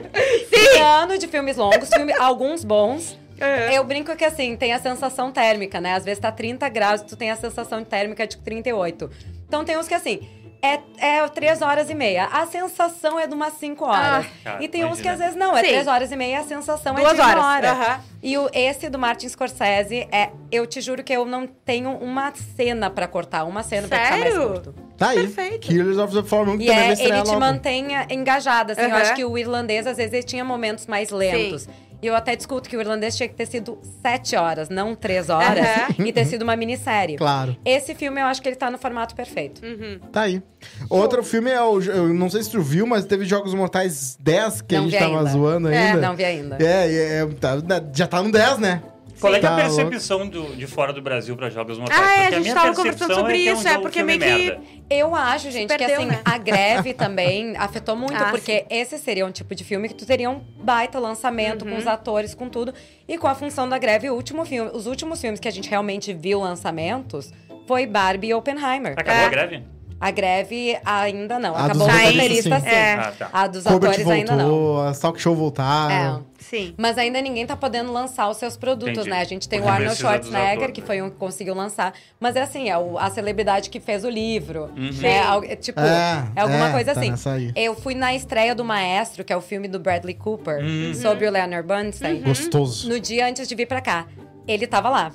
[0.50, 3.19] que ano de filmes longos, filme, alguns bons.
[3.42, 3.78] É.
[3.78, 5.94] Eu brinco que assim, tem a sensação térmica, né?
[5.96, 9.10] Às vezes tá 30 graus, tu tem a sensação térmica de 38.
[9.48, 10.20] Então tem uns que assim,
[10.62, 12.26] é, é 3 horas e meia.
[12.26, 14.26] A sensação é de umas 5 horas.
[14.46, 15.14] Ah, e tem uns que imagina.
[15.14, 15.70] às vezes não, é Sim.
[15.70, 17.44] 3 horas e meia, a sensação é Duas de uma horas.
[17.46, 17.72] hora.
[17.72, 18.00] Aham.
[18.22, 22.34] E o, esse do Martin Scorsese, é, eu te juro que eu não tenho uma
[22.58, 24.50] cena pra cortar, uma cena pra ficar mais Sério?
[24.50, 24.76] curto.
[24.98, 25.20] Tá aí.
[25.22, 25.60] Perfeito.
[25.68, 27.40] Killers of the Flower Moon, que E também é, ele te logo.
[27.40, 28.82] mantém engajada, assim.
[28.82, 28.98] Eu Aham.
[29.02, 31.70] acho que o irlandês, às vezes, ele tinha momentos mais lentos.
[32.02, 35.30] E eu até discuto que o irlandês tinha que ter sido sete horas, não três
[35.30, 35.60] horas.
[35.60, 35.90] Aham.
[36.06, 37.18] E ter sido uma minissérie.
[37.18, 37.56] Claro.
[37.66, 39.62] Esse filme, eu acho que ele tá no formato perfeito.
[39.66, 40.00] Uhum.
[40.12, 40.42] Tá aí.
[40.90, 41.82] Outro filme é o.
[41.82, 44.94] Eu não sei se tu viu, mas teve Jogos Mortais 10 que Não a gente
[44.94, 45.30] vi tava ainda.
[45.32, 46.02] zoando É, ainda.
[46.02, 46.58] Não vi ainda.
[46.60, 47.58] É, é, é, tá-
[47.94, 48.82] já tá no 10, né?
[49.20, 52.00] Qual é, que é a Tá percepção do- de fora do Brasil para jogos mortais?
[52.02, 53.78] Ah, é, a gente minha tava percepção conversando sobre é que isso, é, um é,
[53.82, 54.62] porque meio que- merda.
[54.90, 56.22] Eu acho, gente, que perdeu, assim, né?
[56.26, 60.06] a greve também afetou muito, Ah, porque esse seria um tipo de filme que tu
[60.06, 61.72] teria um baita lançamento Uhum.
[61.72, 62.74] com os atores, com tudo.
[63.08, 65.70] E com a função da greve, o último filme, os últimos filmes que a gente
[65.70, 67.32] realmente viu lançamentos
[67.68, 68.94] foi Barbie e Oppenheimer.
[68.98, 69.26] Acabou É.
[69.26, 69.64] a greve?
[70.02, 71.56] A greve ainda não.
[71.56, 72.66] A Acabou dos o roteirista, sim.
[72.66, 72.70] sim.
[72.76, 72.94] É.
[72.94, 73.30] Ah, tá.
[73.34, 74.50] A dos Colbert atores ainda não.
[74.50, 76.24] voltou, as talk show voltaram.
[76.26, 76.30] É.
[76.42, 76.74] Sim.
[76.78, 79.10] Mas ainda ninguém tá podendo lançar os seus produtos, Entendi.
[79.10, 79.20] né?
[79.20, 80.88] A gente tem o Porque Arnold precisa dos Schwarzenegger, atores, que né?
[80.88, 81.94] foi um que conseguiu lançar.
[82.20, 84.70] Mas é assim, é o- a celebridade que fez o livro.
[84.76, 84.90] Uhum.
[85.02, 85.22] Né?
[85.22, 87.52] Al- é tipo, É, é, alguma é, coisa tá assim.
[87.56, 90.94] Eu fui na estreia do Maestro, que é o filme do Bradley Cooper, Uhum.
[90.94, 92.22] sobre o Leonard Bernstein.
[92.22, 92.88] Gostoso.
[92.90, 94.06] No dia antes de vir pra cá.
[94.48, 95.12] Ele tava lá.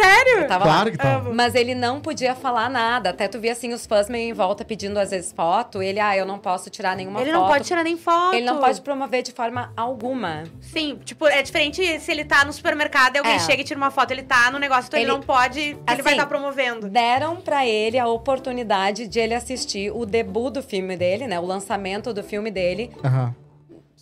[0.00, 0.46] Sério?
[0.46, 0.90] Tava Claro lá.
[0.90, 1.16] que tá.
[1.16, 1.34] Amo.
[1.34, 3.10] Mas ele não podia falar nada.
[3.10, 5.82] Até tu via assim os fãs meio em volta pedindo às vezes foto.
[5.82, 7.40] Ele, ah, eu não posso tirar nenhuma Ele foto.
[7.40, 8.34] não pode tirar nem foto.
[8.34, 10.44] Ele não pode promover de forma alguma.
[10.60, 13.38] Sim, tipo, é diferente se ele tá no supermercado e alguém É.
[13.40, 15.78] chega e tira uma foto, ele tá no negócio, então ele, Ele- não pode, ele
[15.86, 16.88] Assim, vai estar promovendo.
[16.88, 21.38] Deram pra ele a oportunidade de ele assistir o debut do filme dele, né?
[21.40, 22.90] O lançamento do filme dele.
[23.04, 23.34] Aham.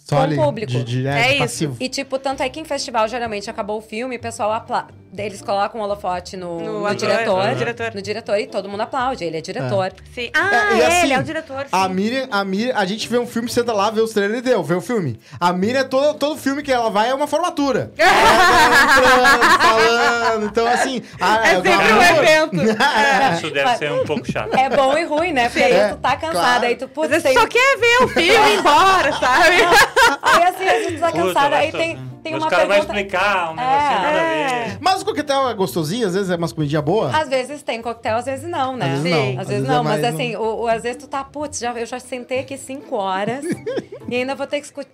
[0.09, 0.71] Só Com ali, público.
[0.73, 1.39] De, de, É de isso.
[1.39, 1.77] passivo.
[1.81, 4.87] E, tipo, tanto é que em festival, geralmente, acabou o filme, o pessoal apla...
[5.19, 7.95] Eles colocam o holofote no, No no ator, diretor, no diretor.
[7.95, 9.25] No diretor e todo mundo aplaude.
[9.25, 9.91] Ele é diretor.
[10.15, 10.29] Sim.
[10.35, 11.61] Ah, É, e assim, ele é o diretor.
[11.63, 11.69] Sim.
[11.73, 14.43] A Miriam, a Miriam, a gente vê um filme, senta lá, vê os trailers e
[14.43, 15.19] deu, vê o filme.
[15.41, 17.93] A Miriam, todo, todo filme que ela vai é uma formatura.
[17.97, 18.11] Ela
[18.59, 21.03] tá entrando, falando, Então, assim.
[21.19, 22.25] ah, É sempre um glamour.
[22.25, 22.57] evento.
[23.39, 24.55] Isso deve ser um pouco chato.
[24.55, 25.49] É bom e ruim, né?
[25.49, 26.67] Porque É, aí tu tá cansada, claro.
[26.67, 27.33] aí tu, putz, tem...
[27.33, 29.57] só quer ver o filme e ir embora, sabe?
[30.23, 33.01] Aí assim, a gente tá cansada, aí vai- tem, tem Os uma caras vão pergunta...
[33.01, 34.03] explicar um negocinho É.
[34.03, 34.79] nada a ver.
[34.81, 37.15] Mas o coquetel é gostosinho, às vezes é umas comidinhas boas.
[37.15, 38.87] Às vezes tem coquetel, às vezes não, né?
[38.95, 39.19] Às vezes não.
[39.21, 41.25] Às Às vezes vezes é não, mas mais assim, o, o- às vezes tu tá,
[41.25, 43.45] putz, já, eu já sentei aqui cinco horas
[44.09, 44.85] e ainda vou ter que, escu-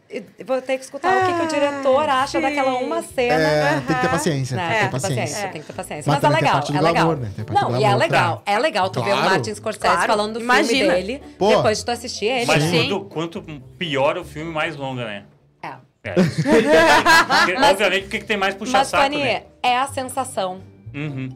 [0.46, 2.40] vou ter que escutar o que, que o diretor acha sim.
[2.42, 3.34] daquela uma cena.
[3.34, 4.68] É, tem que ter paciência, Né?
[4.68, 6.12] tem que Tem ter que ter paciência, tem que ter paciência.
[6.12, 6.92] Mas Mas, é legal, é legal.
[6.92, 7.30] glamour, né?
[7.50, 9.30] Não, e é legal, é legal tu ver o Claro.
[9.30, 10.06] Martin Scorsese Claro.
[10.06, 10.68] falando do Imagina.
[10.68, 11.48] filme dele, Pô.
[11.48, 12.46] depois de tu assistir ele.
[12.46, 12.70] Mas né?
[12.70, 12.88] Sim.
[12.88, 13.42] quanto, quanto
[13.78, 15.24] pior o filme, mais longa, né?
[15.62, 15.74] É.
[16.04, 16.14] É.
[17.38, 19.42] Porque, Mas- obviamente, porque que tem mais Mas, puxa-saco, Fanny, né?
[19.62, 20.60] é a sensação.
[20.94, 21.28] Uhum.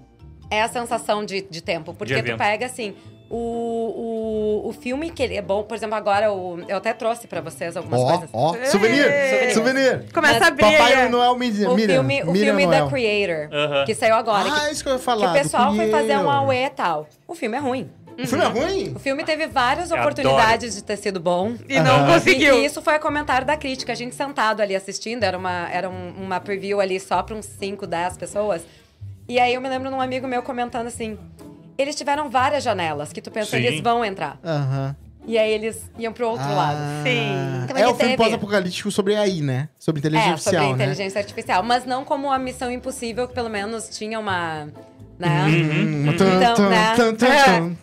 [0.51, 1.95] É a sensação de, de tempo.
[1.95, 2.39] Porque tu evento.
[2.39, 2.95] pega, assim,
[3.31, 7.27] o, o, o filme que ele é bom, por exemplo, agora o, eu até trouxe
[7.27, 8.31] pra vocês algumas Ó, coisas.
[8.33, 9.55] ó, souvenir, Souvenir.
[9.55, 10.13] souvenir.
[10.13, 10.63] Começa Mas a abrir.
[10.79, 11.71] Papai Noel Miriam.
[11.71, 12.85] O Miriam, filme, o Miriam filme Noel.
[12.85, 13.85] The Creator, Aham.
[13.85, 14.49] que saiu agora.
[14.53, 15.27] Ah, que, isso que eu ia que falar.
[15.27, 17.07] o do pessoal foi fazer um auê e tal.
[17.27, 17.91] O filme é ruim.
[18.19, 18.93] O filme é ruim?
[18.95, 21.55] O filme teve várias Eu oportunidades de ter sido bom.
[21.69, 22.15] E não Aham.
[22.15, 22.57] conseguiu.
[22.59, 23.93] E, e isso foi o comentário da crítica.
[23.93, 27.45] A gente sentado ali assistindo, era uma, era um- uma preview ali só para uns
[27.47, 28.63] 5, 10 pessoas.
[29.29, 31.19] E aí eu me lembro de um amigo meu comentando assim:
[31.77, 33.65] eles tiveram várias janelas que tu pensa, Sim.
[33.65, 34.39] eles vão entrar.
[34.45, 34.97] Aham.
[35.29, 36.79] E aí eles iam pro outro Ah, lado.
[37.03, 37.65] Sim.
[37.65, 39.69] Então é o filme teve- pós-apocalíptico sobre AI, né?
[39.77, 40.85] Sobre inteligência É, artificial, sobre né?
[40.85, 41.63] inteligência artificial.
[41.65, 44.69] Mas não como a Missão Impossível, que pelo menos tinha uma.
[45.19, 45.47] Né?
[45.47, 46.95] Hum, tum, Então, né?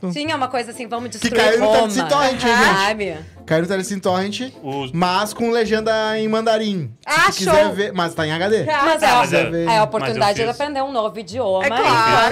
[0.04, 0.12] É.
[0.12, 1.90] Tinha uma coisa assim, vamos Que destruir caiu no Roma.
[1.90, 2.42] Gente?
[2.42, 3.18] Sabe?
[3.46, 6.92] Caiu no Telecine Torrent, Os- mas com legenda em mandarim.
[7.06, 7.74] Ah, Se quiser show.
[7.74, 8.64] ver, mas tá em HD.
[8.64, 10.62] Mas é, Ah, a- mas é- é a oportunidade mas eu de fiz.
[10.62, 11.66] aprender um novo idioma.
[11.66, 11.84] É claro.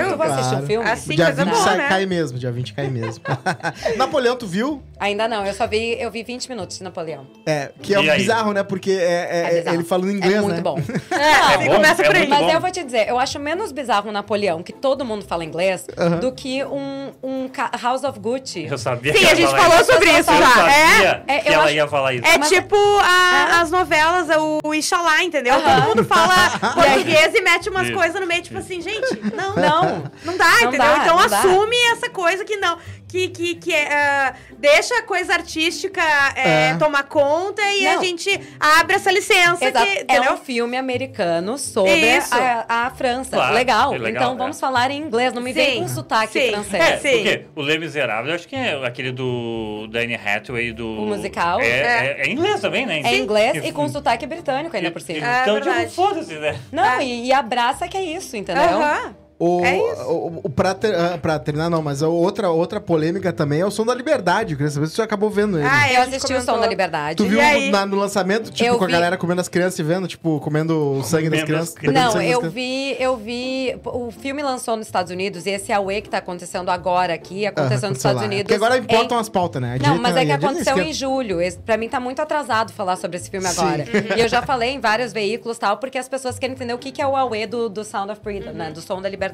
[0.03, 0.63] enquanto tu vai assistir Claro.
[0.63, 0.89] um filme.
[0.89, 1.87] Assim, dia coisa 20 boa, sai- né?
[1.89, 3.23] cai mesmo, dia 20 cai mesmo.
[3.97, 4.81] Napoleão, tu viu?
[4.99, 7.25] Ainda não, eu só vi, eu vi 20 minutos de Napoleão.
[7.45, 8.17] É, que é E aí?
[8.19, 8.63] bizarro, né?
[8.63, 9.75] Porque é, é- É bizarro.
[9.77, 10.61] ele falando inglês, É muito né?
[10.61, 10.77] bom.
[11.11, 12.19] É, bom, começa é por aí.
[12.21, 12.51] muito Mas bom.
[12.51, 15.85] eu vou te dizer, eu acho menos bizarro um Napoleão, que todo mundo fala inglês,
[16.19, 18.65] do que um, um ca- House of Gucci.
[18.69, 20.47] Eu sabia Sim, que a ia gente falou sobre isso Eu já.
[20.47, 22.25] sabia É, que ela acho- ia falar isso.
[22.25, 24.27] É Mas- tipo a- as novelas,
[24.63, 25.55] o Ixalá, entendeu?
[25.61, 26.33] Todo mundo fala
[26.73, 30.03] português e mete umas coisas no meio, tipo assim, gente, não, Não.
[30.23, 30.79] não dá, Não entendeu?
[30.79, 31.37] dá, então não dá.
[31.39, 32.77] assume essa coisa que não,
[33.07, 36.01] que, que, que é, ah, deixa a coisa artística
[36.35, 36.75] é, É.
[36.75, 38.03] tomar conta e a Não.
[38.03, 39.85] gente abre essa licença, Exato.
[39.85, 41.91] que, É um filme americano sobre
[42.31, 43.31] a, a França.
[43.35, 43.93] Claro, legal.
[43.93, 44.37] é legal, Então é.
[44.37, 45.33] vamos falar em inglês.
[45.33, 46.51] Não me vem Sim, com sotaque sim.
[46.51, 46.83] francês.
[46.83, 47.11] É, Sim.
[47.11, 50.90] porque o Le Miserável, eu acho que é aquele do Danny Hathaway, do...
[50.99, 51.59] O musical?
[51.59, 51.81] É, É.
[52.21, 53.01] é, é inglês também, né?
[53.03, 53.67] É inglês Sim.
[53.67, 55.25] e com sotaque britânico ainda por cima.
[55.25, 56.59] É Então, tipo, foda-se, né?
[56.71, 58.63] Não, e, e abraça que é isso, entendeu?
[58.63, 59.15] Aham.
[59.43, 60.01] O, É isso.
[60.03, 63.71] o, o, pra, ter- ah, pra terminar, não, mas outra, outra polêmica também é o
[63.71, 64.51] Som da Liberdade.
[64.53, 65.67] Eu queria saber se você acabou vendo ele.
[65.67, 67.15] Ah, é, Eu assisti o Som da Liberdade.
[67.15, 67.71] Tu viu aí?
[67.71, 68.93] na- no lançamento, tipo, Eu com a vi.
[68.93, 71.75] galera comendo as crianças e vendo, tipo, comendo o sangue das crianças?
[71.91, 73.75] Não, eu vi, eu vi.
[73.83, 77.87] O filme lançou nos Estados Unidos e esse Aue que tá acontecendo agora aqui, aconteceu
[77.87, 78.27] Ah, nos Estados lá.
[78.27, 78.43] Unidos.
[78.43, 79.79] Porque agora em- importam as pautas, né?
[79.83, 81.41] A Não, mas é que aconteceu em julho.
[81.41, 83.59] Esse- Pra mim tá muito atrasado falar sobre esse filme Sim.
[83.59, 83.85] agora.
[84.15, 86.77] E eu já falei em vários veículos e tal, porque as pessoas querem entender o
[86.77, 88.69] que que é o Aue do, do Sound of Freedom, né?
[88.69, 89.30] Do Som da Liberdade.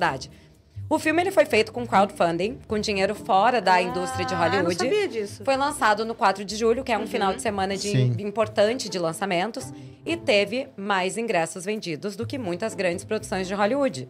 [0.89, 4.41] O filme ele foi feito com crowdfunding, com dinheiro fora da indústria de Ah, eu
[4.41, 4.77] não Hollywood.
[4.77, 5.43] sabia disso.
[5.43, 8.15] Foi lançado no 4 de julho, que é um final de semana de Sim.
[8.19, 9.73] importante de lançamentos,
[10.05, 14.07] e teve mais ingressos vendidos do que muitas grandes produções de Hollywood.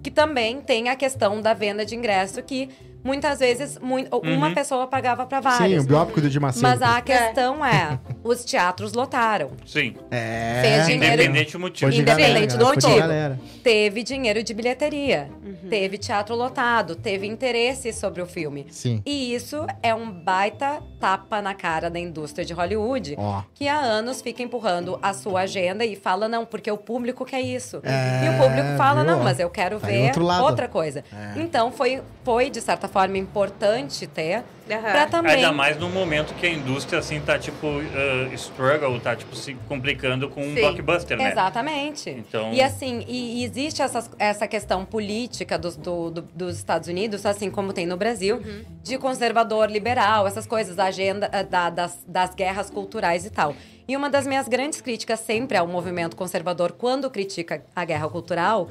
[0.00, 2.68] Que também tem a questão da venda de ingresso, que
[3.02, 5.84] muitas vezes mui- uma pessoa pagava para Sim, vários.
[5.84, 6.62] o biópico do Di Macedo.
[6.62, 9.50] Mas a questão é, os teatros lotaram.
[9.66, 9.94] Sim.
[10.10, 10.60] É.
[10.62, 11.14] Fez dinheiro.
[11.22, 11.92] Independente do motivo.
[11.92, 13.60] Independente galera, do de motivo.
[13.62, 15.68] Teve dinheiro de bilheteria, Uhum.
[15.68, 18.66] teve teatro lotado, teve interesse sobre o filme.
[18.70, 19.02] Sim.
[19.04, 23.42] E isso é um baita tapa na cara da indústria de Hollywood, Ó.
[23.54, 27.40] que há anos fica empurrando a sua agenda e fala, não, porque o público quer
[27.40, 27.80] isso.
[27.82, 29.12] É, e o público fala, viu?
[29.12, 31.04] não, mas eu quero Tá aí ver outra coisa.
[31.36, 34.80] Então foi, foi, de certa forma, importante ter Aham.
[34.92, 35.34] pra também.
[35.36, 39.54] Ainda mais no momento que a indústria, assim, tá, tipo, uh, struggle, tá, tipo, se
[39.68, 40.60] complicando com um Sim.
[40.60, 41.30] blockbuster, né?
[41.32, 42.10] Exatamente.
[42.10, 46.88] Então- E assim, e, e existe essas- essa questão política dos, do- do- dos Estados
[46.88, 48.64] Unidos, assim como tem no Brasil, Uhum.
[48.82, 53.54] de conservador, liberal, essas coisas, a agenda eh, da- das, das guerras culturais e tal.
[53.86, 58.68] E uma das minhas grandes críticas sempre ao movimento conservador, quando critica a guerra cultural,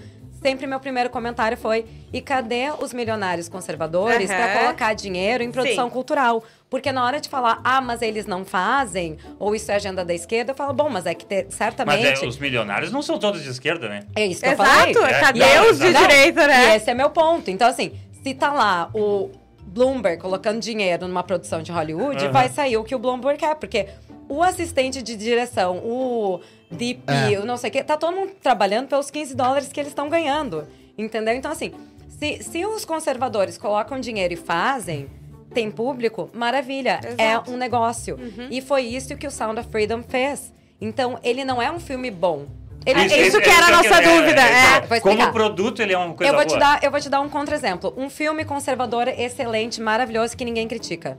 [0.48, 4.60] sempre meu primeiro comentário foi: e cadê os milionários conservadores para Aham.
[4.60, 5.94] colocar dinheiro em produção Sim.
[5.94, 6.42] cultural?
[6.70, 10.14] Porque na hora de falar, ah, mas eles não fazem, ou isso é agenda da
[10.14, 12.24] esquerda, eu falo, bom, mas é que ter- Mas certamente.
[12.24, 14.04] é, os milionários não são todos de esquerda, né?
[14.16, 14.92] É isso que eu falei.
[14.92, 16.08] Exato, É, cadê não, os de exato.
[16.08, 16.76] direita, E né?
[16.76, 17.50] esse é meu ponto.
[17.52, 17.92] Então, assim,
[18.24, 19.30] se tá lá o
[19.66, 22.32] Bloomberg colocando dinheiro numa produção de Hollywood, Aham.
[22.34, 23.56] vai sair o que o Bloomberg quer.
[23.56, 23.88] Porque
[24.30, 27.40] o assistente de direção, o DP, É.
[27.40, 30.10] o não sei o quê, tá todo mundo trabalhando pelos 15 dólares que eles estão
[30.10, 30.68] ganhando.
[30.98, 31.34] Entendeu?
[31.34, 31.72] Então, assim,
[32.08, 35.08] se, se os conservadores colocam dinheiro e fazem,
[35.54, 37.00] tem público, maravilha.
[37.04, 37.22] Exato.
[37.22, 38.18] É um negócio.
[38.50, 40.54] E foi isso que o Sound of Freedom fez.
[40.82, 42.46] Então, ele não é um filme bom.
[42.86, 44.82] Ele, É isso que era a nossa dúvida, é.
[44.82, 46.58] Vou Como produto, ele é uma coisa eu vou boa.
[46.58, 47.94] te dar, eu vou te dar um contra-exemplo.
[47.98, 51.18] Um filme conservador excelente, maravilhoso que ninguém critica.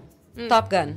[0.48, 0.94] Top Gun.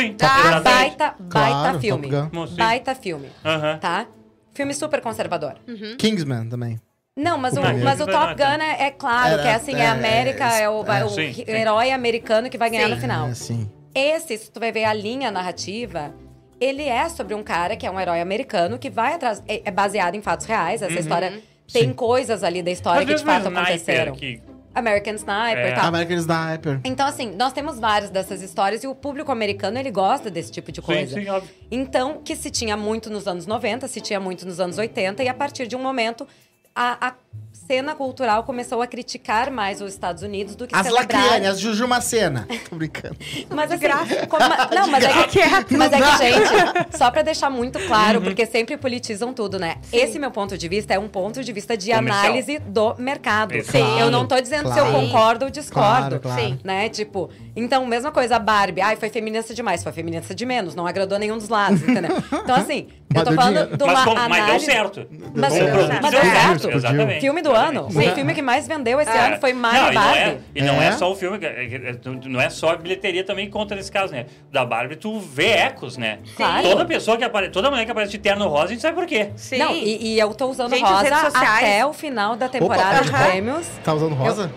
[0.00, 0.64] Sim, exatamente.
[0.64, 2.08] Baita, Claro, baita filme.
[2.10, 2.28] Top Gun.
[2.40, 2.56] Bom, sim.
[2.56, 3.28] Baita filme.
[3.44, 3.78] Aham.
[3.78, 4.06] Tá?
[4.52, 5.54] Filme super conservador.
[5.98, 6.80] Kingsman também.
[7.16, 8.34] Não, mas o, mas o não, Top.
[8.34, 11.08] Gun é, é claro Era- que é assim, é, é, América, é, o, é, o
[11.10, 11.44] sim, sim.
[11.46, 12.94] herói americano que vai ganhar Sim.
[12.96, 13.28] no final.
[13.28, 13.70] É, sim.
[13.94, 16.12] Esse, se tu vai ver a linha narrativa,
[16.60, 19.40] ele é sobre um cara que é um herói americano que vai atrás.
[19.46, 20.82] É, é baseado em fatos reais.
[20.82, 21.40] Essa história
[21.72, 21.92] tem Sim.
[21.92, 24.14] coisas ali da história Mas que de fato aconteceram.
[24.16, 24.40] que-
[24.74, 25.70] American Sniper É.
[25.70, 25.84] e tal.
[25.86, 26.80] American Sniper.
[26.84, 30.72] Então, assim, nós temos várias dessas histórias e o público americano, ele gosta desse tipo
[30.72, 31.14] de Sim, coisa.
[31.20, 31.50] sim, óbvio.
[31.70, 35.28] Então, que se tinha muito nos anos 90, se tinha muito nos anos 80, e
[35.28, 36.26] a partir de um momento,
[36.74, 37.14] a, a
[37.54, 41.40] cena cultural começou a criticar mais os Estados Unidos do que As celebrar.
[41.46, 42.46] As Juju Macena.
[42.68, 43.16] Tô brincando.
[43.48, 43.86] Mas assim,
[44.28, 44.44] como-
[44.74, 48.24] não, mas é que, mas é que, gente, só pra deixar muito claro, Uhum.
[48.24, 49.76] porque sempre politizam tudo, né?
[49.92, 52.24] Esse meu ponto de vista é um ponto de vista de Comercial.
[52.24, 53.54] análise do mercado.
[53.54, 53.78] Exato.
[53.78, 55.06] Eu não tô dizendo se eu Claro.
[55.06, 56.18] concordo ou discordo.
[56.18, 56.40] Claro, claro.
[56.42, 56.58] Sim.
[56.64, 56.88] Né?
[56.88, 58.80] Tipo, então, mesma coisa, a Barbie.
[58.80, 62.16] Ai, foi feminista demais, foi feminista de menos, não agradou nenhum dos lados, entendeu?
[62.32, 64.64] Então, assim, eu tô deu falando de uma Mas, deu análise...
[64.66, 65.06] certo.
[65.34, 66.02] Mas, Como certo.
[66.02, 66.60] mas deu deu certo.
[66.62, 66.76] certo.
[66.76, 67.20] Exatamente.
[67.20, 67.80] Filme do ano.
[67.88, 68.10] Exatamente.
[68.12, 69.26] O filme que mais vendeu esse É.
[69.26, 70.40] ano foi Não, Mario e não, é, Barbie.
[70.54, 70.92] e não é É?
[70.92, 71.94] só o filme, é-
[72.26, 74.26] não é só a bilheteria também conta nesse caso, né?
[74.50, 76.18] Da Barbie, tu vê ecos, né?
[76.36, 76.62] Claro.
[76.68, 79.06] Toda pessoa que aparece, toda mulher que aparece de terno rosa, a gente sabe por
[79.06, 79.30] quê.
[79.36, 79.58] Sim.
[79.58, 83.24] Não, e, e eu tô usando Gente, rosa até o final da temporada de Aham.
[83.24, 83.66] prêmios.
[83.84, 84.50] Tá usando rosa?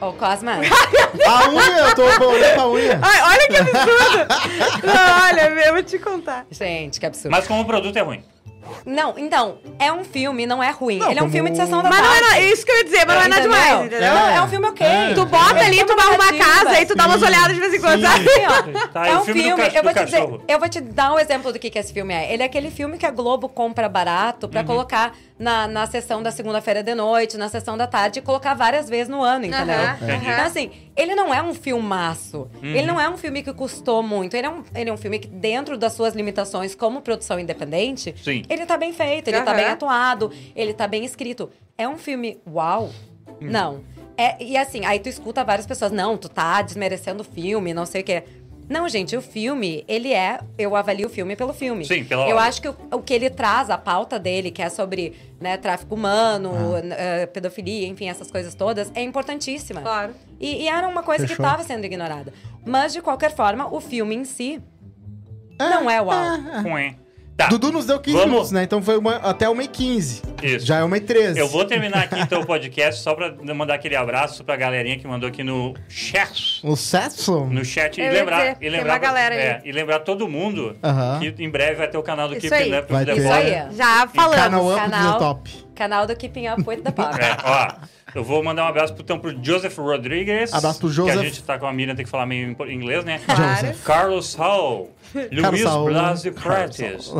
[0.00, 0.52] Ô, Cosma.
[1.26, 3.00] A unha, eu tô olhando pra unha.
[3.02, 4.26] Ai, olha que absurdo!
[4.84, 6.46] Não, olha, eu vou te contar.
[6.50, 7.30] Gente, que absurdo.
[7.30, 8.22] Mas como produto é ruim.
[8.84, 10.98] Não, então, é um filme, não é ruim.
[10.98, 12.34] Não, Ele é um como- filme de sessão da Mas não é tarde.
[12.34, 13.58] na- isso que eu ia dizer, mas não é nada Entendeu?
[13.64, 14.14] demais, entendeu?
[14.14, 14.86] Não, é um filme ok.
[14.86, 15.14] É.
[15.14, 17.74] Tu bota ali, tu vai arrumar a casa, aí tu dá umas olhadas de vez
[17.74, 18.06] em quando, Sim.
[18.06, 18.28] sabe?
[18.30, 20.16] Assim, ó, Tá, é e o um filme filme, do ca- eu, vou te dizer,
[20.20, 20.42] cachorro?
[20.48, 22.32] eu vou te dar um exemplo do que, que esse filme é.
[22.32, 24.52] Ele é aquele filme que a Globo compra barato Uhum.
[24.52, 28.54] pra colocar na, na sessão da segunda-feira de noite, na sessão da tarde, e colocar
[28.54, 29.74] várias vezes no ano, entendeu?
[29.74, 30.30] Aham, Entendi.
[30.30, 32.48] Então, assim, ele não é um filmaço.
[32.62, 32.74] Uhum.
[32.74, 34.34] Ele não é um filme que custou muito.
[34.34, 38.14] Ele é um, ele é um filme que, dentro das suas limitações como produção independente,
[38.22, 38.42] Sim.
[38.48, 39.56] ele tá bem feito, ele tá Aham.
[39.56, 41.50] bem atuado, ele tá bem escrito.
[41.76, 42.90] É um filme uau?
[43.40, 43.50] Uhum.
[43.50, 43.84] Não.
[44.18, 47.84] É, e assim, aí tu escuta várias pessoas, não, tu tá desmerecendo o filme, não
[47.84, 48.24] sei o quê.
[48.68, 50.40] Não, gente, o filme, ele é.
[50.58, 51.84] Eu avalio o filme pelo filme.
[51.84, 54.68] Sim, pela Eu acho que o, o que ele traz, a pauta dele, que é
[54.68, 56.80] sobre né, tráfico humano, Ah.
[57.22, 59.80] eh, pedofilia, enfim, essas coisas todas, é importantíssima.
[59.82, 60.14] Claro.
[60.40, 61.44] E, e era uma coisa que Fechou.
[61.46, 62.32] estava sendo ignorada.
[62.64, 64.60] Mas, de qualquer forma, o filme em si
[65.58, 66.18] não é uau.
[66.62, 66.96] Ruim.
[67.36, 67.48] Tá.
[67.48, 68.62] Dudu nos deu 15 Vamos- minutos, né?
[68.62, 70.22] Então foi uma- até 1h15.
[70.42, 70.64] Isso.
[70.64, 71.36] Já é 1h13.
[71.38, 75.06] Eu vou terminar aqui então o podcast só pra mandar aquele abraço pra galerinha que
[75.06, 76.60] mandou aqui no chat.
[76.64, 77.46] O Setson?
[77.50, 79.40] No chat Eu e lembrar, e lembrar galera aí.
[79.40, 81.20] é, e lembrar todo mundo Aham.
[81.20, 82.78] que em breve vai ter o canal do Isso Keep aí.
[82.78, 83.14] Up Vai with ter.
[83.14, 83.76] the Isso aí.
[83.76, 84.72] Já Canal falamos.
[84.72, 85.50] Up Canal- do Top.
[85.74, 87.14] Canal do Keeping Up with the Pop.
[87.20, 87.68] É, ó,
[88.14, 90.54] eu vou mandar um abraço então pro Joseph Rodrigues.
[90.54, 91.18] Abraço pro Que Joseph.
[91.20, 93.20] a gente tá com a Miriam, tem que falar meio em inglês, né?
[93.28, 93.84] Joseph.
[93.84, 95.62] Carlos Hall, Luiz.
[95.62, 97.12] Blasio Prates.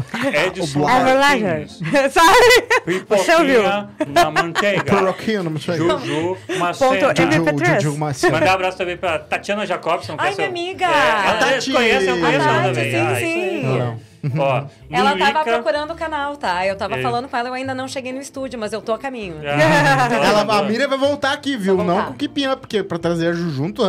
[0.46, 1.80] Edson É Martins,
[2.12, 3.04] Sabe?
[3.08, 3.62] Você ouviu?
[3.62, 5.78] Pipoquinha na manteiga, Poroquinho, não me chega.
[5.78, 7.14] Juju Ponto Macena.
[7.14, 7.66] MP3.
[7.66, 8.32] Juju, Juju Macena.
[8.38, 10.14] Mandar um abraço também pra Tatiana Jacobson.
[10.18, 10.86] Ai, minha amiga!
[10.86, 11.72] É, ela Tati.
[11.72, 12.90] conhece, eu conheço A ela Tati, também.
[12.92, 14.00] sim, Ah, sim.
[14.38, 16.66] Ó, Ela Lulica- tava procurando o canal, tá?
[16.66, 17.02] Eu tava É.
[17.02, 19.36] falando com ela, eu ainda não cheguei no estúdio, mas eu tô a caminho.
[19.44, 20.54] Ah, Ela, mandou.
[20.56, 21.76] a Miriam vai voltar aqui, viu?
[21.76, 22.08] Vai Não voltar.
[22.08, 23.82] com o Keeping Up, porque pra trazer a Ju junto,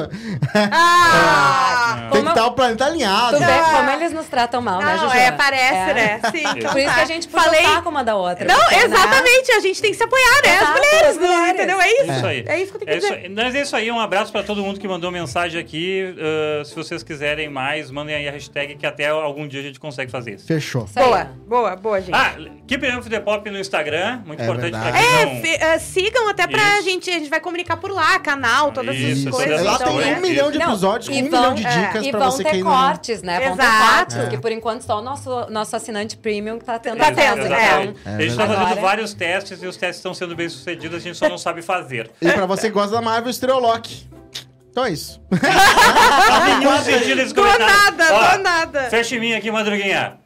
[0.72, 2.10] Ah!
[2.12, 3.38] tem que estar o planeta alinhado.
[3.38, 5.18] Tu vê como eles nos tratam mal, né, Não, Juju?
[5.18, 5.94] é, parece, É.
[5.94, 6.22] né?
[6.32, 6.44] Sim.
[6.58, 6.96] então Por isso tá.
[6.96, 7.66] que a gente puxa Falei...
[7.66, 8.46] o saco uma da outra.
[8.46, 8.84] Não, porque, né?
[8.86, 10.58] exatamente, a gente tem que se apoiar, né?
[10.60, 11.54] As mulheres, as mulheres.
[11.54, 11.82] entendeu?
[11.82, 12.12] É isso.
[12.12, 12.44] Isso aí.
[12.48, 13.26] É isso que eu tenho que É dizer.
[13.26, 13.30] aí.
[13.30, 16.16] Mas é isso aí, um abraço pra todo mundo que mandou mensagem aqui.
[16.18, 19.80] Uh, se vocês quiserem mais, mandem aí a hashtag que até algum dia a gente
[19.80, 20.46] consegue fazer isso.
[20.48, 20.87] Fechou.
[20.90, 21.06] Isso aí.
[21.06, 22.16] Boa, boa, boa, gente.
[22.16, 22.34] Ah,
[22.68, 25.06] Keep Up the Pop no Instagram, muito É importante pra verdade.
[25.08, 25.42] quem É, não...
[25.42, 26.84] fi- eh, sigam até pra Isso.
[26.90, 29.54] gente, a gente vai comunicar por lá, canal, todas Isso, essas coisas.
[29.54, 31.66] essas Lá então, tem um milhão de Não, episódios com e um vão- milhão de
[31.66, 32.72] é, dicas E pra vão você ter que não...
[32.72, 33.40] cortes, né?
[33.48, 33.96] Vão ter Exato.
[33.96, 34.28] cortes, É.
[34.28, 37.36] que por enquanto só o nosso, nosso assinante premium que tá tendo Tá acesso.
[37.36, 38.00] tendo, Exatamente.
[38.06, 40.98] É a gente tá fazendo Agora- vários testes e os testes estão sendo bem sucedidos,
[40.98, 42.12] a gente só não sabe fazer.
[42.22, 44.08] E pra você que gosta da Marvel, estreou Loki.
[44.70, 45.20] Então é isso.
[46.60, 48.82] Nenhum sentido nesse Do nada, Ó, do nada.
[48.90, 50.18] Fecha em mim aqui, Madruguinha.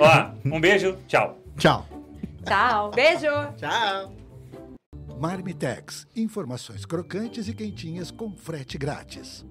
[0.00, 1.38] Ó, um beijo, tchau.
[1.56, 1.86] Tchau.
[2.44, 2.90] Tchau.
[2.90, 3.30] Beijo.
[3.56, 4.12] Tchau.
[5.18, 9.44] Marmitex, informações crocantes e quentinhas com frete grátis.